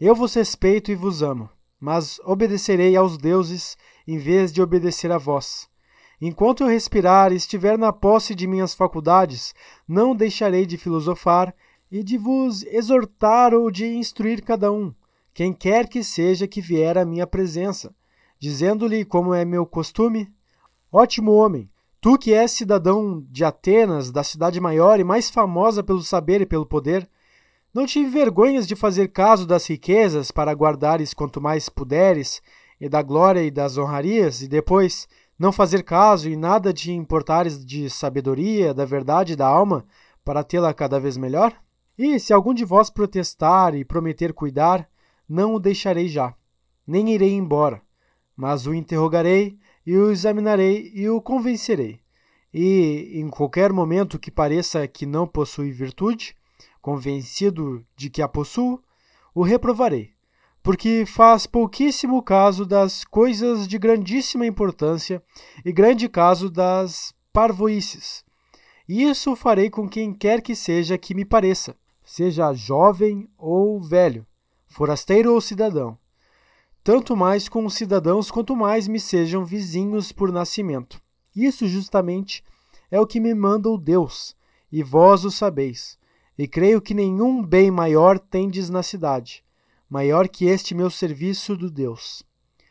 eu 0.00 0.14
vos 0.14 0.32
respeito 0.32 0.90
e 0.90 0.94
vos 0.94 1.22
amo, 1.22 1.50
mas 1.78 2.18
obedecerei 2.20 2.96
aos 2.96 3.18
deuses 3.18 3.76
em 4.08 4.16
vez 4.16 4.50
de 4.50 4.62
obedecer 4.62 5.12
a 5.12 5.18
vós. 5.18 5.68
Enquanto 6.18 6.62
eu 6.62 6.66
respirar 6.66 7.30
e 7.30 7.36
estiver 7.36 7.76
na 7.76 7.92
posse 7.92 8.34
de 8.34 8.46
minhas 8.46 8.72
faculdades, 8.72 9.54
não 9.86 10.16
deixarei 10.16 10.64
de 10.64 10.78
filosofar 10.78 11.54
e 11.90 12.02
de 12.02 12.16
vos 12.16 12.62
exortar 12.62 13.52
ou 13.52 13.70
de 13.70 13.84
instruir 13.84 14.42
cada 14.42 14.72
um, 14.72 14.94
quem 15.34 15.52
quer 15.52 15.86
que 15.86 16.02
seja 16.02 16.48
que 16.48 16.62
vier 16.62 16.96
à 16.96 17.04
minha 17.04 17.26
presença, 17.26 17.94
dizendo-lhe 18.38 19.04
como 19.04 19.34
é 19.34 19.44
meu 19.44 19.66
costume: 19.66 20.32
Ótimo 20.90 21.32
homem, 21.32 21.70
tu 22.02 22.18
que 22.18 22.34
és 22.34 22.50
cidadão 22.50 23.24
de 23.30 23.44
Atenas, 23.44 24.10
da 24.10 24.24
cidade 24.24 24.60
maior 24.60 24.98
e 24.98 25.04
mais 25.04 25.30
famosa 25.30 25.84
pelo 25.84 26.02
saber 26.02 26.40
e 26.40 26.46
pelo 26.46 26.66
poder, 26.66 27.08
não 27.72 27.86
te 27.86 28.04
vergonhas 28.04 28.66
de 28.66 28.74
fazer 28.74 29.12
caso 29.12 29.46
das 29.46 29.68
riquezas 29.68 30.32
para 30.32 30.52
guardares 30.52 31.14
quanto 31.14 31.40
mais 31.40 31.68
puderes, 31.68 32.42
e 32.80 32.88
da 32.88 33.00
glória 33.02 33.40
e 33.44 33.52
das 33.52 33.78
honrarias, 33.78 34.42
e 34.42 34.48
depois 34.48 35.06
não 35.38 35.52
fazer 35.52 35.84
caso 35.84 36.28
e 36.28 36.34
nada 36.34 36.72
te 36.72 36.90
importares 36.90 37.64
de 37.64 37.88
sabedoria, 37.88 38.74
da 38.74 38.84
verdade 38.84 39.34
e 39.34 39.36
da 39.36 39.46
alma, 39.46 39.86
para 40.24 40.42
tê-la 40.42 40.74
cada 40.74 40.98
vez 40.98 41.16
melhor? 41.16 41.54
E 41.96 42.18
se 42.18 42.32
algum 42.32 42.52
de 42.52 42.64
vós 42.64 42.90
protestar 42.90 43.76
e 43.76 43.84
prometer 43.84 44.32
cuidar, 44.32 44.88
não 45.28 45.54
o 45.54 45.60
deixarei 45.60 46.08
já, 46.08 46.34
nem 46.84 47.10
irei 47.10 47.34
embora, 47.34 47.80
mas 48.36 48.66
o 48.66 48.74
interrogarei 48.74 49.56
e 49.86 49.96
o 49.96 50.10
examinarei 50.10 50.90
e 50.94 51.08
o 51.08 51.20
convencerei. 51.20 52.00
E, 52.52 53.12
em 53.14 53.28
qualquer 53.28 53.72
momento 53.72 54.18
que 54.18 54.30
pareça 54.30 54.86
que 54.86 55.06
não 55.06 55.26
possui 55.26 55.70
virtude, 55.70 56.36
convencido 56.80 57.84
de 57.96 58.10
que 58.10 58.20
a 58.20 58.28
possuo, 58.28 58.82
o 59.34 59.42
reprovarei, 59.42 60.10
porque 60.62 61.04
faz 61.06 61.46
pouquíssimo 61.46 62.22
caso 62.22 62.66
das 62.66 63.04
coisas 63.04 63.66
de 63.66 63.78
grandíssima 63.78 64.46
importância 64.46 65.22
e 65.64 65.72
grande 65.72 66.08
caso 66.08 66.50
das 66.50 67.14
parvoices. 67.32 68.24
E 68.88 69.04
isso 69.04 69.34
farei 69.34 69.70
com 69.70 69.88
quem 69.88 70.12
quer 70.12 70.42
que 70.42 70.54
seja 70.54 70.98
que 70.98 71.14
me 71.14 71.24
pareça, 71.24 71.74
seja 72.04 72.52
jovem 72.52 73.28
ou 73.38 73.80
velho, 73.80 74.26
forasteiro 74.68 75.32
ou 75.32 75.40
cidadão. 75.40 75.96
Tanto 76.84 77.16
mais 77.16 77.48
com 77.48 77.64
os 77.64 77.74
cidadãos 77.74 78.30
quanto 78.30 78.56
mais 78.56 78.88
me 78.88 78.98
sejam 78.98 79.44
vizinhos 79.44 80.12
por 80.12 80.32
nascimento. 80.32 81.00
Isso 81.34 81.66
justamente 81.66 82.42
é 82.90 83.00
o 83.00 83.06
que 83.06 83.20
me 83.20 83.34
manda 83.34 83.68
o 83.68 83.78
Deus, 83.78 84.36
e 84.70 84.82
vós 84.82 85.24
o 85.24 85.30
sabeis 85.30 85.98
e 86.36 86.48
creio 86.48 86.80
que 86.80 86.94
nenhum 86.94 87.40
bem 87.40 87.70
maior 87.70 88.18
tendes 88.18 88.70
na 88.70 88.82
cidade, 88.82 89.44
maior 89.88 90.28
que 90.28 90.46
este 90.46 90.74
meu 90.74 90.90
serviço 90.90 91.56
do 91.56 91.70
Deus. 91.70 92.22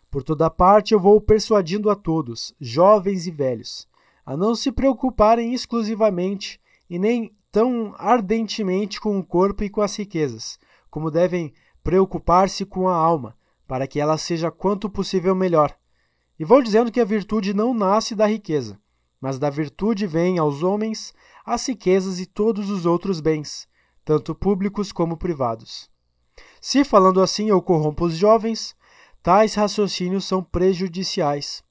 Por 0.10 0.24
toda 0.24 0.50
parte 0.50 0.94
eu 0.94 1.00
vou 1.00 1.22
persuadindo 1.22 1.90
a 1.90 1.96
todos, 1.96 2.54
jovens 2.60 3.28
e 3.28 3.32
velhos, 3.32 3.88
a 4.26 4.36
não 4.36 4.56
se 4.56 4.72
preocuparem 4.72 5.54
exclusivamente 5.54 6.60
e 6.90 7.00
nem 7.00 7.34
tão 7.52 7.94
ardentemente 7.98 9.00
com 9.00 9.18
o 9.18 9.24
corpo 9.24 9.64
e 9.64 9.70
com 9.70 9.82
as 9.82 9.96
riquezas, 9.96 10.60
como 10.90 11.12
devem 11.12 11.54
preocupar-se 11.84 12.66
com 12.66 12.88
a 12.88 12.96
alma, 12.96 13.38
para 13.72 13.88
que 13.88 14.02
ela 14.02 14.18
seja 14.18 14.52
quanto 14.52 14.90
possível 14.90 15.34
melhor. 15.34 15.74
E 16.38 16.44
vou 16.44 16.62
dizendo 16.62 16.92
que 16.92 17.00
a 17.00 17.06
virtude 17.06 17.54
não 17.54 17.74
nasce 17.74 18.14
da 18.14 18.28
riqueza, 18.28 18.78
mas 19.22 19.40
da 19.40 19.50
virtude 19.50 20.06
vem 20.06 20.38
aos 20.38 20.62
homens 20.62 21.14
as 21.46 21.66
riquezas 21.66 22.20
e 22.20 22.26
todos 22.26 22.70
os 22.70 22.86
outros 22.86 23.22
bens, 23.22 23.70
tanto 24.04 24.36
públicos 24.36 24.92
como 24.92 25.16
privados. 25.16 25.90
Se, 26.60 26.84
falando 26.84 27.22
assim, 27.22 27.48
eu 27.48 27.62
corrompo 27.62 28.08
os 28.08 28.18
jovens, 28.18 28.76
tais 29.24 29.56
raciocínios 29.56 30.26
são 30.26 30.44
prejudiciais. 30.44 31.64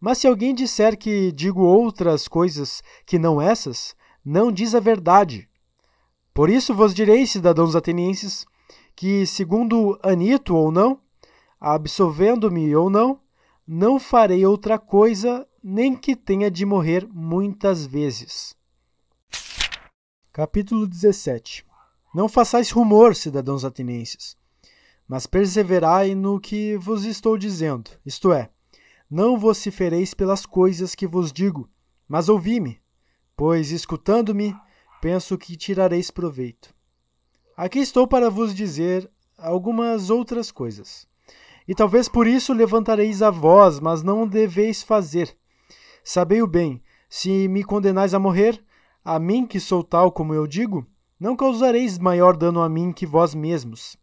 Mas 0.00 0.18
se 0.18 0.26
alguém 0.26 0.52
disser 0.52 0.98
que 0.98 1.30
digo 1.30 1.62
outras 1.62 2.26
coisas 2.26 2.82
que 3.06 3.20
não 3.20 3.40
essas, 3.40 3.94
não 4.24 4.50
diz 4.50 4.74
a 4.74 4.80
verdade. 4.80 5.48
Por 6.34 6.50
isso 6.50 6.74
vos 6.74 6.92
direi, 6.92 7.24
cidadãos 7.24 7.76
atenienses, 7.76 8.44
que, 8.96 9.24
segundo 9.24 9.96
Anito 10.02 10.52
ou 10.56 10.72
não, 10.72 11.05
absolvendo-me 11.74 12.76
ou 12.76 12.88
não, 12.88 13.20
não 13.66 13.98
farei 13.98 14.46
outra 14.46 14.78
coisa 14.78 15.44
nem 15.60 15.96
que 15.96 16.14
tenha 16.14 16.48
de 16.48 16.64
morrer 16.64 17.08
muitas 17.12 17.84
vezes. 17.84 18.54
Capítulo 20.32 20.86
17 20.86 21.66
Não 22.14 22.28
façais 22.28 22.70
rumor, 22.70 23.16
cidadãos 23.16 23.64
atenienses, 23.64 24.36
mas 25.08 25.26
perseverai 25.26 26.14
no 26.14 26.38
que 26.38 26.76
vos 26.76 27.04
estou 27.04 27.36
dizendo, 27.36 27.90
isto 28.06 28.32
é, 28.32 28.48
não 29.10 29.36
vocifereis 29.36 30.14
pelas 30.14 30.46
coisas 30.46 30.94
que 30.94 31.04
vos 31.06 31.32
digo, 31.32 31.68
mas 32.06 32.28
ouvi-me, 32.28 32.80
pois, 33.36 33.72
escutando-me, 33.72 34.54
penso 35.02 35.36
que 35.36 35.56
tirareis 35.56 36.12
proveito. 36.12 36.72
Aqui 37.56 37.80
estou 37.80 38.06
para 38.06 38.30
vos 38.30 38.54
dizer 38.54 39.10
algumas 39.36 40.10
outras 40.10 40.52
coisas. 40.52 41.08
E 41.68 41.74
talvez 41.74 42.08
por 42.08 42.26
isso 42.26 42.52
levantareis 42.52 43.22
a 43.22 43.30
voz, 43.30 43.80
mas 43.80 44.02
não 44.02 44.26
deveis 44.26 44.82
fazer. 44.82 45.36
Sabei-o 46.04 46.46
bem, 46.46 46.82
se 47.08 47.48
me 47.48 47.64
condenais 47.64 48.14
a 48.14 48.18
morrer, 48.18 48.62
a 49.04 49.18
mim, 49.18 49.46
que 49.46 49.60
sou 49.60 49.82
tal 49.82 50.10
como 50.10 50.34
eu 50.34 50.46
digo, 50.46 50.86
não 51.18 51.36
causareis 51.36 51.98
maior 51.98 52.36
dano 52.36 52.60
a 52.60 52.68
mim 52.68 52.92
que 52.92 53.06
vós 53.06 53.34
mesmos. 53.34 53.96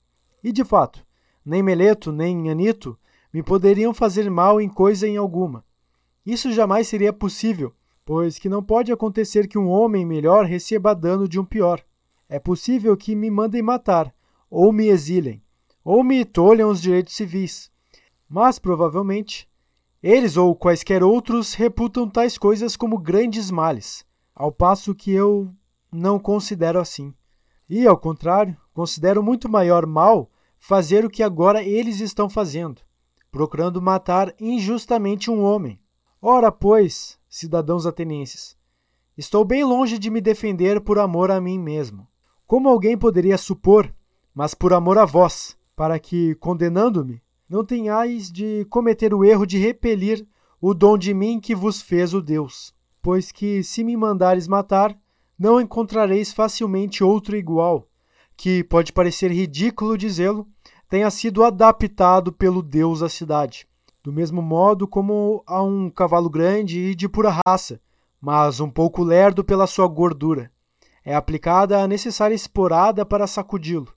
E 0.43 0.51
de 0.51 0.63
fato, 0.63 1.05
nem 1.45 1.61
Meleto, 1.61 2.11
nem 2.11 2.49
Anito 2.49 2.97
me 3.33 3.43
poderiam 3.43 3.93
fazer 3.93 4.29
mal 4.29 4.61
em 4.61 4.69
coisa 4.69 5.07
em 5.07 5.17
alguma. 5.17 5.65
Isso 6.25 6.51
jamais 6.53 6.87
seria 6.87 7.11
possível, 7.11 7.73
pois 8.05 8.39
que 8.39 8.47
não 8.47 8.63
pode 8.63 8.91
acontecer 8.91 9.47
que 9.47 9.57
um 9.57 9.69
homem 9.69 10.05
melhor 10.05 10.45
receba 10.45 10.95
dano 10.95 11.27
de 11.27 11.39
um 11.39 11.45
pior. 11.45 11.83
É 12.29 12.39
possível 12.39 12.95
que 12.95 13.15
me 13.15 13.29
mandem 13.29 13.61
matar, 13.61 14.13
ou 14.49 14.71
me 14.71 14.87
exilem, 14.87 15.42
ou 15.83 16.03
me 16.03 16.23
tolham 16.23 16.69
os 16.69 16.81
direitos 16.81 17.15
civis. 17.15 17.71
Mas 18.29 18.57
provavelmente 18.57 19.47
eles 20.03 20.35
ou 20.35 20.53
quaisquer 20.53 21.01
outros 21.01 21.53
reputam 21.53 22.09
tais 22.09 22.37
coisas 22.37 22.75
como 22.75 22.97
grandes 22.97 23.49
males, 23.49 24.05
ao 24.35 24.51
passo 24.51 24.93
que 24.93 25.11
eu 25.11 25.49
não 25.89 26.19
considero 26.19 26.77
assim. 26.77 27.13
E, 27.69 27.87
ao 27.87 27.97
contrário, 27.97 28.57
considero 28.73 29.23
muito 29.23 29.47
maior 29.47 29.85
mal 29.85 30.29
fazer 30.59 31.05
o 31.05 31.09
que 31.09 31.23
agora 31.23 31.63
eles 31.63 32.01
estão 32.01 32.29
fazendo, 32.29 32.81
procurando 33.31 33.81
matar 33.81 34.35
injustamente 34.37 35.31
um 35.31 35.41
homem. 35.41 35.79
Ora, 36.21 36.51
pois, 36.51 37.17
cidadãos 37.29 37.85
atenienses, 37.85 38.57
estou 39.17 39.45
bem 39.45 39.63
longe 39.63 39.97
de 39.97 40.09
me 40.09 40.19
defender 40.19 40.81
por 40.81 40.99
amor 40.99 41.31
a 41.31 41.39
mim 41.39 41.57
mesmo. 41.57 42.05
Como 42.45 42.67
alguém 42.67 42.97
poderia 42.97 43.37
supor, 43.37 43.93
mas 44.35 44.53
por 44.53 44.73
amor 44.73 44.97
a 44.97 45.05
vós, 45.05 45.57
para 45.75 45.99
que, 45.99 46.35
condenando-me, 46.35 47.21
não 47.49 47.65
tenhais 47.65 48.31
de 48.31 48.65
cometer 48.69 49.13
o 49.13 49.23
erro 49.23 49.45
de 49.45 49.57
repelir 49.57 50.27
o 50.61 50.73
dom 50.73 50.97
de 50.97 51.13
mim 51.13 51.39
que 51.39 51.53
vos 51.53 51.81
fez 51.81 52.13
o 52.13 52.21
Deus. 52.21 52.73
Pois 53.01 53.31
que, 53.31 53.63
se 53.63 53.83
me 53.83 53.97
mandares 53.97 54.47
matar, 54.47 54.97
não 55.37 55.59
encontrareis 55.59 56.31
facilmente 56.31 57.03
outro 57.03 57.35
igual, 57.35 57.87
que 58.37 58.63
pode 58.63 58.93
parecer 58.93 59.31
ridículo 59.31 59.97
dizê-lo, 59.97 60.47
tenha 60.87 61.09
sido 61.09 61.43
adaptado 61.43 62.31
pelo 62.31 62.61
Deus 62.61 63.01
à 63.01 63.09
cidade, 63.09 63.67
do 64.03 64.13
mesmo 64.13 64.41
modo 64.41 64.87
como 64.87 65.43
a 65.45 65.61
um 65.61 65.89
cavalo 65.89 66.29
grande 66.29 66.79
e 66.79 66.95
de 66.95 67.09
pura 67.09 67.41
raça, 67.45 67.81
mas 68.21 68.59
um 68.59 68.69
pouco 68.69 69.03
lerdo 69.03 69.43
pela 69.43 69.67
sua 69.67 69.87
gordura. 69.87 70.51
É 71.03 71.13
aplicada 71.13 71.81
a 71.81 71.87
necessária 71.87 72.35
esporada 72.35 73.05
para 73.05 73.27
sacudi-lo. 73.27 73.93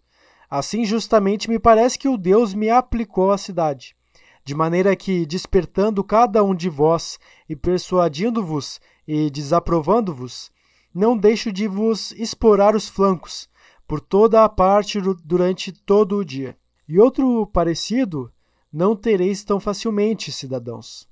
Assim, 0.49 0.85
justamente, 0.85 1.49
me 1.51 1.59
parece 1.59 1.99
que 1.99 2.09
o 2.09 2.17
Deus 2.17 2.55
me 2.55 2.71
aplicou 2.71 3.33
à 3.33 3.39
cidade, 3.39 3.97
de 4.45 4.55
maneira 4.55 4.95
que, 4.95 5.27
despertando 5.27 6.05
cada 6.05 6.45
um 6.45 6.55
de 6.55 6.69
vós 6.69 7.19
e 7.49 7.57
persuadindo-vos 7.57 8.81
e 9.07 9.29
desaprovando-vos, 9.31 10.51
não 10.95 11.17
deixo 11.17 11.53
de 11.53 11.67
vos 11.67 12.13
esporar 12.13 12.75
os 12.77 12.89
flancos, 12.89 13.49
por 13.87 14.01
toda 14.01 14.45
a 14.45 14.49
parte 14.49 15.01
durante 15.25 15.73
todo 15.73 16.17
o 16.17 16.25
dia. 16.25 16.57
E 16.89 16.99
outro 16.99 17.47
parecido 17.49 18.33
não 18.73 18.95
tereis 18.95 19.45
tão 19.45 19.59
facilmente, 19.59 20.31
cidadãos. 20.31 21.09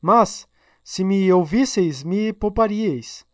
Mas, 0.00 0.48
se 0.82 1.04
me 1.04 1.30
ouvisseis, 1.32 2.02
me 2.02 2.32
pouparíeis. 2.32 3.24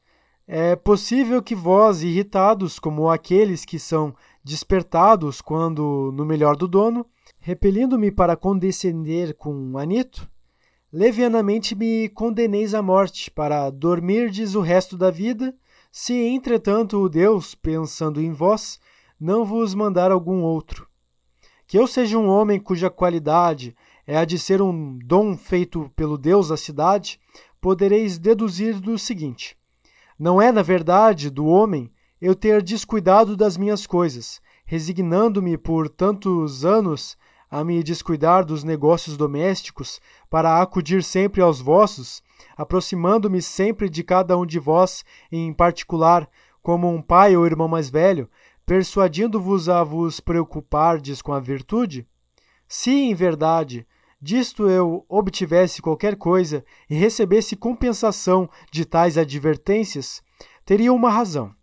É 0.46 0.76
possível 0.76 1.42
que 1.42 1.54
vós, 1.54 2.02
irritados 2.02 2.78
como 2.78 3.10
aqueles 3.10 3.64
que 3.64 3.78
são 3.78 4.14
despertados 4.46 5.40
quando 5.40 6.12
no 6.14 6.24
melhor 6.24 6.54
do 6.54 6.68
dono, 6.68 7.04
repelindo-me 7.40 8.12
para 8.12 8.36
condescender 8.36 9.34
com 9.34 9.76
Anito, 9.76 10.30
levianamente 10.92 11.74
me 11.74 12.08
condeneis 12.10 12.72
à 12.72 12.80
morte, 12.80 13.28
para 13.28 13.68
dormirdes 13.70 14.54
o 14.54 14.60
resto 14.60 14.96
da 14.96 15.10
vida 15.10 15.52
se, 15.90 16.14
entretanto, 16.14 16.96
o 17.02 17.08
Deus, 17.08 17.56
pensando 17.56 18.20
em 18.20 18.30
vós, 18.30 18.78
não 19.18 19.44
vos 19.44 19.74
mandar 19.74 20.12
algum 20.12 20.42
outro. 20.42 20.86
Que 21.66 21.76
eu 21.76 21.88
seja 21.88 22.16
um 22.16 22.28
homem 22.28 22.60
cuja 22.60 22.88
qualidade 22.88 23.74
é 24.06 24.16
a 24.16 24.24
de 24.24 24.38
ser 24.38 24.62
um 24.62 24.96
dom 25.04 25.36
feito 25.36 25.90
pelo 25.96 26.16
Deus 26.16 26.50
da 26.50 26.56
cidade, 26.56 27.18
podereis 27.60 28.16
deduzir 28.16 28.78
do 28.78 28.96
seguinte: 28.96 29.56
Não 30.16 30.40
é, 30.40 30.52
na 30.52 30.62
verdade, 30.62 31.30
do 31.30 31.46
homem 31.46 31.90
eu 32.26 32.34
ter 32.34 32.60
descuidado 32.60 33.36
das 33.36 33.56
minhas 33.56 33.86
coisas, 33.86 34.40
resignando-me 34.64 35.56
por 35.56 35.88
tantos 35.88 36.64
anos 36.64 37.16
a 37.48 37.62
me 37.62 37.84
descuidar 37.84 38.44
dos 38.44 38.64
negócios 38.64 39.16
domésticos, 39.16 40.00
para 40.28 40.60
acudir 40.60 41.04
sempre 41.04 41.40
aos 41.40 41.60
vossos, 41.60 42.20
aproximando-me 42.56 43.40
sempre 43.40 43.88
de 43.88 44.02
cada 44.02 44.36
um 44.36 44.44
de 44.44 44.58
vós, 44.58 45.04
em 45.30 45.52
particular, 45.52 46.28
como 46.60 46.92
um 46.92 47.00
pai 47.00 47.36
ou 47.36 47.46
irmão 47.46 47.68
mais 47.68 47.88
velho, 47.88 48.28
persuadindo-vos 48.66 49.68
a 49.68 49.84
vos 49.84 50.18
preocupardes 50.18 51.22
com 51.22 51.32
a 51.32 51.38
virtude? 51.38 52.08
Se, 52.66 52.90
em 52.90 53.14
verdade, 53.14 53.86
disto 54.20 54.68
eu 54.68 55.06
obtivesse 55.08 55.80
qualquer 55.80 56.16
coisa 56.16 56.64
e 56.90 56.96
recebesse 56.96 57.54
compensação 57.54 58.50
de 58.72 58.84
tais 58.84 59.16
advertências, 59.16 60.20
teria 60.64 60.92
uma 60.92 61.08
razão. 61.08 61.54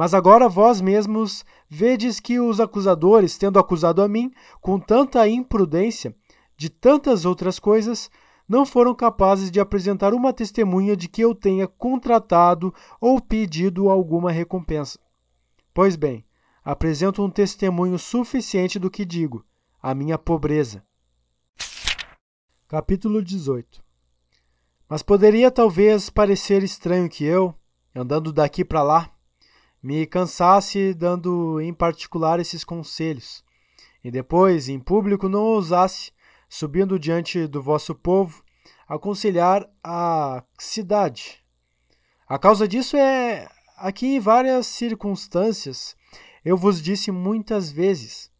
Mas 0.00 0.14
agora 0.14 0.48
vós 0.48 0.80
mesmos 0.80 1.44
vedes 1.68 2.18
que 2.20 2.40
os 2.40 2.58
acusadores, 2.58 3.36
tendo 3.36 3.58
acusado 3.58 4.00
a 4.00 4.08
mim 4.08 4.32
com 4.58 4.80
tanta 4.80 5.28
imprudência 5.28 6.16
de 6.56 6.70
tantas 6.70 7.26
outras 7.26 7.58
coisas, 7.58 8.10
não 8.48 8.64
foram 8.64 8.94
capazes 8.94 9.50
de 9.50 9.60
apresentar 9.60 10.14
uma 10.14 10.32
testemunha 10.32 10.96
de 10.96 11.06
que 11.06 11.20
eu 11.20 11.34
tenha 11.34 11.68
contratado 11.68 12.72
ou 12.98 13.20
pedido 13.20 13.90
alguma 13.90 14.32
recompensa. 14.32 14.98
Pois 15.74 15.96
bem, 15.96 16.24
apresento 16.64 17.22
um 17.22 17.28
testemunho 17.28 17.98
suficiente 17.98 18.78
do 18.78 18.90
que 18.90 19.04
digo, 19.04 19.44
a 19.82 19.94
minha 19.94 20.16
pobreza. 20.16 20.82
Capítulo 22.66 23.22
18 23.22 23.84
Mas 24.88 25.02
poderia 25.02 25.50
talvez 25.50 26.08
parecer 26.08 26.62
estranho 26.62 27.06
que 27.06 27.22
eu, 27.22 27.54
andando 27.94 28.32
daqui 28.32 28.64
para 28.64 28.82
lá, 28.82 29.10
me 29.82 30.06
cansasse 30.06 30.94
dando 30.94 31.60
em 31.60 31.72
particular 31.72 32.40
esses 32.40 32.64
conselhos, 32.64 33.44
e 34.02 34.10
depois, 34.10 34.68
em 34.68 34.78
público, 34.78 35.28
não 35.28 35.42
ousasse 35.42 36.12
subindo 36.48 36.98
diante 36.98 37.46
do 37.46 37.62
vosso 37.62 37.94
povo, 37.94 38.42
aconselhar 38.88 39.68
a 39.84 40.42
cidade. 40.58 41.42
A 42.28 42.38
causa 42.38 42.66
disso 42.66 42.96
é 42.96 43.48
aqui 43.76 44.16
em 44.16 44.20
várias 44.20 44.66
circunstâncias 44.66 45.96
eu 46.44 46.56
vos 46.56 46.80
disse 46.80 47.10
muitas 47.10 47.70
vezes. 47.70 48.30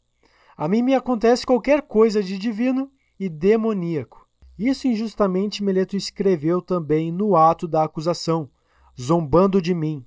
A 0.56 0.66
mim 0.66 0.82
me 0.82 0.94
acontece 0.94 1.46
qualquer 1.46 1.82
coisa 1.82 2.22
de 2.22 2.38
divino 2.38 2.90
e 3.18 3.28
demoníaco. 3.28 4.26
Isso 4.58 4.88
injustamente 4.88 5.62
Meleto 5.62 5.96
escreveu 5.96 6.60
também 6.60 7.12
no 7.12 7.36
ato 7.36 7.66
da 7.66 7.84
acusação, 7.84 8.50
zombando 8.98 9.60
de 9.60 9.74
mim. 9.74 10.04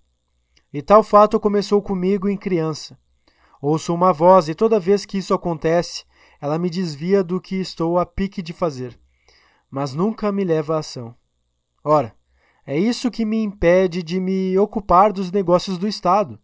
E 0.74 0.82
tal 0.82 1.04
fato 1.04 1.40
começou 1.40 1.82
comigo 1.84 2.28
em 2.28 2.36
criança. 2.36 2.98
Ouço 3.62 3.94
uma 3.94 4.12
voz 4.12 4.50
e 4.50 4.56
toda 4.56 4.80
vez 4.80 5.06
que 5.06 5.20
isso 5.20 5.34
acontece, 5.34 6.04
ela 6.42 6.58
me 6.58 6.70
desvia 6.70 7.24
do 7.24 7.40
que 7.40 7.56
estou 7.58 8.00
a 8.00 8.06
pique 8.06 8.42
de 8.42 8.52
fazer, 8.52 9.00
mas 9.70 9.94
nunca 9.94 10.32
me 10.32 10.44
leva 10.44 10.76
à 10.76 10.80
ação. 10.80 11.16
Ora, 11.84 12.16
é 12.66 12.78
isso 12.78 13.12
que 13.12 13.24
me 13.24 13.44
impede 13.44 14.02
de 14.02 14.20
me 14.20 14.58
ocupar 14.58 15.14
dos 15.14 15.32
negócios 15.32 15.78
do 15.78 15.88
Estado. 15.88 16.40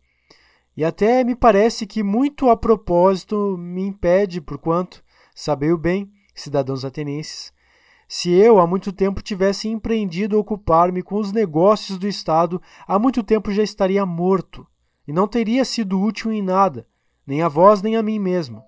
E 0.77 0.86
até 0.86 1.23
me 1.23 1.36
parece 1.36 1.88
que 1.88 2.03
muito 2.03 2.49
a 2.49 2.55
propósito 2.55 3.57
me 3.57 3.82
impede, 3.82 4.39
porquanto, 4.39 5.03
sabei 5.34 5.71
o 5.71 5.77
bem, 5.77 6.09
cidadãos 6.36 6.86
atenienses, 6.86 7.51
se 8.12 8.32
eu 8.32 8.60
há 8.60 8.66
muito 8.66 8.91
tempo 8.91 9.22
tivesse 9.22 9.68
empreendido 9.68 10.39
ocupar-me 10.39 11.03
com 11.03 11.18
os 11.18 11.32
negócios 11.32 11.99
do 11.99 12.07
Estado, 12.07 12.60
há 12.88 12.97
muito 12.97 13.22
tempo 13.22 13.51
já 13.51 13.62
estaria 13.62 14.03
morto, 14.03 14.66
e 15.07 15.14
não 15.14 15.28
teria 15.28 15.64
sido 15.64 16.01
útil 16.01 16.32
em 16.32 16.41
nada, 16.41 16.88
nem 17.26 17.43
a 17.43 17.47
vós 17.47 17.84
nem 17.84 17.95
a 17.95 18.01
mim 18.01 18.18
mesmo. 18.18 18.64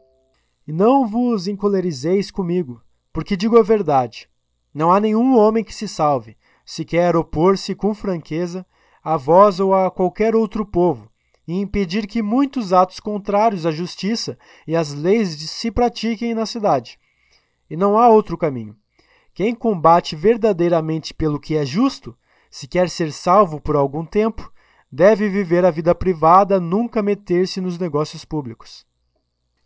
E 0.67 0.71
não 0.71 1.07
vos 1.07 1.47
encolerizeis 1.47 2.29
comigo, 2.29 2.83
porque 3.11 3.35
digo 3.35 3.57
a 3.57 3.63
verdade. 3.63 4.29
Não 4.71 4.91
há 4.91 4.99
nenhum 4.99 5.35
homem 5.35 5.63
que 5.63 5.73
se 5.73 5.87
salve, 5.87 6.37
se 6.63 6.85
quer 6.85 7.15
opor-se 7.15 7.73
com 7.73 7.95
franqueza 7.95 8.63
a 9.03 9.17
vós 9.17 9.59
ou 9.59 9.73
a 9.73 9.89
qualquer 9.89 10.35
outro 10.35 10.63
povo, 10.63 11.09
e 11.47 11.59
impedir 11.59 12.05
que 12.05 12.21
muitos 12.21 12.73
atos 12.73 12.99
contrários 12.99 13.65
à 13.65 13.71
justiça 13.71 14.37
e 14.67 14.75
às 14.75 14.93
leis 14.93 15.29
se 15.49 15.71
pratiquem 15.71 16.35
na 16.35 16.45
cidade. 16.45 16.99
E 17.67 17.75
não 17.75 17.97
há 17.97 18.07
outro 18.07 18.37
caminho. 18.37 18.79
Quem 19.33 19.55
combate 19.55 20.15
verdadeiramente 20.15 21.13
pelo 21.13 21.39
que 21.39 21.55
é 21.55 21.65
justo, 21.65 22.15
se 22.49 22.67
quer 22.67 22.89
ser 22.89 23.11
salvo 23.11 23.61
por 23.61 23.75
algum 23.75 24.05
tempo, 24.05 24.51
deve 24.91 25.29
viver 25.29 25.63
a 25.63 25.71
vida 25.71 25.95
privada, 25.95 26.59
nunca 26.59 27.01
meter-se 27.01 27.61
nos 27.61 27.77
negócios 27.77 28.25
públicos. 28.25 28.85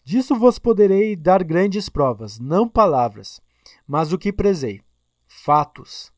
Disso 0.03 0.35
vos 0.35 0.59
poderei 0.59 1.15
dar 1.15 1.43
grandes 1.43 1.89
provas, 1.89 2.39
não 2.39 2.69
palavras, 2.69 3.41
mas 3.87 4.13
o 4.13 4.19
que 4.19 4.31
prezei, 4.31 4.81
fatos. 5.27 6.11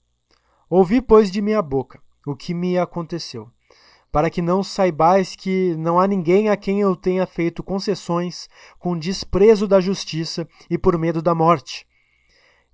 Ouvi, 0.69 1.01
pois, 1.01 1.31
de 1.31 1.41
minha 1.41 1.61
boca 1.61 2.01
o 2.25 2.35
que 2.35 2.53
me 2.53 2.77
aconteceu, 2.77 3.49
para 4.11 4.29
que 4.29 4.41
não 4.41 4.61
saibais 4.61 5.33
que 5.33 5.73
não 5.77 5.97
há 5.97 6.05
ninguém 6.05 6.49
a 6.49 6.57
quem 6.57 6.81
eu 6.81 6.93
tenha 6.93 7.25
feito 7.25 7.63
concessões 7.63 8.49
com 8.77 8.99
desprezo 8.99 9.65
da 9.65 9.79
justiça 9.79 10.45
e 10.69 10.77
por 10.77 10.97
medo 10.97 11.21
da 11.21 11.33
morte, 11.33 11.86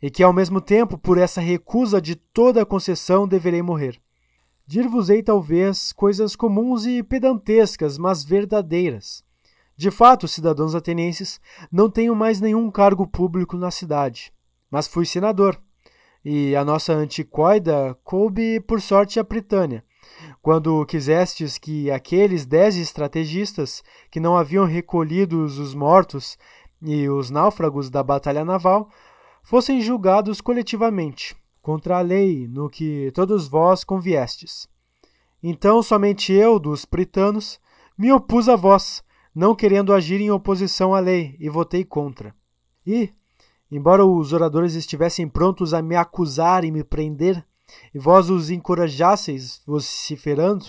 e 0.03 0.11
que 0.11 0.21
ao 0.21 0.31
mesmo 0.31 0.61
tempo, 0.61 0.99
por 0.99 1.17
essa 1.17 1.41
recusa 1.41 1.99
de 1.99 2.15
toda 2.15 2.63
concessão, 2.65 3.27
deverei 3.27 3.63
morrer. 3.63 3.99
Dir-vos-ei 4.67 5.23
talvez 5.23 5.91
coisas 5.91 6.35
comuns 6.35 6.85
e 6.85 7.01
pedantescas, 7.01 7.97
mas 7.97 8.23
verdadeiras 8.23 9.23
de 9.75 9.89
fato, 9.89 10.27
cidadãos 10.27 10.75
atenienses, 10.75 11.41
não 11.71 11.89
tenho 11.89 12.15
mais 12.15 12.39
nenhum 12.39 12.69
cargo 12.69 13.07
público 13.07 13.57
na 13.57 13.71
cidade, 13.71 14.31
mas 14.69 14.87
fui 14.87 15.05
senador. 15.05 15.59
E 16.23 16.55
a 16.55 16.63
nossa 16.63 16.93
anticoida 16.93 17.97
coube, 18.03 18.59
por 18.61 18.79
sorte, 18.79 19.19
a 19.19 19.23
Britânia. 19.23 19.83
Quando 20.41 20.85
quisestes 20.85 21.57
que 21.57 21.89
aqueles 21.89 22.45
dez 22.45 22.75
estrategistas 22.75 23.83
que 24.11 24.19
não 24.19 24.37
haviam 24.37 24.65
recolhido 24.65 25.43
os 25.43 25.73
mortos 25.73 26.37
e 26.81 27.09
os 27.09 27.29
náufragos 27.29 27.89
da 27.89 28.03
batalha 28.03 28.45
naval 28.45 28.89
fossem 29.43 29.81
julgados 29.81 30.39
coletivamente, 30.41 31.35
contra 31.61 31.97
a 31.97 32.01
lei 32.01 32.47
no 32.47 32.69
que 32.69 33.11
todos 33.13 33.47
vós 33.47 33.83
conviestes. 33.83 34.67
Então 35.43 35.83
somente 35.83 36.31
eu, 36.31 36.57
dos 36.57 36.85
britanos, 36.85 37.59
me 37.97 38.11
opus 38.11 38.47
a 38.47 38.55
vós, 38.55 39.03
não 39.35 39.53
querendo 39.53 39.93
agir 39.93 40.21
em 40.21 40.31
oposição 40.31 40.95
à 40.95 40.99
lei, 40.99 41.35
e 41.39 41.49
votei 41.49 41.83
contra. 41.83 42.33
E, 42.87 43.11
embora 43.69 44.05
os 44.05 44.31
oradores 44.31 44.73
estivessem 44.73 45.27
prontos 45.27 45.73
a 45.73 45.81
me 45.81 45.95
acusar 45.95 46.63
e 46.63 46.71
me 46.71 46.83
prender, 46.83 47.45
e 47.93 47.99
vós 47.99 48.29
os 48.29 48.49
encorajasseis 48.49 49.61
vociferando, 49.65 50.65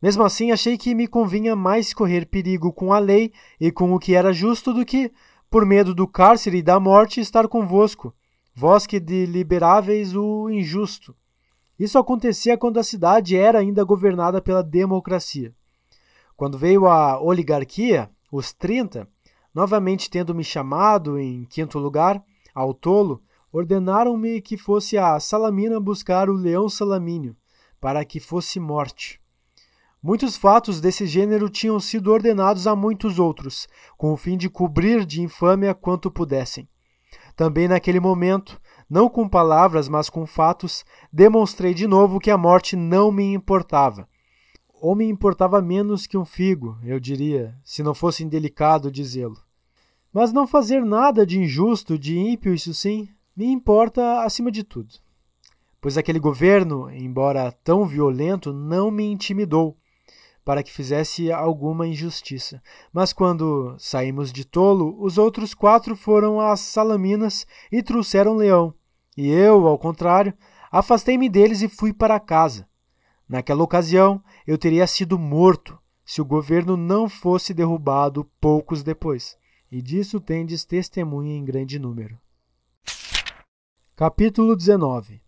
mesmo 0.00 0.24
assim 0.24 0.50
achei 0.50 0.76
que 0.76 0.94
me 0.94 1.06
convinha 1.06 1.54
mais 1.54 1.92
correr 1.92 2.26
perigo 2.26 2.72
com 2.72 2.92
a 2.92 2.98
lei 2.98 3.32
e 3.60 3.70
com 3.70 3.92
o 3.92 3.98
que 3.98 4.14
era 4.14 4.32
justo 4.32 4.72
do 4.72 4.84
que, 4.84 5.12
por 5.52 5.66
medo 5.66 5.94
do 5.94 6.08
cárcere 6.08 6.56
e 6.56 6.62
da 6.62 6.80
morte, 6.80 7.20
estar 7.20 7.46
convosco, 7.46 8.14
vós 8.54 8.86
que 8.86 8.98
deliberáveis 8.98 10.16
o 10.16 10.48
injusto. 10.48 11.14
Isso 11.78 11.98
acontecia 11.98 12.56
quando 12.56 12.78
a 12.78 12.82
cidade 12.82 13.36
era 13.36 13.58
ainda 13.58 13.84
governada 13.84 14.40
pela 14.40 14.62
democracia. 14.62 15.54
Quando 16.38 16.56
veio 16.56 16.86
a 16.86 17.20
oligarquia, 17.22 18.10
os 18.32 18.54
30, 18.54 19.06
novamente 19.54 20.08
tendo 20.08 20.34
me 20.34 20.42
chamado 20.42 21.18
em 21.18 21.44
quinto 21.44 21.78
lugar, 21.78 22.24
ao 22.54 22.72
tolo, 22.72 23.22
ordenaram-me 23.52 24.40
que 24.40 24.56
fosse 24.56 24.96
a 24.96 25.20
Salamina 25.20 25.78
buscar 25.78 26.30
o 26.30 26.32
leão 26.32 26.66
Salamínio, 26.66 27.36
para 27.78 28.06
que 28.06 28.18
fosse 28.18 28.58
morte. 28.58 29.20
Muitos 30.02 30.36
fatos 30.36 30.80
desse 30.80 31.06
gênero 31.06 31.48
tinham 31.48 31.78
sido 31.78 32.10
ordenados 32.10 32.66
a 32.66 32.74
muitos 32.74 33.20
outros, 33.20 33.68
com 33.96 34.12
o 34.12 34.16
fim 34.16 34.36
de 34.36 34.50
cobrir 34.50 35.06
de 35.06 35.22
infâmia 35.22 35.72
quanto 35.74 36.10
pudessem. 36.10 36.68
Também 37.36 37.68
naquele 37.68 38.00
momento, 38.00 38.60
não 38.90 39.08
com 39.08 39.28
palavras, 39.28 39.88
mas 39.88 40.10
com 40.10 40.26
fatos, 40.26 40.84
demonstrei 41.12 41.72
de 41.72 41.86
novo 41.86 42.18
que 42.18 42.32
a 42.32 42.36
morte 42.36 42.74
não 42.74 43.12
me 43.12 43.32
importava. 43.32 44.08
Ou 44.74 44.96
me 44.96 45.04
importava 45.04 45.62
menos 45.62 46.04
que 46.04 46.18
um 46.18 46.24
figo, 46.24 46.76
eu 46.82 46.98
diria, 46.98 47.54
se 47.62 47.80
não 47.80 47.94
fosse 47.94 48.24
indelicado 48.24 48.90
dizê-lo. 48.90 49.38
Mas 50.12 50.32
não 50.32 50.48
fazer 50.48 50.84
nada 50.84 51.24
de 51.24 51.38
injusto, 51.38 51.96
de 51.96 52.18
ímpio, 52.18 52.52
isso 52.52 52.74
sim, 52.74 53.08
me 53.36 53.46
importa 53.46 54.24
acima 54.24 54.50
de 54.50 54.64
tudo. 54.64 54.94
Pois 55.80 55.96
aquele 55.96 56.18
governo, 56.18 56.90
embora 56.90 57.52
tão 57.52 57.86
violento, 57.86 58.52
não 58.52 58.90
me 58.90 59.04
intimidou 59.04 59.76
para 60.44 60.62
que 60.62 60.72
fizesse 60.72 61.30
alguma 61.30 61.86
injustiça. 61.86 62.62
Mas 62.92 63.12
quando 63.12 63.76
saímos 63.78 64.32
de 64.32 64.44
tolo, 64.44 64.96
os 65.00 65.18
outros 65.18 65.54
quatro 65.54 65.94
foram 65.94 66.40
às 66.40 66.60
Salaminas 66.60 67.46
e 67.70 67.82
trouxeram 67.82 68.34
leão. 68.34 68.74
E 69.16 69.28
eu, 69.28 69.66
ao 69.66 69.78
contrário, 69.78 70.34
afastei-me 70.70 71.28
deles 71.28 71.62
e 71.62 71.68
fui 71.68 71.92
para 71.92 72.18
casa. 72.18 72.66
Naquela 73.28 73.62
ocasião, 73.62 74.22
eu 74.46 74.58
teria 74.58 74.86
sido 74.86 75.18
morto 75.18 75.78
se 76.04 76.20
o 76.20 76.24
governo 76.24 76.76
não 76.76 77.08
fosse 77.08 77.54
derrubado 77.54 78.28
poucos 78.40 78.82
depois. 78.82 79.36
E 79.70 79.80
disso 79.80 80.20
tendes 80.20 80.64
testemunha 80.64 81.34
em 81.34 81.44
grande 81.44 81.78
número. 81.78 82.18
Capítulo 83.96 84.56
19 84.56 85.22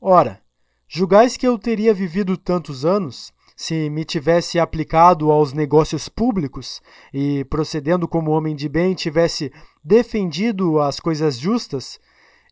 Ora, 0.00 0.42
julgais 0.86 1.36
que 1.36 1.46
eu 1.46 1.58
teria 1.58 1.94
vivido 1.94 2.36
tantos 2.36 2.84
anos 2.84 3.32
se 3.58 3.90
me 3.90 4.04
tivesse 4.04 4.56
aplicado 4.56 5.32
aos 5.32 5.52
negócios 5.52 6.08
públicos 6.08 6.80
e, 7.12 7.44
procedendo 7.46 8.06
como 8.06 8.30
homem 8.30 8.54
de 8.54 8.68
bem, 8.68 8.94
tivesse 8.94 9.52
defendido 9.82 10.80
as 10.80 11.00
coisas 11.00 11.36
justas 11.36 11.98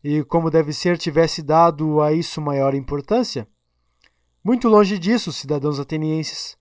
e, 0.03 0.21
como 0.25 0.51
deve 0.51 0.73
ser, 0.73 0.97
tivesse 0.97 1.41
dado 1.41 2.01
a 2.01 2.11
isso 2.11 2.41
maior 2.41 2.75
importância? 2.75 3.47
Muito 4.43 4.67
longe 4.67 4.99
disso, 4.99 5.31
cidadãos 5.31 5.79
atenienses. 5.79 6.57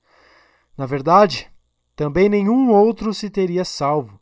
Na 0.78 0.86
verdade, 0.86 1.50
também 1.96 2.28
nenhum 2.28 2.70
outro 2.70 3.12
se 3.12 3.28
teria 3.28 3.64
salvo. 3.64 4.16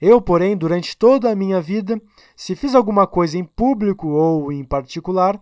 Eu, 0.00 0.20
porém, 0.20 0.56
durante 0.56 0.96
toda 0.96 1.30
a 1.30 1.36
minha 1.36 1.60
vida, 1.60 2.02
se 2.34 2.56
fiz 2.56 2.74
alguma 2.74 3.06
coisa 3.06 3.38
em 3.38 3.44
público 3.44 4.08
ou 4.08 4.50
em 4.50 4.64
particular, 4.64 5.40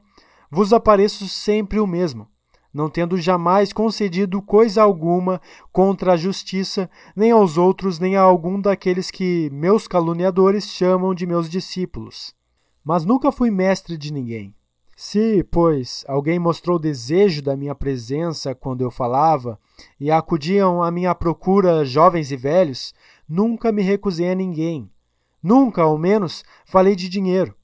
vos 0.51 0.75
apareço 0.75 1.27
sempre 1.27 1.81
o 1.81 1.87
mesmo, 1.87 2.29
não 2.73 2.89
tendo 2.89 3.17
jamais 3.17 3.73
concedido 3.73 4.43
coisa 4.43 4.83
alguma 4.83 5.41
contra 5.73 6.13
a 6.13 6.17
justiça, 6.17 6.89
nem 7.15 7.31
aos 7.31 7.57
outros, 7.57 7.99
nem 7.99 8.17
a 8.17 8.23
algum 8.23 8.61
daqueles 8.61 9.11
que 9.11 9.49
meus 9.53 9.89
caluniadores 9.89 10.65
chamam 10.65 11.15
de 11.15 11.27
meus 11.27 11.49
discípulos. 11.49 12.35
Mas 12.85 13.05
nunca 13.05 13.33
fui 13.33 13.51
mestre 13.51 13.97
de 13.97 14.13
ninguém. 14.13 14.55
Se, 14.97 15.45
pois, 15.45 16.05
alguém 16.09 16.41
mostrou 16.41 16.79
desejo 16.79 17.41
da 17.41 17.57
minha 17.57 17.75
presença 17.75 18.55
quando 18.55 18.83
eu 18.83 18.91
falava, 18.91 19.59
e 20.01 20.11
acudiam 20.11 20.83
à 20.83 20.91
minha 20.91 21.15
procura 21.15 21.85
jovens 21.85 22.33
e 22.33 22.37
velhos, 22.37 22.93
Nunca 23.29 23.71
me 23.71 23.83
recusei 23.83 24.31
a 24.31 24.35
ninguém. 24.35 24.91
Nunca, 25.43 25.83
ao 25.83 25.99
menos, 25.99 26.43
falei 26.65 26.97
de 26.97 27.11
dinheiro. 27.11 27.55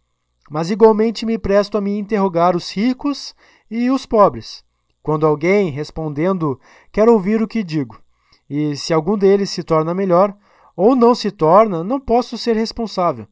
Mas 0.51 0.71
igualmente 0.71 1.25
me 1.25 1.39
presto 1.39 1.79
a 1.79 1.81
me 1.81 1.99
interrogar 1.99 2.55
os 2.55 2.71
ricos 2.71 3.35
e 3.71 3.91
os 3.91 4.05
pobres. 4.05 4.63
Quando 5.05 5.27
alguém, 5.27 5.69
respondendo, 5.69 6.59
quer 6.91 7.11
ouvir 7.11 7.43
o 7.43 7.47
que 7.47 7.63
digo, 7.63 8.01
e 8.49 8.75
se 8.75 8.91
algum 8.91 9.19
deles 9.19 9.51
se 9.51 9.63
torna 9.63 9.93
melhor, 9.93 10.35
ou 10.75 10.97
não 10.97 11.15
se 11.15 11.31
torna, 11.31 11.85
não 11.85 12.01
posso 12.01 12.39
ser 12.39 12.57
responsável, 12.57 13.29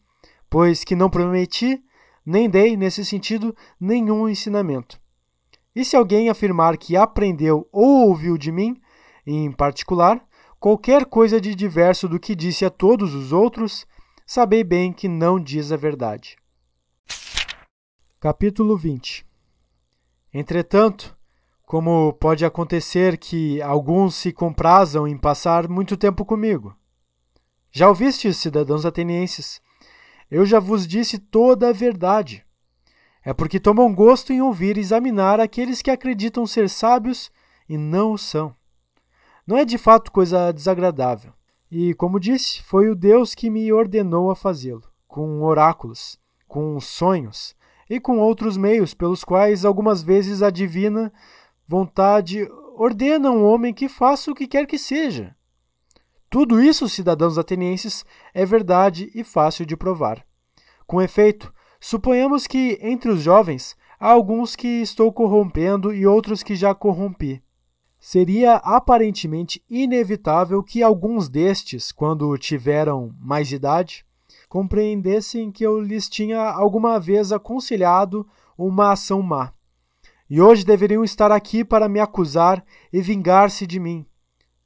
pois 0.50 0.84
que 0.84 0.94
não 0.94 1.08
prometi, 1.08 1.82
nem 2.26 2.46
dei, 2.48 2.76
nesse 2.76 3.06
sentido, 3.06 3.56
nenhum 3.80 4.28
ensinamento. 4.28 5.00
E 5.74 5.82
se 5.82 5.96
alguém 5.96 6.28
afirmar 6.28 6.76
que 6.76 6.94
aprendeu 6.94 7.66
ou 7.72 8.06
ouviu 8.06 8.36
de 8.36 8.52
mim, 8.52 8.78
em 9.26 9.50
particular, 9.50 10.22
qualquer 10.60 11.06
coisa 11.06 11.40
de 11.40 11.54
diverso 11.54 12.06
do 12.06 12.20
que 12.20 12.34
disse 12.34 12.66
a 12.66 12.70
todos 12.70 13.14
os 13.14 13.32
outros, 13.32 13.86
sabei 14.26 14.62
bem 14.62 14.92
que 14.92 15.08
não 15.08 15.40
diz 15.40 15.72
a 15.72 15.76
verdade. 15.78 16.36
Capítulo 18.20 18.76
20 18.76 19.26
Entretanto, 20.34 21.16
como 21.72 22.12
pode 22.12 22.44
acontecer 22.44 23.16
que 23.16 23.62
alguns 23.62 24.14
se 24.14 24.30
comprazam 24.30 25.08
em 25.08 25.16
passar 25.16 25.66
muito 25.70 25.96
tempo 25.96 26.22
comigo? 26.22 26.76
Já 27.70 27.88
ouvistes, 27.88 28.36
cidadãos 28.36 28.84
atenienses? 28.84 29.58
Eu 30.30 30.44
já 30.44 30.60
vos 30.60 30.86
disse 30.86 31.18
toda 31.18 31.70
a 31.70 31.72
verdade. 31.72 32.44
É 33.24 33.32
porque 33.32 33.58
tomam 33.58 33.94
gosto 33.94 34.34
em 34.34 34.42
ouvir 34.42 34.76
e 34.76 34.80
examinar 34.80 35.40
aqueles 35.40 35.80
que 35.80 35.90
acreditam 35.90 36.46
ser 36.46 36.68
sábios 36.68 37.32
e 37.66 37.78
não 37.78 38.12
o 38.12 38.18
são 38.18 38.54
não 39.46 39.56
é 39.56 39.64
de 39.64 39.78
fato 39.78 40.12
coisa 40.12 40.52
desagradável. 40.52 41.32
E, 41.70 41.94
como 41.94 42.20
disse, 42.20 42.62
foi 42.62 42.90
o 42.90 42.94
Deus 42.94 43.34
que 43.34 43.48
me 43.48 43.72
ordenou 43.72 44.30
a 44.30 44.36
fazê-lo, 44.36 44.84
com 45.08 45.40
oráculos, 45.40 46.18
com 46.46 46.78
sonhos 46.78 47.56
e 47.88 47.98
com 47.98 48.18
outros 48.18 48.58
meios 48.58 48.92
pelos 48.92 49.24
quais 49.24 49.64
algumas 49.64 50.02
vezes 50.02 50.42
a 50.42 50.50
divina 50.50 51.10
vontade 51.72 52.46
ordena 52.76 53.30
um 53.30 53.46
homem 53.46 53.72
que 53.72 53.88
faça 53.88 54.30
o 54.30 54.34
que 54.34 54.46
quer 54.46 54.66
que 54.66 54.76
seja. 54.76 55.34
Tudo 56.28 56.60
isso, 56.60 56.86
cidadãos 56.86 57.38
atenienses, 57.38 58.04
é 58.34 58.44
verdade 58.44 59.10
e 59.14 59.24
fácil 59.24 59.64
de 59.64 59.74
provar. 59.74 60.22
Com 60.86 61.00
efeito, 61.00 61.50
suponhamos 61.80 62.46
que 62.46 62.78
entre 62.82 63.10
os 63.10 63.22
jovens 63.22 63.74
há 63.98 64.10
alguns 64.10 64.54
que 64.54 64.68
estou 64.82 65.10
corrompendo 65.10 65.94
e 65.94 66.06
outros 66.06 66.42
que 66.42 66.54
já 66.54 66.74
corrompi 66.74 67.42
seria 67.98 68.56
aparentemente 68.56 69.64
inevitável 69.70 70.62
que 70.62 70.82
alguns 70.82 71.26
destes, 71.26 71.90
quando 71.90 72.36
tiveram 72.36 73.14
mais 73.18 73.50
idade, 73.50 74.04
compreendessem 74.46 75.50
que 75.50 75.64
eu 75.64 75.80
lhes 75.80 76.06
tinha 76.06 76.42
alguma 76.50 77.00
vez 77.00 77.32
aconselhado 77.32 78.28
uma 78.58 78.92
ação 78.92 79.22
má. 79.22 79.54
E 80.34 80.40
hoje 80.40 80.64
deveriam 80.64 81.04
estar 81.04 81.30
aqui 81.30 81.62
para 81.62 81.90
me 81.90 82.00
acusar 82.00 82.64
e 82.90 83.02
vingar-se 83.02 83.66
de 83.66 83.78
mim. 83.78 84.06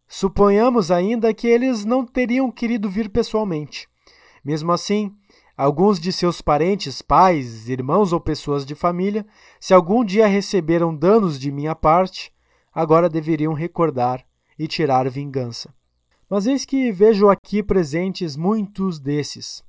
Suponhamos 0.07 0.93
ainda 0.93 1.35
que 1.35 1.49
eles 1.49 1.85
não 1.85 2.07
teriam 2.07 2.53
querido 2.53 2.89
vir 2.89 3.09
pessoalmente. 3.09 3.89
Mesmo 4.45 4.71
assim, 4.71 5.13
alguns 5.57 5.99
de 5.99 6.13
seus 6.13 6.41
parentes, 6.41 7.03
pais, 7.03 7.69
irmãos 7.69 8.13
ou 8.13 8.21
pessoas 8.21 8.65
de 8.65 8.77
família, 8.77 9.27
se 9.59 9.75
algum 9.75 10.05
dia 10.05 10.29
receberam 10.29 10.95
danos 10.95 11.37
de 11.37 11.51
minha 11.51 11.75
parte, 11.75 12.33
agora 12.73 13.11
deveriam 13.11 13.53
recordar 13.53 14.25
e 14.57 14.69
tirar 14.69 15.11
vingança. 15.11 15.75
Mas 16.31 16.47
eis 16.47 16.65
que 16.65 16.93
vejo 16.93 17.29
aqui 17.29 17.61
presentes 17.61 18.37
muitos 18.37 19.01
desses. 19.01 19.65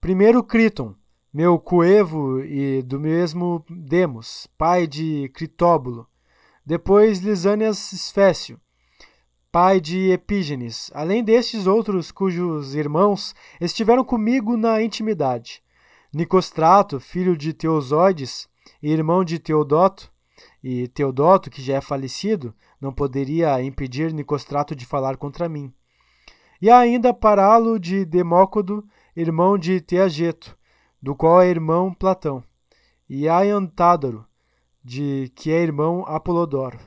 Primeiro 0.00 0.44
Criton, 0.44 0.94
meu 1.32 1.58
coevo 1.58 2.44
e 2.44 2.82
do 2.82 3.00
mesmo 3.00 3.64
Demos, 3.70 4.46
pai 4.58 4.86
de 4.86 5.30
Critóbulo, 5.30 6.06
depois 6.64 7.20
Lisânias 7.20 7.90
Esfécio, 7.90 8.60
pai 9.50 9.80
de 9.80 10.10
Epígenes, 10.10 10.90
além 10.92 11.24
destes 11.24 11.66
outros 11.66 12.12
cujos 12.12 12.74
irmãos 12.74 13.34
estiveram 13.58 14.04
comigo 14.04 14.58
na 14.58 14.82
intimidade. 14.82 15.62
Nicostrato, 16.12 17.00
filho 17.00 17.34
de 17.34 17.54
Teosóides, 17.54 18.46
irmão 18.82 19.24
de 19.24 19.38
Teodoto, 19.38 20.12
e 20.62 20.86
Teodoto, 20.88 21.48
que 21.48 21.62
já 21.62 21.76
é 21.76 21.80
falecido, 21.80 22.54
não 22.78 22.92
poderia 22.92 23.62
impedir 23.62 24.12
Nicostrato 24.12 24.76
de 24.76 24.84
falar 24.84 25.16
contra 25.16 25.48
mim. 25.48 25.72
E 26.60 26.70
ainda 26.70 27.14
Paralo 27.14 27.80
de 27.80 28.04
Demócodo, 28.04 28.86
irmão 29.16 29.56
de 29.56 29.80
Teageto, 29.80 30.56
do 31.02 31.14
qual 31.16 31.42
é 31.42 31.48
irmão 31.48 31.92
Platão, 31.92 32.44
e 33.08 33.28
Aiantádoro, 33.28 34.24
de 34.84 35.32
que 35.34 35.50
é 35.50 35.62
irmão 35.62 36.04
Apolodoro. 36.06 36.78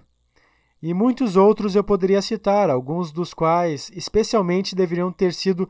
E 0.81 0.93
muitos 0.93 1.35
outros 1.35 1.75
eu 1.75 1.83
poderia 1.83 2.21
citar, 2.21 2.69
alguns 2.69 3.11
dos 3.11 3.33
quais 3.33 3.91
especialmente 3.93 4.75
deveriam 4.75 5.11
ter 5.11 5.33
sido 5.33 5.69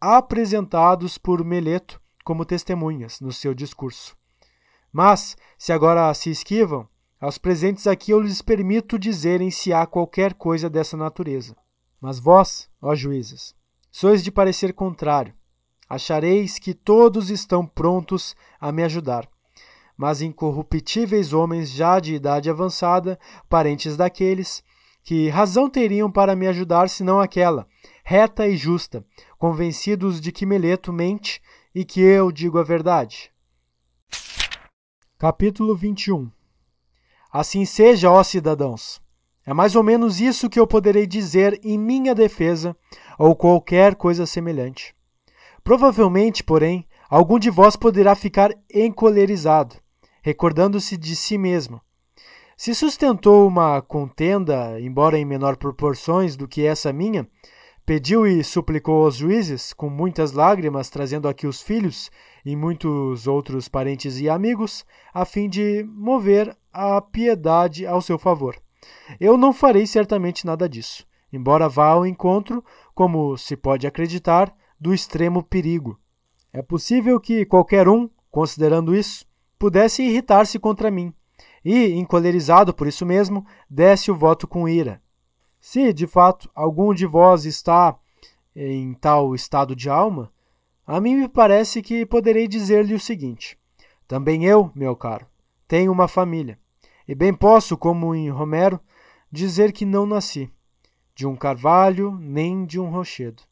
apresentados 0.00 1.18
por 1.18 1.44
Meleto 1.44 2.00
como 2.24 2.44
testemunhas 2.44 3.20
no 3.20 3.32
seu 3.32 3.54
discurso. 3.54 4.16
Mas, 4.92 5.36
se 5.58 5.72
agora 5.72 6.12
se 6.14 6.30
esquivam, 6.30 6.88
aos 7.20 7.38
presentes 7.38 7.86
aqui 7.86 8.10
eu 8.10 8.20
lhes 8.20 8.42
permito 8.42 8.98
dizerem 8.98 9.50
se 9.50 9.72
há 9.72 9.86
qualquer 9.86 10.34
coisa 10.34 10.68
dessa 10.68 10.96
natureza. 10.96 11.56
Mas 12.00 12.18
vós, 12.18 12.68
ó 12.80 12.94
juízes, 12.94 13.54
sois 13.90 14.22
de 14.22 14.30
parecer 14.30 14.72
contrário. 14.72 15.34
Achareis 15.94 16.58
que 16.58 16.74
todos 16.74 17.30
estão 17.30 17.66
prontos 17.66 18.36
a 18.60 18.70
me 18.70 18.82
ajudar 18.82 19.28
mas 19.96 20.20
incorruptíveis 20.20 21.32
homens 21.32 21.70
já 21.70 22.00
de 22.00 22.14
idade 22.14 22.50
avançada, 22.50 23.18
parentes 23.48 23.96
daqueles, 23.96 24.62
que 25.02 25.28
razão 25.28 25.68
teriam 25.68 26.10
para 26.10 26.34
me 26.34 26.46
ajudar 26.48 26.88
senão 26.88 27.20
aquela, 27.20 27.66
reta 28.02 28.48
e 28.48 28.56
justa, 28.56 29.04
convencidos 29.38 30.20
de 30.20 30.32
que 30.32 30.46
Meleto 30.46 30.92
mente 30.92 31.40
e 31.74 31.84
que 31.84 32.00
eu 32.00 32.32
digo 32.32 32.58
a 32.58 32.62
verdade. 32.62 33.30
Capítulo 35.18 35.74
21 35.76 36.30
Assim 37.32 37.64
seja, 37.64 38.10
ó 38.10 38.22
cidadãos. 38.22 39.02
É 39.46 39.52
mais 39.52 39.76
ou 39.76 39.82
menos 39.82 40.20
isso 40.20 40.48
que 40.48 40.58
eu 40.58 40.66
poderei 40.66 41.06
dizer 41.06 41.60
em 41.62 41.76
minha 41.76 42.14
defesa 42.14 42.74
ou 43.18 43.36
qualquer 43.36 43.94
coisa 43.94 44.24
semelhante. 44.24 44.94
Provavelmente, 45.64 46.44
porém, 46.44 46.86
algum 47.08 47.38
de 47.38 47.48
vós 47.48 47.74
poderá 47.74 48.14
ficar 48.14 48.50
encolerizado, 48.72 49.76
recordando-se 50.22 50.94
de 50.94 51.16
si 51.16 51.38
mesmo. 51.38 51.80
Se 52.54 52.74
sustentou 52.74 53.48
uma 53.48 53.80
contenda, 53.80 54.78
embora 54.78 55.18
em 55.18 55.24
menor 55.24 55.56
proporções 55.56 56.36
do 56.36 56.46
que 56.46 56.66
essa 56.66 56.92
minha, 56.92 57.26
pediu 57.86 58.26
e 58.26 58.44
suplicou 58.44 59.04
aos 59.04 59.16
juízes, 59.16 59.72
com 59.72 59.88
muitas 59.88 60.32
lágrimas, 60.32 60.90
trazendo 60.90 61.26
aqui 61.26 61.46
os 61.46 61.62
filhos 61.62 62.10
e 62.44 62.54
muitos 62.54 63.26
outros 63.26 63.66
parentes 63.66 64.20
e 64.20 64.28
amigos, 64.28 64.84
a 65.14 65.24
fim 65.24 65.48
de 65.48 65.82
mover 65.88 66.54
a 66.72 67.00
piedade 67.00 67.86
ao 67.86 68.02
seu 68.02 68.18
favor. 68.18 68.54
Eu 69.18 69.38
não 69.38 69.52
farei 69.52 69.86
certamente 69.86 70.44
nada 70.44 70.68
disso, 70.68 71.06
embora 71.32 71.70
vá 71.70 71.88
ao 71.88 72.06
encontro, 72.06 72.62
como 72.94 73.36
se 73.38 73.56
pode 73.56 73.86
acreditar, 73.86 74.54
do 74.84 74.92
extremo 74.92 75.42
perigo. 75.42 75.98
É 76.52 76.60
possível 76.60 77.18
que 77.18 77.46
qualquer 77.46 77.88
um, 77.88 78.06
considerando 78.30 78.94
isso, 78.94 79.24
pudesse 79.58 80.02
irritar-se 80.02 80.58
contra 80.58 80.90
mim, 80.90 81.10
e, 81.64 81.92
encolerizado 81.92 82.74
por 82.74 82.86
isso 82.86 83.06
mesmo, 83.06 83.46
desse 83.68 84.10
o 84.10 84.14
voto 84.14 84.46
com 84.46 84.68
ira. 84.68 85.00
Se, 85.58 85.90
de 85.90 86.06
fato, 86.06 86.50
algum 86.54 86.92
de 86.92 87.06
vós 87.06 87.46
está 87.46 87.96
em 88.54 88.92
tal 88.92 89.34
estado 89.34 89.74
de 89.74 89.88
alma, 89.88 90.30
a 90.86 91.00
mim 91.00 91.14
me 91.14 91.28
parece 91.30 91.80
que 91.80 92.04
poderei 92.04 92.46
dizer-lhe 92.46 92.92
o 92.92 93.00
seguinte: 93.00 93.58
também 94.06 94.44
eu, 94.44 94.70
meu 94.74 94.94
caro, 94.94 95.26
tenho 95.66 95.90
uma 95.90 96.06
família, 96.06 96.58
e 97.08 97.14
bem 97.14 97.32
posso, 97.32 97.78
como 97.78 98.14
em 98.14 98.28
Romero, 98.28 98.78
dizer 99.32 99.72
que 99.72 99.86
não 99.86 100.04
nasci 100.04 100.52
de 101.14 101.26
um 101.26 101.34
carvalho 101.34 102.18
nem 102.20 102.66
de 102.66 102.78
um 102.78 102.90
rochedo. 102.90 103.44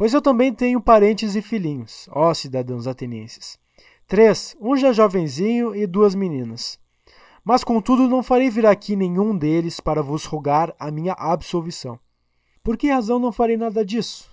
Pois 0.00 0.14
eu 0.14 0.22
também 0.22 0.50
tenho 0.50 0.80
parentes 0.80 1.36
e 1.36 1.42
filhinhos, 1.42 2.08
ó 2.10 2.32
cidadãos 2.32 2.86
atenienses, 2.86 3.58
Três, 4.06 4.56
um 4.58 4.74
já 4.74 4.94
jovenzinho 4.94 5.76
e 5.76 5.86
duas 5.86 6.14
meninas. 6.14 6.80
Mas 7.44 7.62
contudo 7.62 8.08
não 8.08 8.22
farei 8.22 8.48
vir 8.48 8.64
aqui 8.64 8.96
nenhum 8.96 9.36
deles 9.36 9.78
para 9.78 10.02
vos 10.02 10.24
rogar 10.24 10.74
a 10.78 10.90
minha 10.90 11.12
absolvição. 11.12 12.00
Por 12.64 12.78
que 12.78 12.90
razão 12.90 13.18
não 13.18 13.30
farei 13.30 13.58
nada 13.58 13.84
disso? 13.84 14.30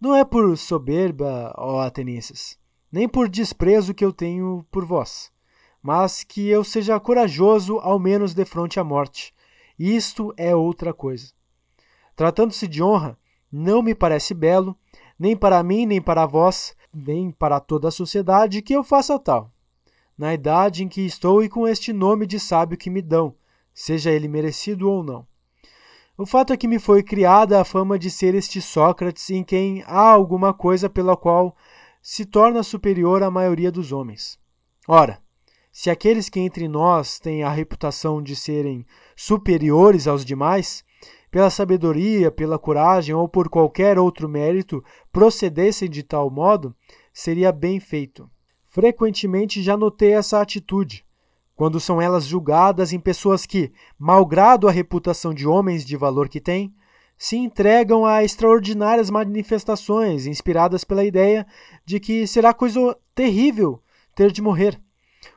Não 0.00 0.16
é 0.16 0.24
por 0.24 0.56
soberba, 0.56 1.54
ó 1.58 1.80
atenienses, 1.80 2.58
nem 2.90 3.06
por 3.06 3.28
desprezo 3.28 3.92
que 3.92 4.06
eu 4.06 4.10
tenho 4.10 4.64
por 4.70 4.86
vós, 4.86 5.30
mas 5.82 6.24
que 6.24 6.48
eu 6.48 6.64
seja 6.64 6.98
corajoso 6.98 7.78
ao 7.80 7.98
menos 7.98 8.32
de 8.32 8.46
fronte 8.46 8.80
à 8.80 8.84
morte. 8.84 9.34
Isto 9.78 10.32
é 10.38 10.56
outra 10.56 10.94
coisa. 10.94 11.30
Tratando-se 12.16 12.66
de 12.66 12.82
honra, 12.82 13.18
não 13.52 13.82
me 13.82 13.94
parece 13.94 14.32
belo, 14.32 14.74
nem 15.18 15.36
para 15.36 15.62
mim 15.62 15.86
nem 15.86 16.00
para 16.00 16.26
vós, 16.26 16.76
nem 16.92 17.30
para 17.30 17.60
toda 17.60 17.88
a 17.88 17.92
sociedade 17.92 18.62
que 18.62 18.74
eu 18.74 18.84
faça 18.84 19.18
tal. 19.18 19.50
Na 20.16 20.32
idade 20.32 20.84
em 20.84 20.88
que 20.88 21.00
estou 21.00 21.42
e 21.42 21.48
com 21.48 21.66
este 21.66 21.92
nome 21.92 22.26
de 22.26 22.38
sábio 22.38 22.78
que 22.78 22.90
me 22.90 23.02
dão, 23.02 23.34
seja 23.72 24.10
ele 24.10 24.28
merecido 24.28 24.88
ou 24.88 25.02
não. 25.02 25.26
O 26.16 26.24
fato 26.24 26.52
é 26.52 26.56
que 26.56 26.68
me 26.68 26.78
foi 26.78 27.02
criada 27.02 27.60
a 27.60 27.64
fama 27.64 27.98
de 27.98 28.08
ser 28.08 28.36
este 28.36 28.62
Sócrates 28.62 29.28
em 29.30 29.42
quem 29.42 29.82
há 29.84 30.10
alguma 30.10 30.54
coisa 30.54 30.88
pela 30.88 31.16
qual 31.16 31.56
se 32.00 32.24
torna 32.24 32.62
superior 32.62 33.22
à 33.24 33.30
maioria 33.30 33.72
dos 33.72 33.90
homens. 33.90 34.38
Ora, 34.86 35.20
se 35.72 35.90
aqueles 35.90 36.28
que 36.28 36.38
entre 36.38 36.68
nós 36.68 37.18
têm 37.18 37.42
a 37.42 37.50
reputação 37.50 38.22
de 38.22 38.36
serem 38.36 38.86
superiores 39.16 40.06
aos 40.06 40.24
demais, 40.24 40.84
pela 41.34 41.50
sabedoria, 41.50 42.30
pela 42.30 42.60
coragem 42.60 43.12
ou 43.12 43.28
por 43.28 43.48
qualquer 43.48 43.98
outro 43.98 44.28
mérito 44.28 44.84
procedessem 45.10 45.90
de 45.90 46.04
tal 46.04 46.30
modo, 46.30 46.72
seria 47.12 47.50
bem 47.50 47.80
feito. 47.80 48.30
Frequentemente 48.68 49.60
já 49.60 49.76
notei 49.76 50.12
essa 50.12 50.40
atitude, 50.40 51.04
quando 51.56 51.80
são 51.80 52.00
elas 52.00 52.24
julgadas 52.24 52.92
em 52.92 53.00
pessoas 53.00 53.46
que, 53.46 53.72
malgrado 53.98 54.68
a 54.68 54.70
reputação 54.70 55.34
de 55.34 55.44
homens 55.44 55.84
de 55.84 55.96
valor 55.96 56.28
que 56.28 56.40
têm, 56.40 56.72
se 57.18 57.36
entregam 57.36 58.06
a 58.06 58.22
extraordinárias 58.22 59.10
manifestações 59.10 60.28
inspiradas 60.28 60.84
pela 60.84 61.04
ideia 61.04 61.44
de 61.84 61.98
que 61.98 62.28
será 62.28 62.54
coisa 62.54 62.96
terrível 63.12 63.82
ter 64.14 64.30
de 64.30 64.40
morrer. 64.40 64.80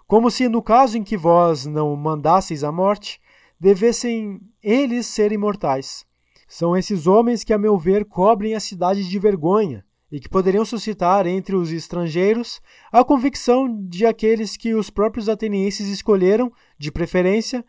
Como 0.06 0.30
se, 0.30 0.48
no 0.48 0.62
caso 0.62 0.96
em 0.96 1.04
que 1.04 1.18
vós 1.18 1.66
não 1.66 1.96
mandasseis 1.96 2.64
a 2.64 2.72
morte, 2.72 3.20
devessem 3.60 4.40
eles 4.62 5.08
ser 5.08 5.32
imortais. 5.32 6.06
São 6.48 6.78
esses 6.78 7.08
homens 7.08 7.44
que, 7.44 7.54
a 7.54 7.58
meu 7.58 7.78
ver, 7.78 8.06
cobrem 8.06 8.56
a 8.56 8.60
cidade 8.60 9.08
de 9.08 9.20
vergonha 9.20 9.84
e 10.10 10.20
que 10.20 10.30
poderiam 10.30 10.64
suscitar 10.64 11.28
entre 11.28 11.56
os 11.56 11.72
estrangeiros 11.72 12.62
a 12.92 13.04
convicção 13.04 13.68
de 13.88 14.06
aqueles 14.06 14.56
que 14.56 14.74
os 14.74 14.90
próprios 14.90 15.28
atenienses 15.28 15.90
escolheram, 15.90 16.52
de 16.78 16.92
preferência, 16.92 17.66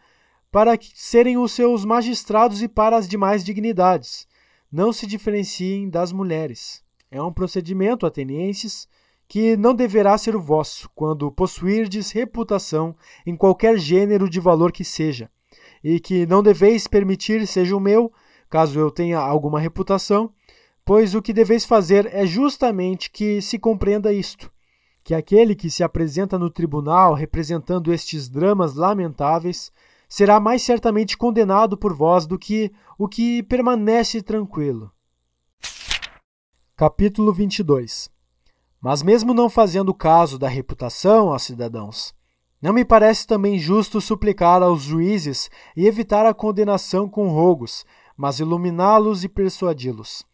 para 0.50 0.78
serem 0.94 1.36
os 1.36 1.52
seus 1.52 1.84
magistrados 1.84 2.62
e 2.62 2.68
para 2.68 2.96
as 2.96 3.08
demais 3.08 3.42
dignidades. 3.42 4.28
Não 4.70 4.92
se 4.92 5.06
diferenciem 5.06 5.90
das 5.90 6.12
mulheres. 6.12 6.84
É 7.10 7.20
um 7.20 7.32
procedimento, 7.32 8.06
atenienses, 8.06 8.86
que 9.26 9.56
não 9.56 9.74
deverá 9.74 10.16
ser 10.16 10.36
o 10.36 10.40
vosso, 10.40 10.88
quando 10.94 11.32
possuirdes 11.32 12.12
reputação 12.12 12.94
em 13.26 13.34
qualquer 13.34 13.76
gênero 13.78 14.28
de 14.30 14.38
valor 14.38 14.70
que 14.70 14.84
seja 14.84 15.28
e 15.82 16.00
que 16.00 16.26
não 16.26 16.42
deveis 16.42 16.86
permitir 16.86 17.46
seja 17.46 17.76
o 17.76 17.80
meu, 17.80 18.12
caso 18.48 18.78
eu 18.78 18.90
tenha 18.90 19.18
alguma 19.18 19.60
reputação, 19.60 20.32
pois 20.84 21.14
o 21.14 21.22
que 21.22 21.32
deveis 21.32 21.64
fazer 21.64 22.12
é 22.14 22.26
justamente 22.26 23.10
que 23.10 23.42
se 23.42 23.58
compreenda 23.58 24.12
isto: 24.12 24.50
que 25.04 25.14
aquele 25.14 25.54
que 25.54 25.70
se 25.70 25.82
apresenta 25.82 26.38
no 26.38 26.50
tribunal 26.50 27.14
representando 27.14 27.92
estes 27.92 28.28
dramas 28.28 28.74
lamentáveis 28.74 29.72
será 30.08 30.40
mais 30.40 30.62
certamente 30.62 31.16
condenado 31.16 31.76
por 31.76 31.94
vós 31.94 32.26
do 32.26 32.38
que 32.38 32.72
o 32.98 33.06
que 33.06 33.42
permanece 33.42 34.22
tranquilo. 34.22 34.90
Capítulo 36.74 37.32
22 37.32 38.10
Mas 38.80 39.02
mesmo 39.02 39.34
não 39.34 39.50
fazendo 39.50 39.92
caso 39.92 40.38
da 40.38 40.48
reputação, 40.48 41.26
ó 41.26 41.38
cidadãos, 41.38 42.14
não 42.60 42.72
me 42.72 42.84
parece 42.84 43.26
também 43.26 43.58
justo 43.58 44.00
suplicar 44.00 44.62
aos 44.62 44.82
juízes 44.82 45.48
e 45.76 45.86
evitar 45.86 46.26
a 46.26 46.34
condenação 46.34 47.08
com 47.08 47.28
rogos, 47.28 47.86
mas 48.16 48.40
iluminá-los 48.40 49.22
e 49.22 49.28
persuadi-los. 49.28 50.26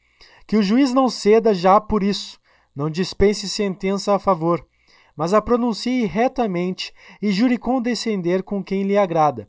Que 0.47 0.57
o 0.57 0.63
juiz 0.63 0.95
não 0.95 1.09
ceda 1.09 1.53
já 1.53 1.81
por 1.81 2.03
isso, 2.03 2.39
não 2.75 2.89
dispense 2.89 3.49
sentença 3.49 4.15
a 4.15 4.19
favor, 4.19 4.67
mas 5.15 5.35
a 5.35 5.43
pronuncie 5.43 6.07
retamente 6.07 6.93
e 7.21 7.31
jure 7.31 7.59
condescender 7.59 8.43
com 8.43 8.65
quem 8.65 8.83
lhe 8.83 8.97
agrada, 8.97 9.49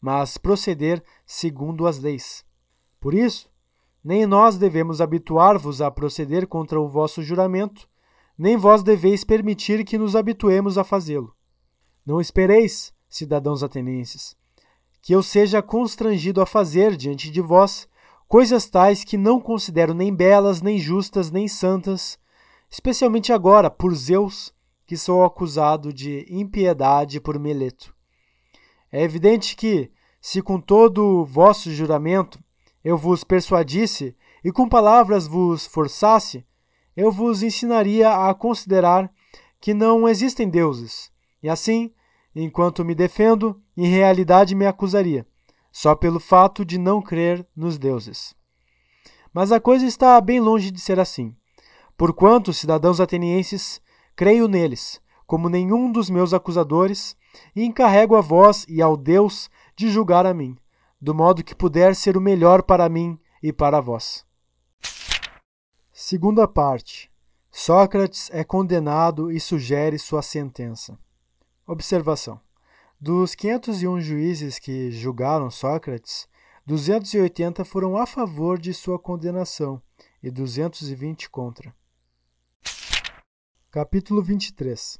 mas 0.00 0.36
proceder 0.36 1.02
segundo 1.24 1.86
as 1.86 1.98
leis. 1.98 2.44
Por 3.00 3.14
isso, 3.14 3.48
nem 4.04 4.26
nós 4.26 4.58
devemos 4.58 5.00
habituar-vos 5.00 5.80
a 5.80 5.90
proceder 5.90 6.46
contra 6.46 6.80
o 6.80 6.88
vosso 6.88 7.22
juramento, 7.22 7.88
nem 8.36 8.56
vós 8.56 8.82
deveis 8.82 9.24
permitir 9.24 9.84
que 9.84 9.96
nos 9.96 10.14
habituemos 10.14 10.76
a 10.76 10.84
fazê-lo. 10.84 11.35
Não 12.06 12.20
espereis, 12.20 12.94
cidadãos 13.08 13.64
atenienses, 13.64 14.36
que 15.02 15.12
eu 15.12 15.24
seja 15.24 15.60
constrangido 15.60 16.40
a 16.40 16.46
fazer 16.46 16.96
diante 16.96 17.30
de 17.30 17.40
vós 17.40 17.88
coisas 18.28 18.70
tais 18.70 19.02
que 19.02 19.18
não 19.18 19.40
considero 19.40 19.92
nem 19.92 20.14
belas, 20.14 20.62
nem 20.62 20.78
justas, 20.78 21.32
nem 21.32 21.48
santas, 21.48 22.16
especialmente 22.70 23.32
agora, 23.32 23.68
por 23.68 23.92
Zeus, 23.92 24.54
que 24.86 24.96
sou 24.96 25.24
acusado 25.24 25.92
de 25.92 26.24
impiedade 26.28 27.20
por 27.20 27.40
Meleto. 27.40 27.92
É 28.92 29.02
evidente 29.02 29.56
que, 29.56 29.90
se 30.20 30.40
com 30.40 30.60
todo 30.60 31.02
o 31.04 31.24
vosso 31.24 31.72
juramento 31.72 32.38
eu 32.84 32.96
vos 32.96 33.24
persuadisse 33.24 34.16
e 34.44 34.52
com 34.52 34.68
palavras 34.68 35.26
vos 35.26 35.66
forçasse, 35.66 36.46
eu 36.96 37.10
vos 37.10 37.42
ensinaria 37.42 38.28
a 38.28 38.32
considerar 38.32 39.12
que 39.60 39.74
não 39.74 40.08
existem 40.08 40.48
deuses, 40.48 41.10
e 41.42 41.48
assim, 41.48 41.92
enquanto 42.34 42.84
me 42.84 42.94
defendo, 42.94 43.60
em 43.76 43.86
realidade 43.86 44.54
me 44.54 44.66
acusaria, 44.66 45.26
só 45.70 45.94
pelo 45.94 46.20
fato 46.20 46.64
de 46.64 46.78
não 46.78 47.00
crer 47.02 47.46
nos 47.54 47.78
deuses. 47.78 48.34
Mas 49.32 49.52
a 49.52 49.60
coisa 49.60 49.84
está 49.86 50.20
bem 50.20 50.40
longe 50.40 50.70
de 50.70 50.80
ser 50.80 50.98
assim. 50.98 51.36
Porquanto, 51.96 52.52
cidadãos 52.52 53.00
atenienses, 53.00 53.80
creio 54.14 54.48
neles, 54.48 55.00
como 55.26 55.48
nenhum 55.48 55.90
dos 55.90 56.08
meus 56.08 56.32
acusadores, 56.32 57.16
e 57.54 57.64
encarrego 57.64 58.16
a 58.16 58.20
vós 58.20 58.64
e 58.68 58.80
ao 58.80 58.96
Deus 58.96 59.50
de 59.76 59.90
julgar 59.90 60.24
a 60.24 60.32
mim, 60.32 60.56
do 61.00 61.14
modo 61.14 61.44
que 61.44 61.54
puder 61.54 61.94
ser 61.94 62.16
o 62.16 62.20
melhor 62.20 62.62
para 62.62 62.88
mim 62.88 63.18
e 63.42 63.52
para 63.52 63.80
vós. 63.80 64.24
Segunda 65.92 66.46
parte. 66.46 67.10
Sócrates 67.50 68.30
é 68.32 68.44
condenado 68.44 69.30
e 69.30 69.40
sugere 69.40 69.98
sua 69.98 70.20
sentença. 70.20 70.98
Observação: 71.66 72.40
Dos 73.00 73.34
501 73.34 74.00
juízes 74.00 74.58
que 74.58 74.90
julgaram 74.90 75.50
Sócrates, 75.50 76.28
280 76.66 77.64
foram 77.64 77.96
a 77.96 78.06
favor 78.06 78.58
de 78.58 78.72
sua 78.72 78.98
condenação 78.98 79.82
e 80.22 80.30
220 80.30 81.28
contra. 81.30 81.74
Capítulo 83.70 84.22
23 84.22 84.98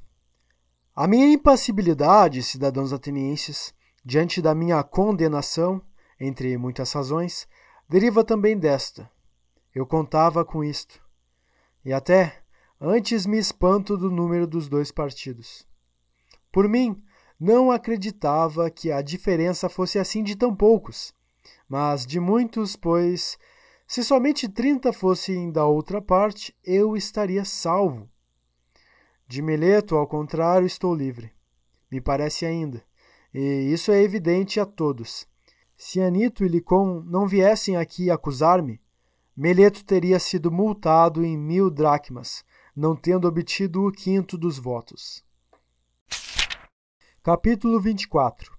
A 0.95 1.07
minha 1.07 1.27
impassibilidade, 1.31 2.43
cidadãos 2.43 2.91
atenienses, 2.93 3.73
diante 4.03 4.41
da 4.41 4.53
minha 4.53 4.83
condenação, 4.83 5.81
entre 6.19 6.57
muitas 6.57 6.91
razões, 6.91 7.47
deriva 7.89 8.23
também 8.23 8.57
desta 8.57 9.09
eu 9.77 9.85
contava 9.85 10.43
com 10.43 10.63
isto. 10.63 10.99
E 11.85 11.93
até 11.93 12.41
antes 12.81 13.25
me 13.25 13.37
espanto 13.37 13.95
do 13.95 14.09
número 14.09 14.47
dos 14.47 14.67
dois 14.67 14.91
partidos. 14.91 15.66
Por 16.51 16.67
mim, 16.67 17.01
não 17.39 17.71
acreditava 17.71 18.69
que 18.69 18.91
a 18.91 19.01
diferença 19.01 19.69
fosse 19.69 19.99
assim 19.99 20.23
de 20.23 20.35
tão 20.35 20.55
poucos, 20.55 21.13
mas 21.69 22.05
de 22.05 22.19
muitos, 22.19 22.75
pois 22.75 23.37
se 23.87 24.03
somente 24.03 24.49
trinta 24.49 24.91
fossem 24.91 25.49
da 25.49 25.65
outra 25.65 26.01
parte, 26.01 26.53
eu 26.61 26.97
estaria 26.97 27.45
salvo. 27.45 28.09
De 29.25 29.41
Meleto, 29.41 29.95
ao 29.95 30.05
contrário, 30.05 30.67
estou 30.67 30.93
livre. 30.93 31.31
Me 31.89 32.01
parece 32.01 32.45
ainda. 32.45 32.83
E 33.33 33.71
isso 33.71 33.91
é 33.91 34.01
evidente 34.03 34.59
a 34.59 34.65
todos. 34.65 35.25
Se 35.77 36.01
Anito 36.01 36.43
e 36.43 36.49
Licon 36.49 37.01
não 37.05 37.27
viessem 37.27 37.77
aqui 37.77 38.11
acusar-me, 38.11 38.81
Meleto 39.35 39.85
teria 39.85 40.19
sido 40.19 40.51
multado 40.51 41.23
em 41.23 41.37
mil 41.37 41.69
dracmas, 41.69 42.43
não 42.75 42.95
tendo 42.95 43.27
obtido 43.27 43.85
o 43.85 43.91
quinto 43.91 44.37
dos 44.37 44.57
votos. 44.57 45.23
Capítulo 47.27 47.77
24 47.81 48.53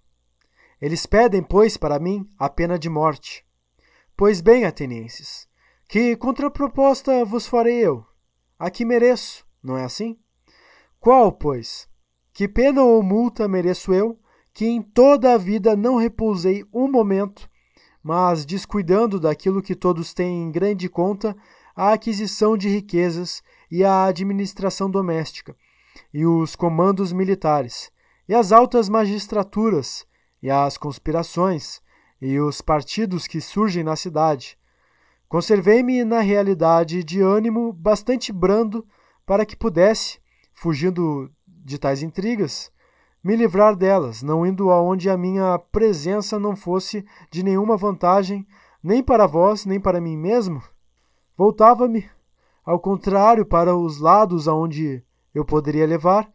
Eles 0.79 1.07
pedem, 1.07 1.43
pois, 1.43 1.79
para 1.79 1.99
mim 1.99 2.29
a 2.39 2.51
pena 2.51 2.79
de 2.79 2.91
morte. 2.91 3.43
Pois 4.15 4.43
bem, 4.43 4.67
atenienses, 4.67 5.49
que 5.89 6.15
contraproposta 6.17 7.25
vos 7.25 7.47
farei 7.47 7.79
eu? 7.79 8.05
A 8.59 8.69
que 8.71 8.85
mereço, 8.85 9.47
não 9.63 9.79
é 9.79 9.85
assim? 9.85 10.19
Qual, 11.01 11.33
pois? 11.33 11.89
Que 12.31 12.47
pena 12.47 12.83
ou 12.83 13.03
multa 13.03 13.49
mereço 13.49 13.95
eu, 13.95 14.21
que 14.53 14.67
em 14.67 14.83
toda 14.83 15.33
a 15.33 15.39
vida 15.39 15.75
não 15.75 15.97
repousei 15.97 16.63
um 16.71 16.93
momento 16.93 17.49
mas 18.03 18.45
descuidando 18.45 19.19
daquilo 19.19 19.63
que 19.63 19.75
todos 19.75 20.13
têm 20.13 20.43
em 20.43 20.53
grande 20.53 20.91
conta, 20.91 21.35
a 21.75 21.95
aquisição 21.95 22.55
de 22.55 22.69
riquezas 22.69 23.43
e 23.71 23.83
a 23.83 24.05
administração 24.05 24.91
doméstica, 24.91 25.57
e 26.13 26.27
os 26.27 26.55
comandos 26.55 27.13
militares, 27.13 27.91
e 28.29 28.35
as 28.35 28.53
altas 28.53 28.89
magistraturas, 28.89 30.07
e 30.43 30.51
as 30.51 30.77
conspirações, 30.77 31.81
e 32.21 32.39
os 32.39 32.61
partidos 32.61 33.27
que 33.27 33.41
surgem 33.41 33.83
na 33.83 33.97
cidade. 33.97 34.59
Conservei-me 35.29 36.05
na 36.05 36.21
realidade 36.21 37.03
de 37.03 37.21
ânimo 37.21 37.73
bastante 37.73 38.33
brando 38.33 38.87
para 39.25 39.47
que 39.47 39.57
pudesse, 39.57 40.19
fugindo 40.55 41.31
de 41.47 41.79
tais 41.79 42.03
intrigas, 42.03 42.73
me 43.23 43.37
livrar 43.37 43.77
delas, 43.77 44.23
não 44.23 44.47
indo 44.47 44.71
aonde 44.71 45.11
a 45.11 45.17
minha 45.17 45.59
presença 45.59 46.39
não 46.39 46.57
fosse 46.57 47.05
de 47.31 47.43
nenhuma 47.43 47.77
vantagem, 47.77 48.47
nem 48.83 49.03
para 49.03 49.27
vós, 49.27 49.67
nem 49.67 49.81
para 49.81 50.01
mim 50.01 50.17
mesmo? 50.17 50.63
Voltava-me, 51.37 52.09
ao 52.65 52.79
contrário, 52.79 53.45
para 53.45 53.77
os 53.77 53.99
lados 53.99 54.49
aonde 54.49 55.05
eu 55.35 55.45
poderia 55.45 55.87
levar, 55.87 56.31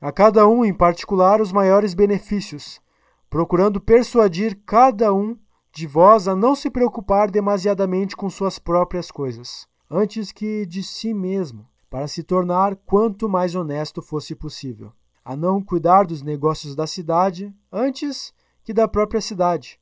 a 0.00 0.10
cada 0.10 0.48
um 0.48 0.64
em 0.64 0.72
particular, 0.72 1.40
os 1.40 1.52
maiores 1.52 1.94
benefícios, 1.94 2.80
procurando 3.28 3.80
persuadir 3.80 4.58
cada 4.64 5.12
um 5.12 5.36
de 5.72 5.86
vós 5.86 6.26
a 6.26 6.34
não 6.34 6.54
se 6.54 6.70
preocupar 6.70 7.30
demasiadamente 7.30 8.16
com 8.16 8.30
suas 8.30 8.58
próprias 8.58 9.10
coisas, 9.10 9.68
antes 9.90 10.32
que 10.32 10.64
de 10.66 10.82
si 10.82 11.12
mesmo, 11.12 11.66
para 11.88 12.08
se 12.08 12.22
tornar 12.22 12.76
quanto 12.76 13.28
mais 13.28 13.54
honesto 13.54 14.00
fosse 14.00 14.34
possível 14.34 14.92
a 15.24 15.36
não 15.36 15.62
cuidar 15.62 16.06
dos 16.06 16.22
negócios 16.22 16.74
da 16.74 16.86
cidade 16.86 17.54
antes 17.70 18.32
que 18.64 18.72
da 18.72 18.88
própria 18.88 19.20
cidade, 19.20 19.78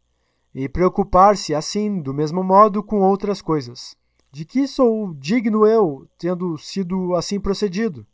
e 0.55 0.69
preocupar-se 0.69 1.55
assim, 1.55 2.01
do 2.01 2.12
mesmo 2.12 2.43
modo, 2.43 2.83
com 2.83 3.01
outras 3.01 3.41
coisas. 3.41 3.97
De 4.31 4.45
que 4.45 4.66
sou 4.66 5.14
digno 5.14 5.66
eu, 5.66 6.07
tendo 6.19 6.59
sido 6.59 7.14
assim 7.14 7.41
procedido? 7.41 8.07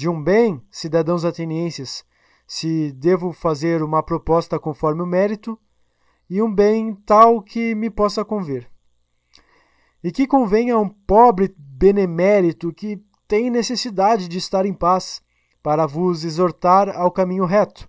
De 0.00 0.08
um 0.08 0.24
bem, 0.24 0.62
cidadãos 0.70 1.26
atenienses, 1.26 2.06
se 2.46 2.90
devo 2.92 3.34
fazer 3.34 3.82
uma 3.82 4.02
proposta 4.02 4.58
conforme 4.58 5.02
o 5.02 5.06
mérito, 5.06 5.58
e 6.30 6.40
um 6.40 6.50
bem 6.50 6.94
tal 7.04 7.42
que 7.42 7.74
me 7.74 7.90
possa 7.90 8.24
conver. 8.24 8.66
E 10.02 10.10
que 10.10 10.26
convenha 10.26 10.76
a 10.76 10.78
um 10.78 10.88
pobre 10.88 11.54
benemérito 11.58 12.72
que 12.72 13.04
tem 13.28 13.50
necessidade 13.50 14.26
de 14.26 14.38
estar 14.38 14.64
em 14.64 14.72
paz, 14.72 15.20
para 15.62 15.84
vos 15.84 16.24
exortar 16.24 16.88
ao 16.96 17.10
caminho 17.10 17.44
reto. 17.44 17.86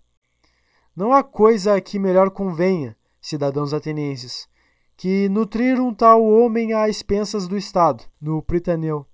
Não 0.93 1.13
há 1.13 1.23
coisa 1.23 1.79
que 1.79 1.97
melhor 1.97 2.29
convenha, 2.29 2.93
cidadãos 3.21 3.73
atenienses, 3.73 4.49
que 4.97 5.29
nutrir 5.29 5.79
um 5.79 5.93
tal 5.93 6.21
homem 6.25 6.73
às 6.73 6.97
expensas 6.97 7.47
do 7.47 7.55
Estado, 7.55 8.03
no 8.19 8.41
Pritaneu. 8.41 9.07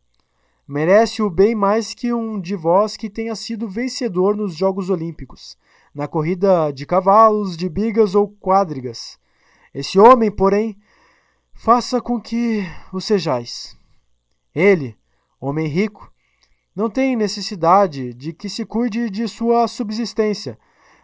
Merece-o 0.67 1.29
bem 1.29 1.55
mais 1.55 1.93
que 1.93 2.11
um 2.11 2.41
de 2.41 2.53
vós 2.53 2.97
que 2.97 3.09
tenha 3.09 3.33
sido 3.35 3.69
vencedor 3.69 4.35
nos 4.35 4.53
Jogos 4.53 4.89
Olímpicos, 4.89 5.57
na 5.95 6.09
corrida 6.09 6.71
de 6.71 6.85
cavalos, 6.85 7.55
de 7.55 7.69
bigas 7.69 8.15
ou 8.15 8.27
quadrigas. 8.27 9.17
Esse 9.73 9.97
homem, 9.97 10.29
porém, 10.29 10.77
faça 11.53 12.01
com 12.01 12.19
que 12.19 12.65
o 12.91 12.99
sejais. 12.99 13.77
Ele, 14.53 14.97
homem 15.39 15.67
rico, 15.67 16.11
não 16.75 16.89
tem 16.89 17.15
necessidade 17.15 18.13
de 18.13 18.33
que 18.33 18.49
se 18.49 18.65
cuide 18.65 19.09
de 19.09 19.25
sua 19.27 19.69
subsistência, 19.69 20.59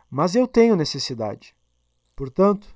mas 0.09 0.35
eu 0.35 0.45
tenho 0.45 0.75
necessidade. 0.75 1.55
Portanto, 2.15 2.67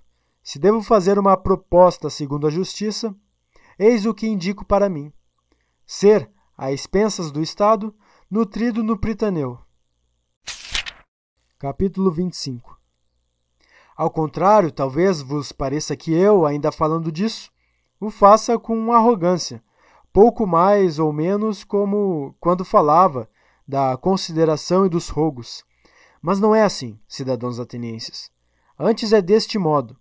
se 0.42 0.58
devo 0.58 0.82
fazer 0.82 1.20
uma 1.20 1.36
proposta 1.36 2.10
segundo 2.10 2.48
a 2.48 2.50
justiça, 2.50 3.14
eis 3.78 4.06
o 4.06 4.14
que 4.14 4.26
indico 4.26 4.64
para 4.64 4.88
mim: 4.88 5.12
ser, 5.86 6.32
a 6.58 6.72
expensas 6.72 7.32
do 7.32 7.40
Estado, 7.40 7.94
nutrido 8.32 8.84
no 8.84 8.98
Pritaneu. 8.98 9.60
Capítulo 11.60 12.10
25 12.12 12.80
Ao 13.96 14.10
contrário, 14.10 14.72
talvez 14.72 15.22
vos 15.22 15.52
pareça 15.52 15.96
que 15.96 16.12
eu, 16.12 16.48
ainda 16.48 16.72
falando 16.72 17.12
disso, 17.12 17.52
o 18.00 18.10
faça 18.10 18.58
com 18.58 18.92
arrogância, 18.92 19.64
pouco 20.12 20.48
mais 20.48 20.98
ou 20.98 21.14
menos 21.14 21.64
como 21.64 22.36
quando 22.40 22.66
falava 22.66 23.30
da 23.68 23.96
consideração 23.96 24.84
e 24.84 24.90
dos 24.90 25.10
rogos. 25.10 25.64
Mas 26.20 26.40
não 26.40 26.56
é 26.56 26.64
assim, 26.64 27.00
cidadãos 27.08 27.60
atenienses. 27.60 28.32
Antes 28.80 29.14
é 29.14 29.22
deste 29.22 29.60
modo. 29.60 29.96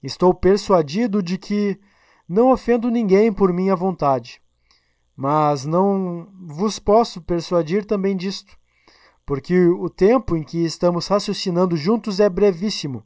Estou 0.00 0.32
persuadido 0.32 1.20
de 1.20 1.36
que 1.36 1.80
não 2.28 2.52
ofendo 2.52 2.88
ninguém 2.88 3.32
por 3.32 3.52
minha 3.52 3.74
vontade. 3.74 4.40
Mas 5.20 5.64
não 5.64 6.28
vos 6.46 6.78
posso 6.78 7.20
persuadir 7.20 7.84
também 7.84 8.16
disto, 8.16 8.56
porque 9.26 9.66
o 9.66 9.90
tempo 9.90 10.36
em 10.36 10.44
que 10.44 10.58
estamos 10.58 11.08
raciocinando 11.08 11.76
juntos 11.76 12.20
é 12.20 12.28
brevíssimo. 12.28 13.02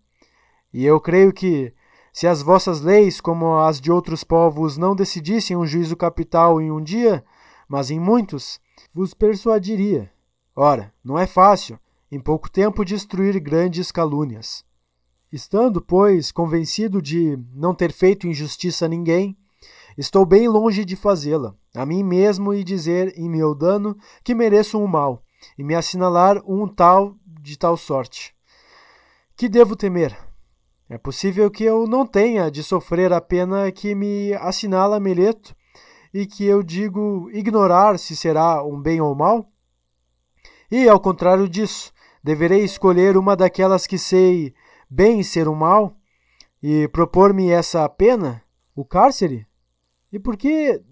E 0.75 0.85
eu 0.85 1.01
creio 1.01 1.33
que, 1.33 1.73
se 2.13 2.27
as 2.27 2.43
vossas 2.43 2.83
leis, 2.83 3.19
como 3.19 3.59
as 3.61 3.81
de 3.81 3.91
outros 3.91 4.23
povos, 4.25 4.77
não 4.77 4.95
decidissem 4.95 5.57
um 5.57 5.65
juízo 5.65 5.97
capital 5.97 6.61
em 6.61 6.71
um 6.71 6.83
dia, 6.83 7.25
mas 7.67 7.91
em 7.91 7.99
muitos, 7.99 8.61
vos 8.93 9.15
persuadiria. 9.15 10.13
Ora, 10.55 10.93
não 11.03 11.19
é 11.19 11.27
fácil, 11.27 11.81
em 12.11 12.21
pouco 12.21 12.51
tempo, 12.51 12.85
destruir 12.85 13.41
grandes 13.41 13.91
calúnias. 13.91 14.63
Estando, 15.33 15.81
pois, 15.81 16.31
convencido 16.31 17.01
de 17.01 17.39
não 17.55 17.75
ter 17.75 17.91
feito 17.91 18.27
injustiça 18.27 18.85
a 18.85 18.89
ninguém, 18.89 19.35
estou 19.97 20.25
bem 20.25 20.49
longe 20.49 20.85
de 20.85 20.97
fazê-la, 20.97 21.55
a 21.75 21.85
mim 21.85 22.03
mesmo 22.03 22.53
e 22.55 22.65
dizer 22.65 23.13
em 23.19 23.29
meu 23.29 23.55
dano 23.55 23.97
que 24.25 24.35
mereço 24.35 24.79
um 24.79 24.87
mal, 24.87 25.23
e 25.57 25.65
me 25.65 25.75
assinalar 25.75 26.43
um 26.47 26.67
tal 26.67 27.17
de 27.25 27.59
tal 27.59 27.77
sorte. 27.77 28.35
Que 29.37 29.49
devo 29.49 29.75
temer? 29.75 30.17
É 30.89 30.99
possível 30.99 31.51
que 31.51 31.65
eu 31.65 31.87
não 31.87 32.07
tenha 32.07 32.51
de 32.51 32.63
sofrer 32.63 33.13
a 33.13 33.21
pena 33.21 33.73
que 33.73 33.95
me 33.95 34.35
assinala 34.35 35.01
Meleto 35.01 35.55
e 36.13 36.27
que 36.27 36.45
eu 36.45 36.63
digo 36.63 37.31
ignorar 37.33 37.99
se 37.99 38.15
será 38.15 38.63
um 38.63 38.81
bem 38.81 39.01
ou 39.01 39.15
mal? 39.15 39.51
E, 40.71 40.89
ao 40.89 41.01
contrário 41.01 41.49
disso, 41.49 41.93
deverei 42.23 42.63
escolher 42.63 43.17
uma 43.17 43.35
daquelas 43.35 43.87
que 43.87 43.99
sei 43.99 44.55
bem 44.89 45.23
ser 45.23 45.49
um 45.49 45.55
mal 45.55 45.97
e 46.63 46.87
propor-me 46.89 47.51
essa 47.51 47.89
pena, 47.89 48.43
o 48.77 48.85
cárcere? 48.85 49.47
E 50.13 50.19
por 50.19 50.37
que 50.37 50.83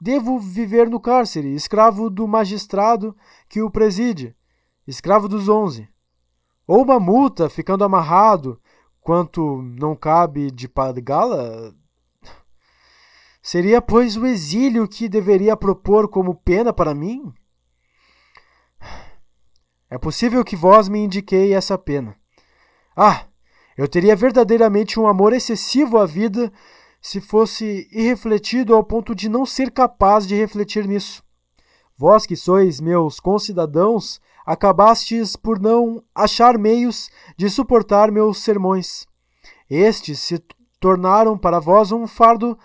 devo 0.00 0.38
viver 0.38 0.88
no 0.88 0.98
cárcere, 0.98 1.54
escravo 1.54 2.08
do 2.08 2.26
magistrado 2.26 3.14
que 3.48 3.60
o 3.60 3.70
preside, 3.70 4.34
escravo 4.86 5.28
dos 5.28 5.48
onze? 5.48 5.88
Ou 6.66 6.82
uma 6.82 6.98
multa, 6.98 7.50
ficando 7.50 7.84
amarrado, 7.84 8.60
quanto 9.00 9.60
não 9.62 9.94
cabe 9.94 10.50
de 10.50 10.68
pagá-la? 10.68 11.74
Seria, 13.42 13.82
pois, 13.82 14.16
o 14.16 14.24
exílio 14.24 14.88
que 14.88 15.08
deveria 15.08 15.56
propor 15.56 16.08
como 16.08 16.34
pena 16.34 16.72
para 16.72 16.94
mim? 16.94 17.32
É 19.90 19.98
possível 19.98 20.42
que 20.44 20.56
vós 20.56 20.88
me 20.88 21.00
indiquei 21.00 21.52
essa 21.52 21.76
pena. 21.76 22.16
Ah, 22.96 23.26
eu 23.76 23.88
teria 23.88 24.14
verdadeiramente 24.14 24.98
um 24.98 25.06
amor 25.06 25.32
excessivo 25.32 25.98
à 25.98 26.06
vida 26.06 26.52
se 27.02 27.20
fosse 27.20 27.88
irrefletido 27.90 28.74
ao 28.74 28.84
ponto 28.84 29.12
de 29.12 29.28
não 29.28 29.44
ser 29.44 29.72
capaz 29.72 30.24
de 30.24 30.36
refletir 30.36 30.86
nisso. 30.86 31.22
Vós 31.98 32.24
que 32.24 32.36
sois 32.36 32.80
meus 32.80 33.18
concidadãos, 33.18 34.20
acabastes 34.46 35.34
por 35.34 35.58
não 35.60 36.02
achar 36.14 36.56
meios 36.56 37.10
de 37.36 37.50
suportar 37.50 38.10
meus 38.12 38.38
sermões. 38.38 39.04
Estes 39.68 40.20
se 40.20 40.42
tornaram 40.78 41.36
para 41.36 41.58
vós 41.58 41.90
um 41.90 42.06
fardo 42.06 42.56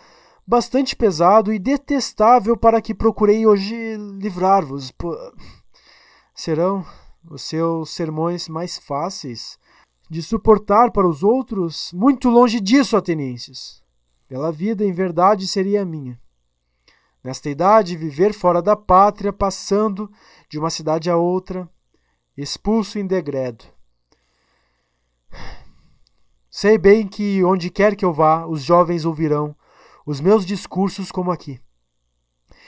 bastante 0.45 0.95
pesado 0.95 1.51
e 1.51 1.59
detestável 1.59 2.55
para 2.55 2.81
que 2.81 2.93
procurei 2.93 3.45
hoje 3.45 3.97
livrar-vos. 4.19 4.93
Serão 6.33 6.85
os 7.29 7.41
seus 7.41 7.89
sermões 7.89 8.47
mais 8.47 8.77
fáceis 8.77 9.57
de 10.09 10.23
suportar 10.23 10.91
para 10.91 11.07
os 11.07 11.21
outros, 11.21 11.91
muito 11.93 12.29
longe 12.29 12.61
disso, 12.61 12.95
atenienses. 12.95 13.85
Pela 14.27 14.51
vida, 14.51 14.83
em 14.83 14.91
verdade, 14.91 15.47
seria 15.47 15.85
minha. 15.85 16.19
Nesta 17.23 17.49
idade, 17.49 17.97
viver 17.97 18.33
fora 18.33 18.61
da 18.61 18.75
pátria, 18.75 19.31
passando 19.31 20.11
de 20.49 20.59
uma 20.59 20.69
cidade 20.69 21.09
a 21.09 21.17
outra, 21.17 21.69
expulso 22.35 22.99
em 22.99 23.07
degredo. 23.07 23.65
Sei 26.49 26.77
bem 26.77 27.07
que, 27.07 27.43
onde 27.43 27.69
quer 27.69 27.95
que 27.95 28.05
eu 28.05 28.13
vá, 28.13 28.45
os 28.45 28.63
jovens 28.63 29.05
ouvirão 29.05 29.55
os 30.07 30.21
meus 30.21 30.45
discursos 30.45 31.11
como 31.11 31.31
aqui. 31.31 31.59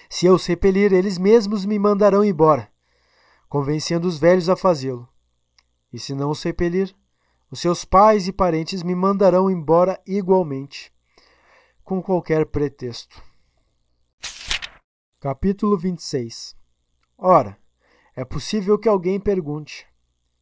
Se 0.10 0.26
eu 0.26 0.34
os 0.34 0.45
repelir, 0.45 0.91
eles 0.91 1.18
mesmos 1.18 1.64
me 1.64 1.80
mandarão 1.80 2.22
embora, 2.22 2.70
convencendo 3.47 4.10
os 4.10 4.20
velhos 4.20 4.49
a 4.49 4.57
fazê-lo. 4.57 5.07
E 5.93 5.97
se 5.97 6.14
não 6.14 6.32
os 6.32 6.43
repelir, 6.43 6.93
os 7.49 7.62
seus 7.62 7.86
pais 7.86 8.28
e 8.28 8.34
parentes 8.34 8.84
me 8.84 8.93
mandarão 8.93 9.49
embora 9.49 9.97
igualmente, 10.05 10.91
com 11.90 12.04
qualquer 12.04 12.46
pretexto. 12.46 13.20
Capítulo 15.20 15.76
26 15.76 16.56
Ora, 17.18 17.58
é 18.16 18.24
possível 18.24 18.78
que 18.78 18.88
alguém 18.88 19.20
pergunte: 19.20 19.88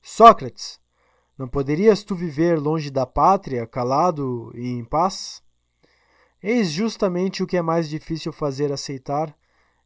Sócrates, 0.02 0.78
não 1.38 1.48
poderias 1.48 2.04
tu 2.04 2.14
viver 2.16 2.60
longe 2.60 2.92
da 2.92 3.06
pátria, 3.06 3.66
calado 3.66 4.52
e 4.56 4.68
em 4.68 4.84
paz? 4.84 5.42
Eis 6.44 6.70
justamente 6.70 7.42
o 7.42 7.48
que 7.48 7.56
é 7.56 7.62
mais 7.62 7.88
difícil 7.88 8.34
fazer 8.34 8.74
aceitar, 8.74 9.34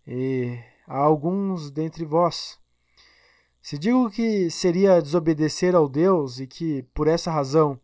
e 0.07 0.57
há 0.87 0.97
alguns 0.97 1.69
dentre 1.69 2.05
vós 2.05 2.59
se 3.61 3.77
digo 3.77 4.09
que 4.09 4.49
seria 4.49 4.99
desobedecer 4.99 5.75
ao 5.75 5.87
Deus 5.87 6.39
e 6.39 6.47
que, 6.47 6.81
por 6.91 7.07
essa 7.07 7.29
razão, 7.29 7.79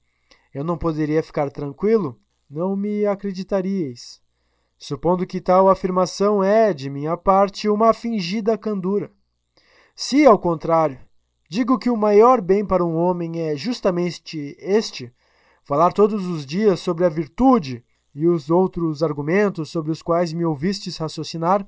eu 0.52 0.64
não 0.64 0.80
poderia 0.80 1.22
ficar 1.22 1.52
tranquilo, 1.52 2.20
não 2.50 2.76
me 2.76 3.06
acreditaríeis, 3.06 4.22
supondo 4.78 5.28
que 5.28 5.42
tal 5.42 5.70
afirmação 5.70 6.44
é, 6.44 6.74
de 6.74 6.90
minha 6.90 7.18
parte, 7.18 7.68
uma 7.68 7.94
fingida 7.94 8.58
candura. 8.58 9.12
Se, 9.96 10.26
ao 10.26 10.40
contrário, 10.40 11.00
digo 11.50 11.78
que 11.78 11.90
o 11.90 11.98
maior 11.98 12.40
bem 12.40 12.66
para 12.66 12.86
um 12.86 12.96
homem 12.96 13.42
é 13.42 13.56
justamente 13.56 14.56
este, 14.60 15.14
falar 15.64 15.92
todos 15.92 16.26
os 16.28 16.46
dias 16.46 16.80
sobre 16.80 17.04
a 17.04 17.10
virtude 17.10 17.84
e 18.16 18.28
os 18.28 18.50
outros 18.50 19.04
argumentos 19.04 19.70
sobre 19.70 19.92
os 19.92 20.02
quais 20.02 20.32
me 20.32 20.46
ouvistes 20.46 20.98
raciocinar, 20.98 21.68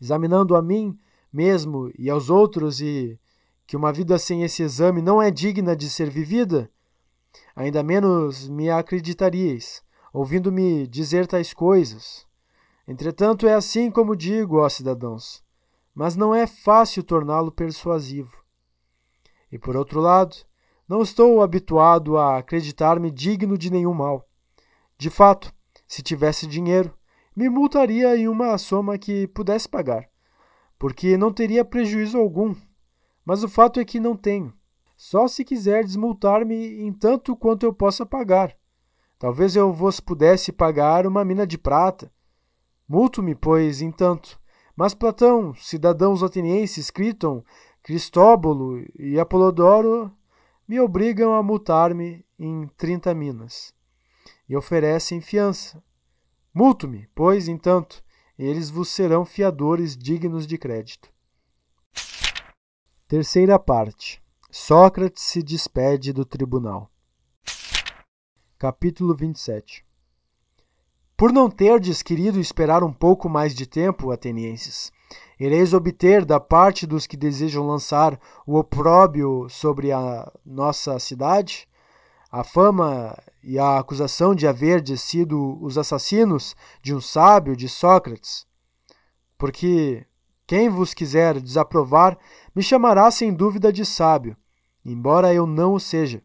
examinando 0.00 0.54
a 0.54 0.62
mim 0.62 0.98
mesmo 1.32 1.90
e 1.98 2.10
aos 2.10 2.30
outros 2.30 2.80
e 2.80 3.18
que 3.66 3.76
uma 3.76 3.92
vida 3.92 4.18
sem 4.18 4.42
esse 4.42 4.62
exame 4.62 5.02
não 5.02 5.20
é 5.20 5.30
digna 5.30 5.76
de 5.76 5.90
ser 5.90 6.08
vivida? 6.10 6.70
Ainda 7.54 7.82
menos 7.82 8.48
me 8.48 8.70
acreditaríeis, 8.70 9.82
ouvindo-me 10.12 10.86
dizer 10.86 11.26
tais 11.26 11.52
coisas. 11.52 12.26
Entretanto, 12.86 13.46
é 13.46 13.54
assim 13.54 13.90
como 13.90 14.16
digo, 14.16 14.58
ó 14.58 14.68
cidadãos, 14.68 15.42
mas 15.94 16.16
não 16.16 16.34
é 16.34 16.46
fácil 16.46 17.02
torná-lo 17.02 17.52
persuasivo. 17.52 18.32
E 19.50 19.58
por 19.58 19.76
outro 19.76 20.00
lado, 20.00 20.36
não 20.88 21.02
estou 21.02 21.42
habituado 21.42 22.16
a 22.16 22.38
acreditar-me 22.38 23.10
digno 23.10 23.58
de 23.58 23.70
nenhum 23.70 23.92
mal. 23.92 24.26
De 24.96 25.10
fato, 25.10 25.52
se 25.86 26.02
tivesse 26.02 26.46
dinheiro, 26.46 26.94
me 27.36 27.48
multaria 27.48 28.16
em 28.16 28.28
uma 28.28 28.56
soma 28.58 28.98
que 28.98 29.26
pudesse 29.28 29.68
pagar, 29.68 30.08
porque 30.78 31.16
não 31.16 31.32
teria 31.32 31.64
prejuízo 31.64 32.18
algum 32.18 32.54
mas 33.28 33.44
o 33.44 33.48
fato 33.48 33.78
é 33.78 33.84
que 33.84 34.00
não 34.00 34.16
tenho. 34.16 34.54
Só 34.96 35.28
se 35.28 35.44
quiser 35.44 35.84
desmultar-me 35.84 36.80
em 36.80 36.90
tanto 36.90 37.36
quanto 37.36 37.66
eu 37.66 37.74
possa 37.74 38.06
pagar. 38.06 38.56
Talvez 39.18 39.56
eu 39.56 39.72
vos 39.72 39.98
pudesse 39.98 40.52
pagar 40.52 41.06
uma 41.06 41.24
mina 41.24 41.46
de 41.46 41.58
prata. 41.58 42.12
Multo-me, 42.88 43.34
pois, 43.34 43.82
em 43.82 43.90
tanto. 43.90 44.38
Mas 44.76 44.94
Platão, 44.94 45.54
cidadãos 45.54 46.22
atenienses, 46.22 46.90
Criton, 46.90 47.42
Cristóbolo 47.82 48.84
e 48.98 49.18
Apolodoro 49.18 50.12
me 50.68 50.78
obrigam 50.78 51.34
a 51.34 51.42
multar-me 51.42 52.24
em 52.38 52.68
trinta 52.76 53.12
minas. 53.12 53.74
E 54.48 54.56
oferecem 54.56 55.20
fiança. 55.20 55.82
Multo-me, 56.54 57.08
pois, 57.14 57.48
entanto, 57.48 58.04
eles 58.38 58.70
vos 58.70 58.88
serão 58.88 59.24
fiadores 59.24 59.96
dignos 59.96 60.46
de 60.46 60.56
crédito. 60.56 61.10
Terceira 63.08 63.58
parte. 63.58 64.22
Sócrates 64.50 65.24
se 65.24 65.42
despede 65.42 66.12
do 66.12 66.24
tribunal. 66.24 66.90
Capítulo 68.60 69.14
27 69.14 69.86
Por 71.16 71.32
não 71.32 71.48
terdes 71.48 72.02
querido 72.02 72.40
esperar 72.40 72.82
um 72.82 72.92
pouco 72.92 73.28
mais 73.28 73.54
de 73.54 73.64
tempo, 73.68 74.10
atenienses, 74.10 74.90
ireis 75.38 75.72
obter 75.72 76.24
da 76.24 76.40
parte 76.40 76.84
dos 76.84 77.06
que 77.06 77.16
desejam 77.16 77.64
lançar 77.64 78.18
o 78.44 78.58
opróbio 78.58 79.48
sobre 79.48 79.92
a 79.92 80.28
nossa 80.44 80.98
cidade 80.98 81.68
a 82.32 82.42
fama 82.42 83.16
e 83.44 83.60
a 83.60 83.78
acusação 83.78 84.34
de 84.34 84.44
haver 84.44 84.82
sido 84.98 85.56
os 85.62 85.78
assassinos 85.78 86.56
de 86.82 86.92
um 86.92 87.00
sábio 87.00 87.54
de 87.54 87.68
Sócrates. 87.68 88.44
Porque 89.38 90.04
Quem 90.48 90.68
vos 90.68 90.92
quiser 90.92 91.40
desaprovar, 91.40 92.18
me 92.56 92.62
chamará 92.64 93.08
sem 93.12 93.32
dúvida 93.32 93.72
de 93.72 93.86
sábio, 93.86 94.36
embora 94.84 95.32
eu 95.32 95.46
não 95.46 95.74
o 95.74 95.78
seja. 95.78 96.20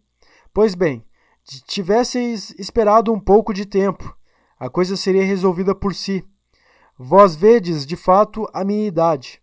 Pois 0.52 0.74
bem, 0.74 1.06
tivesseis 1.44 2.56
esperado 2.58 3.12
um 3.12 3.20
pouco 3.20 3.54
de 3.54 3.66
tempo, 3.66 4.16
a 4.60 4.70
coisa 4.70 4.96
seria 4.96 5.26
resolvida 5.26 5.76
por 5.76 5.94
si. 5.94 6.26
Vós 6.98 7.36
vedes, 7.36 7.86
de 7.86 7.96
fato, 7.96 8.48
a 8.54 8.64
minha 8.64 8.88
idade. 8.88 9.42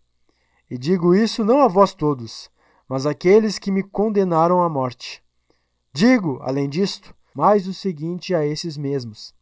E 0.70 0.78
digo 0.78 1.14
isso 1.14 1.44
não 1.44 1.60
a 1.60 1.68
vós 1.68 1.92
todos, 1.92 2.50
mas 2.88 3.04
àqueles 3.04 3.58
que 3.58 3.70
me 3.70 3.82
condenaram 3.82 4.62
à 4.62 4.68
morte. 4.68 5.22
Digo, 5.92 6.38
além 6.42 6.68
disto, 6.68 7.14
mais 7.34 7.66
o 7.66 7.74
seguinte 7.74 8.34
a 8.34 8.46
esses 8.46 8.76
mesmos: 8.76 9.34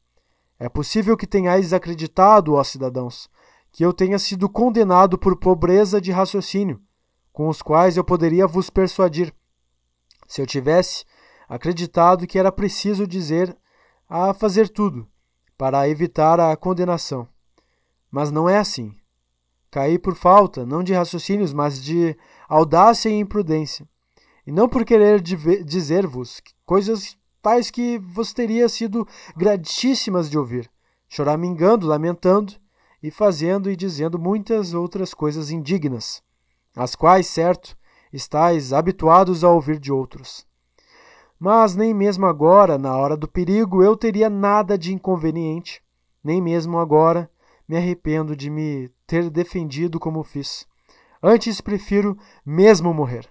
É 0.59 0.69
possível 0.69 1.17
que 1.17 1.27
tenhais 1.27 1.73
acreditado, 1.73 2.55
ó 2.55 2.65
cidadãos, 2.65 3.31
que 3.71 3.85
eu 3.85 3.93
tenha 3.93 4.19
sido 4.19 4.49
condenado 4.49 5.19
por 5.19 5.37
pobreza 5.37 6.01
de 6.01 6.11
raciocínio, 6.11 6.81
com 7.33 7.49
os 7.49 7.63
quais 7.63 7.97
eu 7.97 8.05
poderia 8.05 8.47
vos 8.47 8.71
persuadir. 8.71 9.33
Se 10.27 10.41
eu 10.41 10.47
tivesse 10.47 11.05
acreditado 11.49 12.27
que 12.27 12.39
era 12.39 12.53
preciso 12.53 13.07
dizer 13.07 13.57
a 14.09 14.35
fazer 14.35 14.69
tudo 14.69 15.09
para 15.57 15.89
evitar 15.89 16.39
a 16.39 16.57
condenação. 16.57 17.27
Mas 18.11 18.31
não 18.31 18.49
é 18.49 18.59
assim. 18.59 18.95
Caí 19.71 19.99
por 19.99 20.15
falta, 20.15 20.65
não 20.65 20.83
de 20.83 20.95
raciocínios, 20.95 21.53
mas 21.53 21.83
de 21.83 22.17
audácia 22.49 23.11
e 23.11 23.19
imprudência. 23.19 23.87
E 24.47 24.53
não 24.53 24.69
por 24.69 24.85
querer 24.85 25.21
dizer-vos 25.21 26.41
coisas 26.65 27.19
tais 27.43 27.71
que 27.71 27.99
vos 27.99 28.33
teria 28.33 28.69
sido 28.69 29.07
gratíssimas 29.37 30.31
de 30.31 30.39
ouvir, 30.39 30.71
choramingando, 31.09 31.87
lamentando 31.87 32.55
e 33.03 33.11
fazendo 33.11 33.71
e 33.71 33.77
dizendo 33.77 34.19
muitas 34.19 34.73
outras 34.73 35.13
coisas 35.13 35.51
indignas, 35.51 36.23
as 36.75 36.95
quais, 36.95 37.27
certo, 37.27 37.77
estáis 38.13 38.73
habituados 38.73 39.45
a 39.45 39.51
ouvir 39.51 39.79
de 39.79 39.93
outros. 39.93 40.48
Mas 41.39 41.77
nem 41.77 41.95
mesmo 41.95 42.27
agora, 42.27 42.77
na 42.77 42.97
hora 42.97 43.17
do 43.17 43.29
perigo, 43.29 43.83
eu 43.83 43.97
teria 43.97 44.29
nada 44.29 44.77
de 44.77 44.93
inconveniente, 44.93 45.81
nem 46.23 46.43
mesmo 46.43 46.79
agora 46.79 47.31
me 47.69 47.77
arrependo 47.77 48.35
de 48.35 48.51
me 48.51 48.91
ter 49.07 49.31
defendido 49.31 50.01
como 50.01 50.25
fiz. 50.25 50.67
Antes 51.23 51.61
prefiro 51.61 52.17
mesmo 52.45 52.93
morrer, 52.93 53.29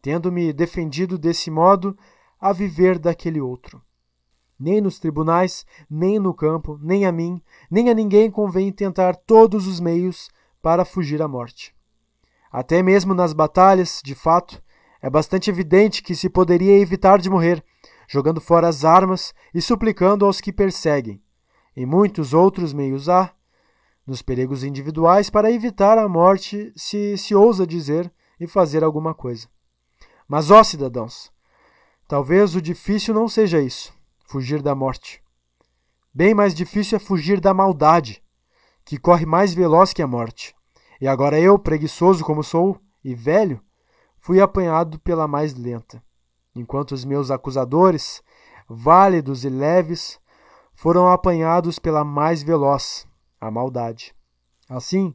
tendo-me 0.00 0.52
defendido 0.52 1.18
desse 1.18 1.50
modo 1.50 1.96
a 2.40 2.52
viver 2.52 2.98
daquele 2.98 3.40
outro. 3.40 3.82
Nem 4.58 4.80
nos 4.80 4.98
tribunais, 4.98 5.66
nem 5.90 6.18
no 6.18 6.32
campo, 6.32 6.78
nem 6.80 7.04
a 7.04 7.12
mim, 7.12 7.42
nem 7.70 7.90
a 7.90 7.94
ninguém 7.94 8.30
convém 8.30 8.72
tentar 8.72 9.16
todos 9.16 9.66
os 9.66 9.80
meios 9.80 10.30
para 10.62 10.84
fugir 10.84 11.20
à 11.20 11.28
morte. 11.28 11.74
Até 12.50 12.82
mesmo 12.82 13.12
nas 13.12 13.32
batalhas, 13.32 14.00
de 14.04 14.14
fato, 14.14 14.62
é 15.02 15.10
bastante 15.10 15.50
evidente 15.50 16.00
que 16.00 16.14
se 16.14 16.30
poderia 16.30 16.78
evitar 16.78 17.18
de 17.18 17.28
morrer, 17.28 17.62
jogando 18.08 18.40
fora 18.40 18.68
as 18.68 18.84
armas 18.84 19.34
e 19.52 19.60
suplicando 19.60 20.24
aos 20.24 20.40
que 20.40 20.52
perseguem. 20.52 21.20
E 21.76 21.84
muitos 21.84 22.32
outros 22.32 22.72
meios 22.72 23.08
há, 23.08 23.34
nos 24.06 24.22
perigos 24.22 24.62
individuais, 24.62 25.28
para 25.28 25.50
evitar 25.50 25.98
a 25.98 26.08
morte, 26.08 26.72
se 26.76 27.18
se 27.18 27.34
ousa 27.34 27.66
dizer 27.66 28.12
e 28.38 28.46
fazer 28.46 28.84
alguma 28.84 29.12
coisa. 29.12 29.48
Mas, 30.28 30.50
ó 30.50 30.62
cidadãos, 30.62 31.32
talvez 32.06 32.54
o 32.54 32.62
difícil 32.62 33.12
não 33.12 33.28
seja 33.28 33.60
isso, 33.60 33.92
fugir 34.26 34.62
da 34.62 34.74
morte. 34.74 35.20
Bem 36.14 36.34
mais 36.34 36.54
difícil 36.54 36.96
é 36.96 37.00
fugir 37.00 37.40
da 37.40 37.52
maldade, 37.52 38.22
que 38.84 38.98
corre 38.98 39.26
mais 39.26 39.52
veloz 39.52 39.92
que 39.92 40.02
a 40.02 40.06
morte. 40.06 40.54
E 41.00 41.08
agora 41.08 41.40
eu, 41.40 41.58
preguiçoso 41.58 42.24
como 42.24 42.44
sou 42.44 42.78
e 43.02 43.14
velho, 43.14 43.60
fui 44.22 44.40
apanhado 44.40 45.00
pela 45.00 45.26
mais 45.26 45.52
lenta, 45.52 46.00
enquanto 46.54 46.92
os 46.92 47.04
meus 47.04 47.28
acusadores, 47.28 48.22
válidos 48.68 49.44
e 49.44 49.48
leves, 49.48 50.20
foram 50.76 51.10
apanhados 51.10 51.80
pela 51.80 52.04
mais 52.04 52.40
veloz, 52.40 53.04
a 53.40 53.50
maldade. 53.50 54.14
Assim, 54.68 55.12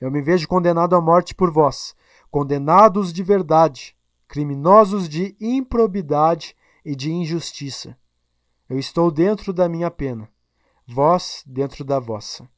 eu 0.00 0.10
me 0.10 0.20
vejo 0.20 0.48
condenado 0.48 0.96
à 0.96 1.00
morte 1.00 1.36
por 1.36 1.52
vós, 1.52 1.94
condenados 2.32 3.12
de 3.12 3.22
verdade, 3.22 3.96
criminosos 4.26 5.08
de 5.08 5.36
improbidade 5.40 6.56
e 6.84 6.96
de 6.96 7.12
injustiça. 7.12 7.96
Eu 8.68 8.76
estou 8.76 9.08
dentro 9.12 9.52
da 9.52 9.68
minha 9.68 9.88
pena, 9.90 10.28
vós 10.84 11.44
dentro 11.46 11.84
da 11.84 12.00
vossa. 12.00 12.48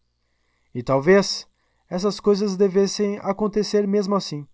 E 0.74 0.82
talvez 0.82 1.46
essas 1.90 2.18
coisas 2.18 2.56
devessem 2.56 3.18
acontecer 3.18 3.86
mesmo 3.86 4.14
assim 4.14 4.48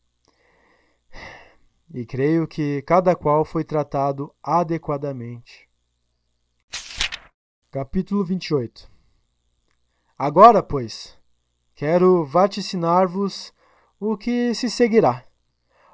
e 1.93 2.05
creio 2.05 2.47
que 2.47 2.83
cada 2.83 3.15
qual 3.15 3.45
foi 3.45 3.65
tratado 3.65 4.35
adequadamente. 4.43 5.69
Capítulo 7.71 8.25
28 8.25 8.91
Agora, 10.19 10.63
pois, 10.63 11.17
quero 11.75 12.25
vaticinar-vos 12.25 13.53
o 14.01 14.17
que 14.17 14.55
se 14.55 14.71
seguirá. 14.71 15.25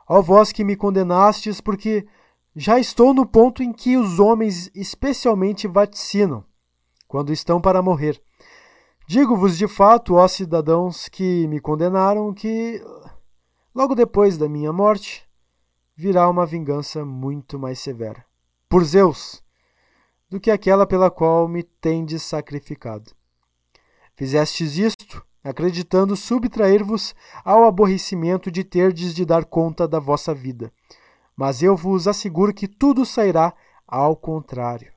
Ó 0.08 0.22
vós 0.22 0.52
que 0.52 0.64
me 0.64 0.76
condenastes, 0.76 1.60
porque 1.60 2.06
já 2.54 2.78
estou 2.78 3.12
no 3.12 3.26
ponto 3.26 3.62
em 3.62 3.72
que 3.72 3.96
os 3.96 4.20
homens 4.20 4.70
especialmente 4.74 5.66
vaticinam, 5.66 6.44
quando 7.08 7.32
estão 7.32 7.60
para 7.60 7.82
morrer. 7.82 8.22
Digo-vos 9.08 9.58
de 9.58 9.66
fato, 9.66 10.14
ó 10.14 10.28
cidadãos 10.28 11.08
que 11.08 11.46
me 11.48 11.60
condenaram, 11.60 12.32
que 12.32 12.80
logo 13.74 13.94
depois 13.94 14.38
da 14.38 14.48
minha 14.48 14.72
morte, 14.72 15.26
virá 15.94 16.28
uma 16.28 16.46
vingança 16.46 17.04
muito 17.04 17.58
mais 17.58 17.78
severa. 17.78 18.24
Por 18.68 18.84
Zeus, 18.84 19.42
do 20.28 20.40
que 20.40 20.50
aquela 20.50 20.86
pela 20.86 21.10
qual 21.10 21.46
me 21.46 21.62
tendes 21.62 22.22
sacrificado. 22.22 23.12
Fizestes 24.16 24.78
isto, 24.78 25.24
acreditando 25.44 26.16
subtrair-vos 26.16 27.14
ao 27.44 27.64
aborrecimento 27.64 28.50
de 28.50 28.64
terdes 28.64 29.14
de 29.14 29.24
dar 29.24 29.44
conta 29.44 29.86
da 29.86 29.98
vossa 29.98 30.34
vida. 30.34 30.72
Mas 31.36 31.62
eu 31.62 31.76
vos 31.76 32.06
asseguro 32.06 32.54
que 32.54 32.68
tudo 32.68 33.04
sairá 33.04 33.52
ao 33.86 34.16
contrário. 34.16 34.92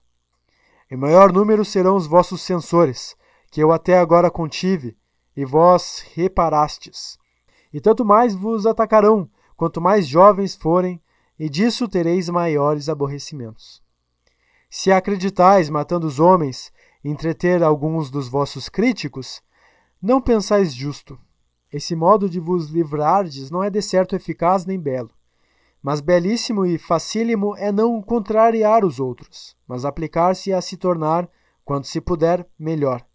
Em 0.89 0.95
maior 0.95 1.33
número 1.33 1.65
serão 1.65 1.95
os 1.95 2.05
vossos 2.07 2.41
censores, 2.41 3.15
que 3.51 3.61
eu 3.61 3.71
até 3.71 3.97
agora 3.97 4.29
contive, 4.29 4.97
e 5.35 5.43
vós 5.43 6.05
reparastes. 6.13 7.17
E 7.73 7.81
tanto 7.81 8.05
mais 8.05 8.33
vos 8.33 8.65
atacarão, 8.65 9.29
quanto 9.55 9.81
mais 9.81 10.07
jovens 10.07 10.55
forem, 10.55 11.01
e 11.37 11.49
disso 11.49 11.87
tereis 11.87 12.29
maiores 12.29 12.87
aborrecimentos. 12.89 13.81
Se 14.69 14.91
acreditais, 14.91 15.69
matando 15.69 16.07
os 16.07 16.19
homens, 16.19 16.71
entreter 17.03 17.63
alguns 17.63 18.09
dos 18.09 18.27
vossos 18.27 18.67
críticos, 18.67 19.41
não 20.01 20.21
pensais 20.21 20.73
justo. 20.73 21.19
Esse 21.71 21.95
modo 21.95 22.29
de 22.29 22.39
vos 22.39 22.69
livrardes 22.69 23.51
não 23.51 23.63
é 23.63 23.69
de 23.69 23.81
certo 23.81 24.15
eficaz 24.15 24.65
nem 24.65 24.79
belo. 24.79 25.11
Mas 25.81 26.01
belíssimo 26.01 26.65
e 26.65 26.77
facílimo 26.77 27.55
é 27.57 27.71
não 27.71 28.01
contrariar 28.01 28.83
os 28.83 28.99
outros, 28.99 29.55
mas 29.67 29.85
aplicar-se 29.85 30.51
a 30.51 30.61
se 30.61 30.77
tornar, 30.77 31.29
quando 31.63 31.85
se 31.85 32.01
puder, 32.01 32.47
melhor. 32.57 33.05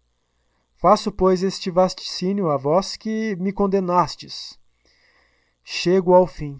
Faço, 0.77 1.11
pois, 1.11 1.43
este 1.43 1.69
vaticínio 1.69 2.49
a 2.49 2.57
vós 2.57 2.95
que 2.95 3.35
me 3.35 3.51
condenastes, 3.51 4.57
Chego 5.73 6.13
ao 6.13 6.27
fim. 6.27 6.59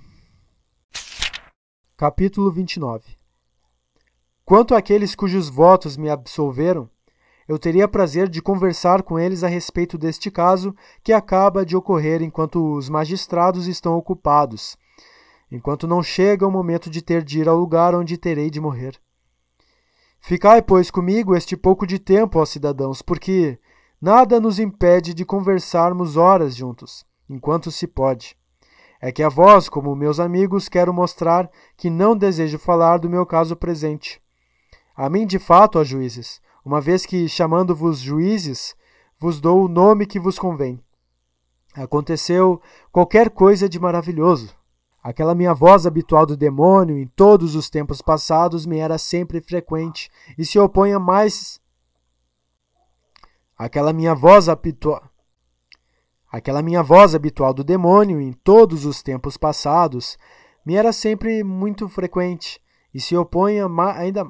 Capítulo 1.97 2.49
29 2.49 3.17
Quanto 4.45 4.73
àqueles 4.73 5.13
cujos 5.15 5.49
votos 5.49 5.97
me 5.97 6.09
absolveram, 6.09 6.89
eu 7.45 7.59
teria 7.59 7.89
prazer 7.89 8.29
de 8.29 8.41
conversar 8.41 9.03
com 9.03 9.19
eles 9.19 9.43
a 9.43 9.49
respeito 9.49 9.97
deste 9.97 10.31
caso 10.31 10.73
que 11.03 11.11
acaba 11.11 11.65
de 11.65 11.75
ocorrer 11.75 12.21
enquanto 12.21 12.77
os 12.77 12.88
magistrados 12.88 13.67
estão 13.67 13.97
ocupados, 13.97 14.77
enquanto 15.51 15.85
não 15.85 16.01
chega 16.01 16.47
o 16.47 16.51
momento 16.51 16.89
de 16.89 17.01
ter 17.01 17.21
de 17.21 17.41
ir 17.41 17.49
ao 17.49 17.57
lugar 17.57 17.93
onde 17.93 18.17
terei 18.17 18.49
de 18.49 18.61
morrer. 18.61 18.97
Ficai, 20.21 20.61
pois, 20.61 20.89
comigo 20.89 21.35
este 21.35 21.57
pouco 21.57 21.85
de 21.85 21.99
tempo, 21.99 22.39
ó 22.39 22.45
cidadãos, 22.45 23.01
porque 23.01 23.59
nada 24.01 24.39
nos 24.39 24.57
impede 24.57 25.13
de 25.13 25.25
conversarmos 25.25 26.15
horas 26.15 26.55
juntos, 26.55 27.05
enquanto 27.29 27.69
se 27.69 27.85
pode. 27.85 28.39
É 29.02 29.11
que 29.11 29.23
a 29.23 29.30
vós, 29.30 29.68
como 29.68 29.95
meus 29.95 30.19
amigos, 30.19 30.69
quero 30.69 30.94
mostrar 30.94 31.49
que 31.76 31.90
não 31.90 32.15
desejo 32.15 32.60
falar 32.60 32.99
do 32.99 33.10
meu 33.10 33.26
caso 33.26 33.56
presente. 33.56 34.22
A 34.95 35.10
mim, 35.10 35.26
de 35.26 35.40
fato, 35.40 35.80
ó 35.80 35.84
juízes, 35.84 36.40
uma 36.64 36.80
vez 36.80 37.03
que, 37.03 37.28
chamando-vos 37.28 37.98
juízes, 37.98 38.76
vos 39.19 39.41
dou 39.41 39.65
o 39.65 39.68
nome 39.68 40.06
que 40.06 40.19
vos 40.19 40.38
convém. 40.38 40.80
Aconteceu 41.73 42.61
qualquer 42.91 43.32
coisa 43.32 43.68
de 43.68 43.80
maravilhoso. 43.80 44.56
Aquela 45.02 45.34
minha 45.34 45.53
voz 45.53 45.88
habitual 45.88 46.28
do 46.28 46.38
demônio 46.38 46.95
em 46.95 47.07
todos 47.07 47.56
os 47.56 47.72
tempos 47.72 48.03
passados 48.03 48.68
me 48.68 48.78
era 48.78 48.99
sempre 48.99 49.41
frequente 49.41 50.11
e 50.38 50.45
se 50.45 50.60
opõe 50.60 50.94
a 50.94 50.99
mais. 50.99 51.60
Aquela 53.57 53.91
minha 53.94 54.14
voz 54.14 54.48
habitual 54.48 55.10
Aquela 56.31 56.61
minha 56.61 56.81
voz 56.81 57.13
habitual 57.13 57.53
do 57.53 57.63
demônio 57.63 58.21
em 58.21 58.31
todos 58.31 58.85
os 58.85 59.03
tempos 59.03 59.35
passados 59.35 60.17
me 60.65 60.75
era 60.75 60.93
sempre 60.93 61.43
muito 61.43 61.89
frequente 61.89 62.61
e 62.93 62.99
se 63.01 63.17
opõe 63.17 63.57
ainda 63.95 64.25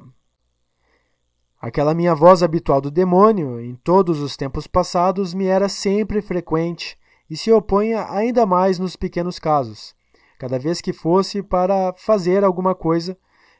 Aquela 1.62 1.94
minha 1.94 2.12
voz 2.12 2.42
habitual 2.42 2.80
do 2.80 2.90
demônio 2.90 3.60
em 3.60 3.76
todos 3.76 4.18
os 4.20 4.36
tempos 4.36 4.66
passados 4.66 5.32
me 5.32 5.46
era 5.46 5.68
sempre 5.68 6.20
frequente 6.20 6.98
e 7.30 7.36
se 7.36 7.52
opõe 7.52 7.94
ainda 7.94 8.44
mais 8.44 8.80
nos 8.80 8.96
pequenos 8.96 9.38
casos, 9.38 9.94
cada 10.40 10.58
vez 10.58 10.80
que 10.80 10.92
fosse 10.92 11.40
para 11.40 11.94
fazer 11.96 12.42
alguma 12.42 12.74
coisa 12.74 13.16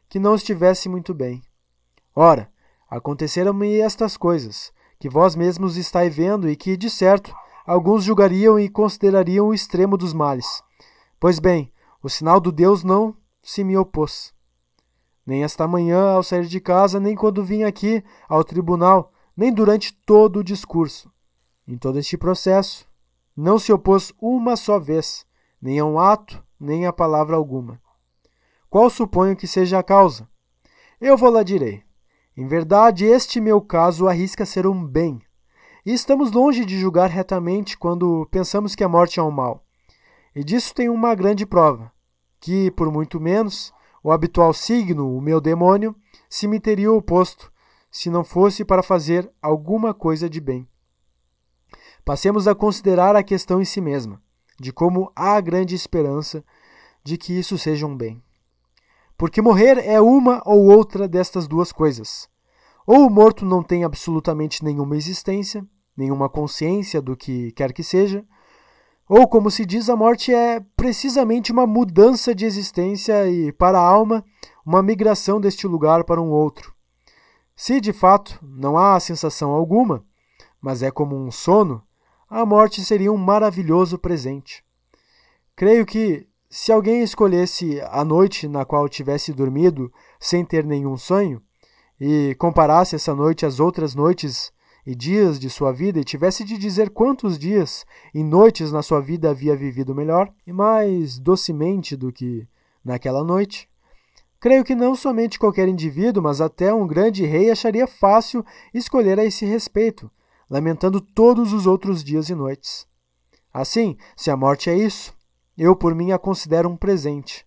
que 0.08 0.18
não 0.18 0.34
estivesse 0.34 0.88
muito 0.88 1.14
bem. 1.14 1.40
Ora, 2.12 2.50
aconteceram-me 2.90 3.78
estas 3.78 4.16
coisas, 4.16 4.72
que 4.98 5.08
vós 5.08 5.36
mesmos 5.36 5.76
estáis 5.76 6.12
vendo 6.12 6.50
e 6.50 6.56
que, 6.56 6.76
de 6.76 6.90
certo, 6.90 7.32
alguns 7.66 8.04
julgariam 8.04 8.58
e 8.58 8.68
considerariam 8.68 9.48
o 9.48 9.54
extremo 9.54 9.96
dos 9.96 10.12
males. 10.12 10.62
Pois 11.18 11.38
bem, 11.38 11.72
o 12.02 12.08
sinal 12.08 12.40
do 12.40 12.50
Deus 12.50 12.82
não 12.82 13.16
se 13.42 13.62
me 13.62 13.76
opôs. 13.76 14.32
Nem 15.24 15.44
esta 15.44 15.68
manhã 15.68 16.14
ao 16.14 16.22
sair 16.22 16.46
de 16.46 16.60
casa, 16.60 16.98
nem 16.98 17.14
quando 17.14 17.44
vim 17.44 17.62
aqui 17.62 18.02
ao 18.28 18.42
tribunal, 18.42 19.12
nem 19.36 19.52
durante 19.52 19.92
todo 19.92 20.40
o 20.40 20.44
discurso. 20.44 21.10
Em 21.66 21.78
todo 21.78 21.98
este 21.98 22.16
processo, 22.16 22.88
não 23.36 23.58
se 23.58 23.72
opôs 23.72 24.12
uma 24.20 24.56
só 24.56 24.78
vez, 24.78 25.24
nem 25.60 25.78
a 25.78 25.84
um 25.84 25.98
ato, 25.98 26.42
nem 26.58 26.86
a 26.86 26.92
palavra 26.92 27.36
alguma. 27.36 27.80
Qual 28.68 28.90
suponho 28.90 29.36
que 29.36 29.46
seja 29.46 29.78
a 29.78 29.82
causa? 29.82 30.28
Eu 31.00 31.16
vou 31.16 31.30
lá 31.30 31.42
direi. 31.42 31.82
Em 32.36 32.46
verdade, 32.46 33.04
este 33.04 33.40
meu 33.40 33.60
caso 33.60 34.08
arrisca 34.08 34.46
ser 34.46 34.66
um 34.66 34.84
bem, 34.84 35.20
e 35.84 35.92
estamos 35.92 36.30
longe 36.30 36.64
de 36.64 36.78
julgar 36.78 37.10
retamente 37.10 37.76
quando 37.76 38.26
pensamos 38.30 38.74
que 38.74 38.84
a 38.84 38.88
morte 38.88 39.18
é 39.18 39.22
um 39.22 39.30
mal. 39.30 39.64
E 40.34 40.44
disso 40.44 40.74
tem 40.74 40.88
uma 40.88 41.14
grande 41.14 41.44
prova, 41.44 41.92
que, 42.40 42.70
por 42.70 42.90
muito 42.90 43.20
menos, 43.20 43.72
o 44.02 44.10
habitual 44.10 44.52
signo, 44.52 45.16
o 45.16 45.20
meu 45.20 45.40
demônio, 45.40 45.94
se 46.28 46.46
me 46.46 46.58
teria 46.58 46.90
oposto, 46.90 47.52
se 47.90 48.08
não 48.08 48.24
fosse 48.24 48.64
para 48.64 48.82
fazer 48.82 49.30
alguma 49.40 49.92
coisa 49.92 50.30
de 50.30 50.40
bem. 50.40 50.66
Passemos 52.04 52.48
a 52.48 52.54
considerar 52.54 53.14
a 53.14 53.22
questão 53.22 53.60
em 53.60 53.64
si 53.64 53.80
mesma, 53.80 54.20
de 54.58 54.72
como 54.72 55.12
há 55.14 55.40
grande 55.40 55.74
esperança 55.74 56.44
de 57.04 57.18
que 57.18 57.38
isso 57.38 57.58
seja 57.58 57.86
um 57.86 57.96
bem. 57.96 58.22
Porque 59.16 59.42
morrer 59.42 59.78
é 59.78 60.00
uma 60.00 60.42
ou 60.44 60.64
outra 60.66 61.06
destas 61.06 61.46
duas 61.46 61.70
coisas. 61.70 62.28
Ou 62.86 63.06
o 63.06 63.10
morto 63.10 63.44
não 63.44 63.62
tem 63.62 63.84
absolutamente 63.84 64.64
nenhuma 64.64 64.96
existência, 64.96 65.66
nenhuma 65.96 66.28
consciência 66.28 67.00
do 67.00 67.16
que 67.16 67.52
quer 67.52 67.72
que 67.72 67.82
seja, 67.82 68.24
ou 69.08 69.28
como 69.28 69.50
se 69.50 69.66
diz, 69.66 69.90
a 69.90 69.96
morte 69.96 70.32
é 70.32 70.60
precisamente 70.76 71.52
uma 71.52 71.66
mudança 71.66 72.34
de 72.34 72.46
existência 72.46 73.28
e, 73.28 73.52
para 73.52 73.78
a 73.78 73.86
alma, 73.86 74.24
uma 74.64 74.82
migração 74.82 75.40
deste 75.40 75.66
lugar 75.66 76.04
para 76.04 76.20
um 76.20 76.30
outro. 76.30 76.72
Se 77.54 77.80
de 77.80 77.92
fato 77.92 78.38
não 78.42 78.78
há 78.78 78.98
sensação 78.98 79.50
alguma, 79.50 80.04
mas 80.60 80.82
é 80.82 80.90
como 80.90 81.14
um 81.14 81.30
sono, 81.30 81.82
a 82.26 82.46
morte 82.46 82.82
seria 82.82 83.12
um 83.12 83.18
maravilhoso 83.18 83.98
presente. 83.98 84.64
Creio 85.54 85.84
que, 85.84 86.26
se 86.48 86.72
alguém 86.72 87.02
escolhesse 87.02 87.82
a 87.90 88.04
noite 88.04 88.48
na 88.48 88.64
qual 88.64 88.88
tivesse 88.88 89.32
dormido 89.32 89.92
sem 90.18 90.42
ter 90.42 90.64
nenhum 90.64 90.96
sonho, 90.96 91.42
e 92.04 92.34
comparasse 92.34 92.96
essa 92.96 93.14
noite 93.14 93.46
às 93.46 93.60
outras 93.60 93.94
noites 93.94 94.52
e 94.84 94.92
dias 94.92 95.38
de 95.38 95.48
sua 95.48 95.70
vida 95.70 96.00
e 96.00 96.04
tivesse 96.04 96.42
de 96.42 96.58
dizer 96.58 96.90
quantos 96.90 97.38
dias 97.38 97.86
e 98.12 98.24
noites 98.24 98.72
na 98.72 98.82
sua 98.82 99.00
vida 99.00 99.30
havia 99.30 99.54
vivido 99.54 99.94
melhor 99.94 100.28
e 100.44 100.52
mais 100.52 101.16
docemente 101.16 101.96
do 101.96 102.12
que 102.12 102.44
naquela 102.84 103.22
noite, 103.22 103.68
creio 104.40 104.64
que 104.64 104.74
não 104.74 104.96
somente 104.96 105.38
qualquer 105.38 105.68
indivíduo, 105.68 106.20
mas 106.20 106.40
até 106.40 106.74
um 106.74 106.88
grande 106.88 107.24
rei 107.24 107.52
acharia 107.52 107.86
fácil 107.86 108.44
escolher 108.74 109.20
a 109.20 109.24
esse 109.24 109.46
respeito, 109.46 110.10
lamentando 110.50 111.00
todos 111.00 111.52
os 111.52 111.68
outros 111.68 112.02
dias 112.02 112.28
e 112.28 112.34
noites. 112.34 112.84
Assim, 113.54 113.96
se 114.16 114.28
a 114.28 114.36
morte 114.36 114.68
é 114.68 114.76
isso, 114.76 115.14
eu 115.56 115.76
por 115.76 115.94
mim 115.94 116.10
a 116.10 116.18
considero 116.18 116.68
um 116.68 116.76
presente, 116.76 117.46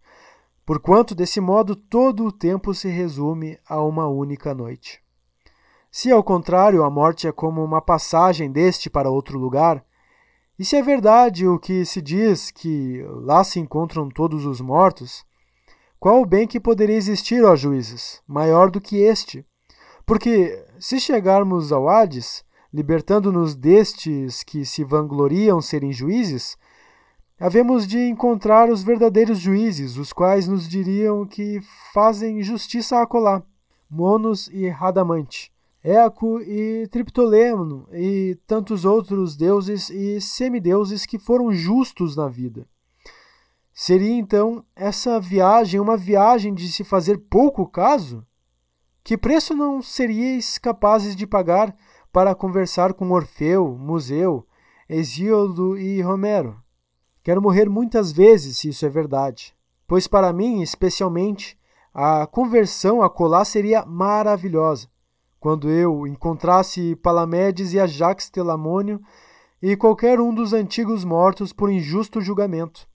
porquanto 0.66 1.14
desse 1.14 1.40
modo 1.40 1.76
todo 1.76 2.26
o 2.26 2.32
tempo 2.32 2.74
se 2.74 2.88
resume 2.90 3.60
a 3.68 3.82
uma 3.82 4.08
única 4.08 4.54
noite. 4.54 5.00
Se 5.92 6.12
ao 6.12 6.24
contrário 6.24 6.84
a 6.84 6.90
morte 6.90 7.28
é 7.28 7.32
como 7.32 7.64
uma 7.64 7.82
passagem 7.82 8.52
deste 8.52 8.90
para 8.90 9.10
outro 9.10 9.38
lugar, 9.38 9.86
e 10.58 10.66
se 10.66 10.76
é 10.76 10.82
verdade 10.82 11.48
o 11.48 11.60
que 11.60 11.86
se 11.86 12.02
diz 12.02 12.50
que 12.50 13.04
lá 13.22 13.44
se 13.44 13.60
encontram 13.60 14.10
todos 14.10 14.46
os 14.46 14.60
mortos, 14.60 15.26
qual 16.00 16.22
o 16.22 16.26
bem 16.26 16.48
que 16.48 16.60
poderia 16.60 16.96
existir, 16.96 17.44
ó 17.44 17.56
juízes, 17.56 18.22
maior 18.28 18.70
do 18.70 18.82
que 18.82 18.98
este? 18.98 19.46
Porque 20.06 20.64
se 20.80 21.00
chegarmos 21.00 21.72
ao 21.72 21.90
Hades, 21.90 22.44
libertando-nos 22.74 23.56
destes 23.56 24.44
que 24.44 24.66
se 24.66 24.84
vangloriam 24.84 25.62
serem 25.62 25.92
juízes, 25.92 26.58
havemos 27.40 27.86
de 27.86 28.00
encontrar 28.00 28.70
os 28.70 28.84
verdadeiros 28.84 29.40
juízes, 29.40 29.98
os 29.98 30.14
quais 30.14 30.48
nos 30.48 30.68
diriam 30.68 31.26
que 31.26 31.60
fazem 31.94 32.42
justiça 32.42 33.02
acolá, 33.02 33.44
Monos 33.90 34.48
e 34.48 34.68
Radamante, 34.68 35.52
Eco 35.84 36.42
e 36.42 36.88
Triptolemo 36.88 37.88
e 37.92 38.38
tantos 38.48 38.86
outros 38.86 39.36
deuses 39.36 39.90
e 39.90 40.20
semideuses 40.20 41.06
que 41.06 41.20
foram 41.20 41.54
justos 41.54 42.16
na 42.16 42.28
vida. 42.28 42.68
Seria 43.72 44.14
então 44.14 44.64
essa 44.76 45.20
viagem 45.20 45.80
uma 45.80 45.98
viagem 45.98 46.54
de 46.54 46.72
se 46.72 46.84
fazer 46.84 47.18
pouco 47.30 47.68
caso? 47.68 48.26
Que 49.04 49.18
preço 49.18 49.54
não 49.54 49.82
seríeis 49.82 50.58
capazes 50.58 51.16
de 51.16 51.28
pagar 51.28 51.76
para 52.12 52.34
conversar 52.34 52.94
com 52.94 53.12
Orfeu, 53.12 53.78
Museu, 53.78 54.48
Hesíodo 54.90 55.78
e 55.78 56.02
Romero? 56.02 56.65
Quero 57.26 57.42
morrer 57.42 57.68
muitas 57.68 58.12
vezes, 58.12 58.60
se 58.60 58.70
isso 58.70 58.86
é 58.86 58.90
verdade, 58.90 59.56
pois 59.88 60.08
para 60.08 60.32
mim, 60.32 60.62
especialmente, 60.62 61.58
a 61.92 62.28
conversão 62.28 63.02
a 63.02 63.10
colar 63.10 63.46
seria 63.46 63.84
maravilhosa. 63.84 64.88
Quando 65.40 65.68
eu 65.68 66.06
encontrasse 66.06 66.96
Palamedes 66.98 67.74
e 67.74 67.80
Ajax 67.80 68.30
Telamônio 68.30 69.02
e 69.60 69.76
qualquer 69.76 70.20
um 70.20 70.32
dos 70.32 70.54
antigos 70.54 71.04
mortos 71.04 71.52
por 71.52 71.72
injusto 71.72 72.22
julgamento. 72.22 72.88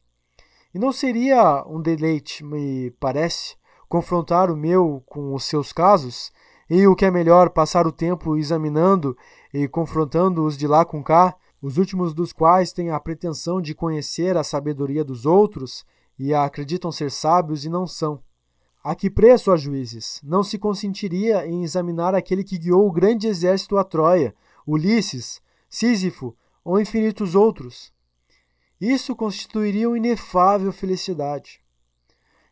E 0.73 0.78
não 0.78 0.93
seria 0.93 1.65
um 1.66 1.82
deleite, 1.82 2.44
me 2.44 2.93
parece, 3.01 3.57
confrontar 3.89 4.48
o 4.48 4.57
meu 4.57 5.02
com 5.07 5.35
os 5.35 5.43
seus 5.43 5.73
casos, 5.73 6.31
e 6.70 6.86
o 6.86 6.94
que 6.94 7.05
é 7.05 7.11
melhor, 7.11 7.51
passar 7.51 7.85
o 7.85 7.90
tempo 7.90 8.36
examinando 8.36 9.16
e 9.52 9.66
confrontando 9.66 10.44
os 10.44 10.57
de 10.57 10.69
lá 10.69 10.85
com 10.85 11.02
cá, 11.02 11.35
os 11.62 11.77
últimos 11.77 12.15
dos 12.15 12.32
quais 12.32 12.73
têm 12.73 12.91
a 12.91 12.99
pretensão 12.99 13.61
de 13.61 13.74
conhecer 13.74 14.37
a 14.37 14.45
sabedoria 14.45 15.05
dos 15.05 15.27
outros 15.27 15.85
e 16.19 16.32
acreditam 16.32 16.91
ser 16.91 17.11
sábios 17.11 17.65
e 17.65 17.69
não 17.69 17.87
são. 17.87 18.23
A 18.82 18.95
que 18.95 19.11
preço, 19.11 19.53
ó 19.53 19.57
juízes, 19.57 20.20
não 20.23 20.43
se 20.43 20.59
consentiria 20.59 21.47
em 21.47 21.62
examinar 21.62 22.15
aquele 22.15 22.43
que 22.43 22.57
guiou 22.57 22.89
o 22.89 22.93
grande 22.93 23.27
exército 23.27 23.77
a 23.77 23.85
Troia, 23.85 24.35
Ulisses, 24.66 25.43
Sísifo 25.69 26.35
ou 26.65 26.81
infinitos 26.81 27.35
outros? 27.35 27.93
Isso 28.81 29.15
constituiria 29.15 29.87
uma 29.87 29.99
inefável 29.99 30.73
felicidade. 30.73 31.61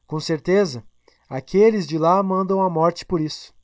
Com 0.06 0.20
certeza, 0.20 0.85
aqueles 1.30 1.86
de 1.86 1.97
lá 1.97 2.22
mandam 2.22 2.60
a 2.60 2.68
morte 2.68 3.06
por 3.06 3.22
isso, 3.22 3.55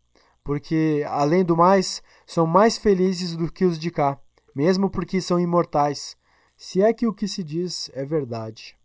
porque, 0.43 1.05
além 1.07 1.45
do 1.45 1.55
mais, 1.55 2.03
são 2.27 2.47
mais 2.47 2.79
felizes 2.79 3.37
do 3.37 3.53
que 3.53 3.67
os 3.67 3.79
de 3.79 3.91
cá 3.91 4.19
mesmo 4.55 4.89
porque 4.89 5.21
são 5.21 5.41
imortais, 5.41 6.17
se 6.57 6.81
é 6.81 6.93
que 6.93 7.07
o 7.07 7.13
que 7.13 7.27
se 7.27 7.43
diz 7.43 7.91
é 7.95 8.05
verdade. 8.05 8.77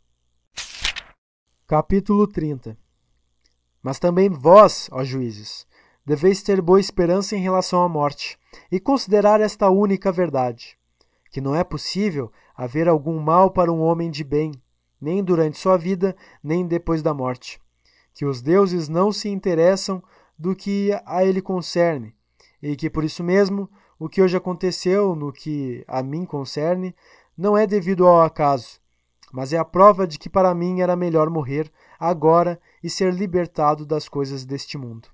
Capítulo 1.67 2.27
30 2.27 2.75
Mas 3.81 3.99
também 3.99 4.29
vós, 4.29 4.89
ó 4.91 5.03
juízes, 5.03 5.67
deveis 6.05 6.41
ter 6.41 6.59
boa 6.61 6.79
esperança 6.79 7.35
em 7.35 7.41
relação 7.41 7.83
à 7.83 7.87
morte, 7.87 8.39
e 8.71 8.79
considerar 8.79 9.39
esta 9.39 9.69
única 9.69 10.11
verdade: 10.11 10.75
que 11.29 11.39
não 11.39 11.55
é 11.55 11.63
possível 11.63 12.31
haver 12.55 12.89
algum 12.89 13.19
mal 13.19 13.51
para 13.51 13.71
um 13.71 13.81
homem 13.81 14.09
de 14.09 14.23
bem, 14.23 14.51
nem 14.99 15.23
durante 15.23 15.59
sua 15.59 15.77
vida, 15.77 16.15
nem 16.43 16.65
depois 16.65 17.03
da 17.03 17.13
morte. 17.13 17.61
Que 18.13 18.25
os 18.25 18.41
deuses 18.41 18.89
não 18.89 19.11
se 19.11 19.29
interessam 19.29 20.03
do 20.37 20.55
que 20.55 20.89
a 21.05 21.23
ele 21.23 21.41
concerne, 21.41 22.15
e 22.61 22.75
que 22.75 22.89
por 22.89 23.03
isso 23.03 23.23
mesmo 23.23 23.69
o 23.99 24.07
que 24.07 24.21
hoje 24.21 24.37
aconteceu 24.37 25.13
no 25.13 25.33
que 25.33 25.83
a 25.85 26.01
mim 26.01 26.25
concerne 26.25 26.95
não 27.37 27.57
é 27.57 27.67
devido 27.67 28.07
ao 28.07 28.21
acaso, 28.21 28.79
mas 29.31 29.51
é 29.51 29.57
a 29.57 29.65
prova 29.65 30.07
de 30.07 30.17
que 30.17 30.29
para 30.29 30.55
mim 30.55 30.79
era 30.79 30.95
melhor 30.95 31.29
morrer 31.29 31.69
agora 31.99 32.59
e 32.81 32.89
ser 32.89 33.13
libertado 33.13 33.85
das 33.85 34.07
coisas 34.07 34.45
deste 34.45 34.77
mundo. 34.77 35.09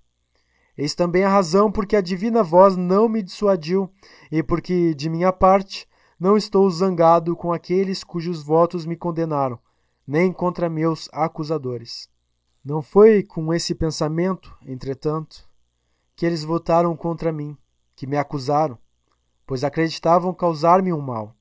Eis 0.78 0.94
também 0.94 1.24
a 1.24 1.30
razão 1.30 1.72
porque 1.72 1.96
a 1.96 2.02
divina 2.02 2.44
voz 2.44 2.78
não 2.78 3.10
me 3.10 3.24
dissuadiu 3.24 3.90
e 4.32 4.44
porque, 4.44 4.94
de 4.94 5.10
minha 5.10 5.32
parte, 5.34 5.88
não 6.20 6.38
estou 6.38 6.70
zangado 6.70 7.36
com 7.36 7.52
aqueles 7.52 8.04
cujos 8.04 8.44
votos 8.44 8.86
me 8.86 8.96
condenaram, 8.96 9.58
nem 10.06 10.32
contra 10.32 10.70
meus 10.70 11.10
acusadores. 11.12 12.10
Não 12.64 12.82
foi 12.82 13.24
com 13.24 13.54
esse 13.54 13.74
pensamento, 13.74 14.56
entretanto, 14.66 15.48
que 16.16 16.26
eles 16.26 16.44
votaram 16.44 16.96
contra 16.96 17.32
mim, 17.32 17.58
que 17.96 18.06
me 18.06 18.18
acusaram, 18.18 18.78
pois 19.46 19.64
acreditavam 19.64 20.34
causar-me 20.34 20.92
um 20.92 21.02
mal. 21.02 21.36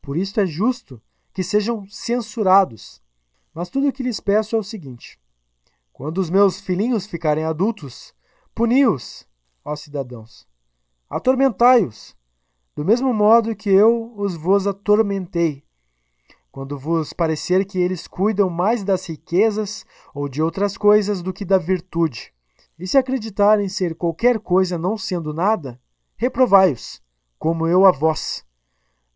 Por 0.00 0.16
isso 0.16 0.40
é 0.40 0.46
justo 0.46 1.00
que 1.32 1.42
sejam 1.42 1.86
censurados. 1.88 3.02
Mas 3.52 3.68
tudo 3.68 3.88
o 3.88 3.92
que 3.92 4.02
lhes 4.02 4.20
peço 4.20 4.56
é 4.56 4.58
o 4.58 4.64
seguinte: 4.64 5.18
quando 5.92 6.18
os 6.18 6.28
meus 6.28 6.60
filhinhos 6.60 7.06
ficarem 7.06 7.44
adultos, 7.44 8.12
puni-os, 8.54 9.26
ó 9.64 9.76
cidadãos. 9.76 10.46
Atormentai-os, 11.08 12.16
do 12.74 12.84
mesmo 12.84 13.14
modo 13.14 13.54
que 13.54 13.70
eu 13.70 14.12
os 14.16 14.34
vos 14.34 14.66
atormentei. 14.66 15.62
Quando 16.50 16.76
vos 16.76 17.12
parecer 17.12 17.64
que 17.64 17.78
eles 17.78 18.08
cuidam 18.08 18.50
mais 18.50 18.82
das 18.82 19.06
riquezas 19.06 19.86
ou 20.12 20.28
de 20.28 20.42
outras 20.42 20.76
coisas 20.76 21.22
do 21.22 21.32
que 21.32 21.44
da 21.44 21.58
virtude, 21.58 22.33
e 22.78 22.86
se 22.86 22.98
acreditarem 22.98 23.68
ser 23.68 23.94
qualquer 23.94 24.38
coisa 24.38 24.76
não 24.76 24.98
sendo 24.98 25.32
nada, 25.32 25.80
reprovai-os, 26.16 27.02
como 27.38 27.66
eu 27.66 27.84
a 27.84 27.90
vós. 27.90 28.44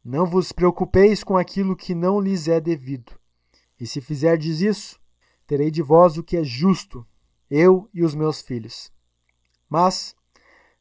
Não 0.05 0.25
vos 0.25 0.53
preocupeis 0.53 1.25
com 1.25 1.37
aquilo 1.37 1.77
que 1.77 1.95
não 1.95 2.21
lhes 2.21 2.49
é 2.49 2.61
devido. 2.61 3.13
E 3.81 3.87
se 3.87 4.01
fizerdes 4.01 4.61
isso, 4.61 5.01
terei 5.47 5.71
de 5.71 5.83
vós 5.83 6.17
o 6.17 6.23
que 6.23 6.37
é 6.37 6.45
justo, 6.45 7.07
eu 7.51 7.89
e 7.93 8.03
os 8.05 8.15
meus 8.15 8.41
filhos. 8.41 8.93
Mas 9.69 10.15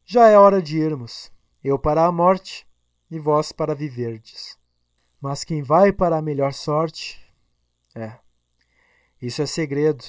já 0.05 0.27
é 0.27 0.37
hora 0.37 0.61
de 0.61 0.77
irmos, 0.77 1.31
eu 1.63 1.77
para 1.77 2.05
a 2.05 2.11
morte 2.11 2.67
e 3.09 3.19
vós 3.19 3.51
para 3.51 3.75
viverdes. 3.75 4.57
Mas 5.19 5.43
quem 5.43 5.63
vai 5.63 5.91
para 5.91 6.17
a 6.17 6.21
melhor 6.21 6.53
sorte, 6.53 7.19
é, 7.95 8.17
isso 9.21 9.41
é 9.41 9.45
segredo, 9.45 10.05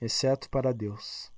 exceto 0.00 0.50
para 0.50 0.72
Deus. 0.72 1.29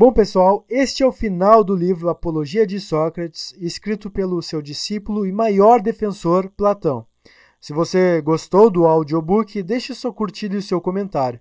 Bom, 0.00 0.12
pessoal, 0.12 0.64
este 0.68 1.02
é 1.02 1.06
o 1.08 1.10
final 1.10 1.64
do 1.64 1.74
livro 1.74 2.08
Apologia 2.08 2.64
de 2.64 2.78
Sócrates, 2.78 3.52
escrito 3.58 4.08
pelo 4.08 4.40
seu 4.40 4.62
discípulo 4.62 5.26
e 5.26 5.32
maior 5.32 5.82
defensor, 5.82 6.48
Platão. 6.56 7.04
Se 7.60 7.72
você 7.72 8.20
gostou 8.20 8.70
do 8.70 8.86
audiobook, 8.86 9.60
deixe 9.60 9.92
sua 9.96 10.12
curtida 10.12 10.56
e 10.56 10.62
seu 10.62 10.80
comentário. 10.80 11.40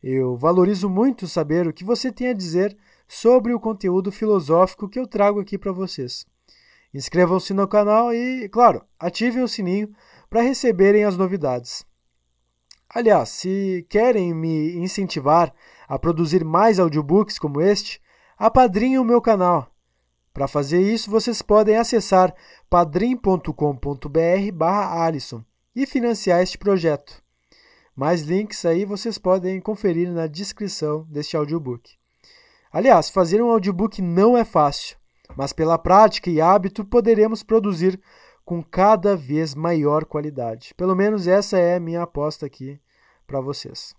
Eu 0.00 0.36
valorizo 0.36 0.88
muito 0.88 1.26
saber 1.26 1.66
o 1.66 1.72
que 1.72 1.82
você 1.82 2.12
tem 2.12 2.28
a 2.28 2.32
dizer 2.32 2.78
sobre 3.08 3.52
o 3.52 3.58
conteúdo 3.58 4.12
filosófico 4.12 4.88
que 4.88 5.00
eu 5.00 5.04
trago 5.08 5.40
aqui 5.40 5.58
para 5.58 5.72
vocês. 5.72 6.24
Inscrevam-se 6.94 7.52
no 7.52 7.66
canal 7.66 8.14
e, 8.14 8.48
claro, 8.48 8.84
ativem 8.96 9.42
o 9.42 9.48
sininho 9.48 9.92
para 10.30 10.40
receberem 10.40 11.02
as 11.02 11.16
novidades. 11.16 11.84
Aliás, 12.88 13.28
se 13.30 13.84
querem 13.90 14.32
me 14.32 14.76
incentivar 14.76 15.52
a 15.88 15.98
produzir 15.98 16.44
mais 16.44 16.78
audiobooks 16.78 17.38
como 17.38 17.60
este, 17.60 18.00
apadrinhem 18.36 18.98
o 18.98 19.04
meu 19.04 19.22
canal. 19.22 19.68
Para 20.32 20.46
fazer 20.46 20.80
isso, 20.80 21.10
vocês 21.10 21.42
podem 21.42 21.76
acessar 21.76 22.32
padrim.com.br 22.70 24.64
Alisson 24.64 25.42
e 25.74 25.86
financiar 25.86 26.42
este 26.42 26.58
projeto. 26.58 27.22
Mais 27.96 28.22
links 28.22 28.64
aí 28.64 28.84
vocês 28.84 29.18
podem 29.18 29.60
conferir 29.60 30.12
na 30.12 30.28
descrição 30.28 31.04
deste 31.08 31.36
audiobook. 31.36 31.90
Aliás, 32.70 33.10
fazer 33.10 33.42
um 33.42 33.50
audiobook 33.50 34.00
não 34.00 34.36
é 34.36 34.44
fácil, 34.44 34.96
mas 35.36 35.52
pela 35.52 35.78
prática 35.78 36.30
e 36.30 36.40
hábito 36.40 36.84
poderemos 36.84 37.42
produzir 37.42 38.00
com 38.44 38.62
cada 38.62 39.16
vez 39.16 39.54
maior 39.54 40.04
qualidade. 40.04 40.72
Pelo 40.76 40.94
menos 40.94 41.26
essa 41.26 41.58
é 41.58 41.74
a 41.74 41.80
minha 41.80 42.02
aposta 42.02 42.46
aqui 42.46 42.80
para 43.26 43.40
vocês. 43.40 43.97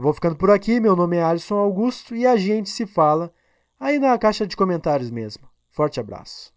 Eu 0.00 0.04
vou 0.04 0.14
ficando 0.14 0.34
por 0.34 0.50
aqui, 0.50 0.80
meu 0.80 0.96
nome 0.96 1.18
é 1.18 1.22
Alisson 1.22 1.56
Augusto 1.56 2.16
e 2.16 2.26
a 2.26 2.34
gente 2.34 2.70
se 2.70 2.86
fala 2.86 3.30
aí 3.78 3.98
na 3.98 4.16
caixa 4.16 4.46
de 4.46 4.56
comentários 4.56 5.10
mesmo. 5.10 5.46
Forte 5.68 6.00
abraço. 6.00 6.54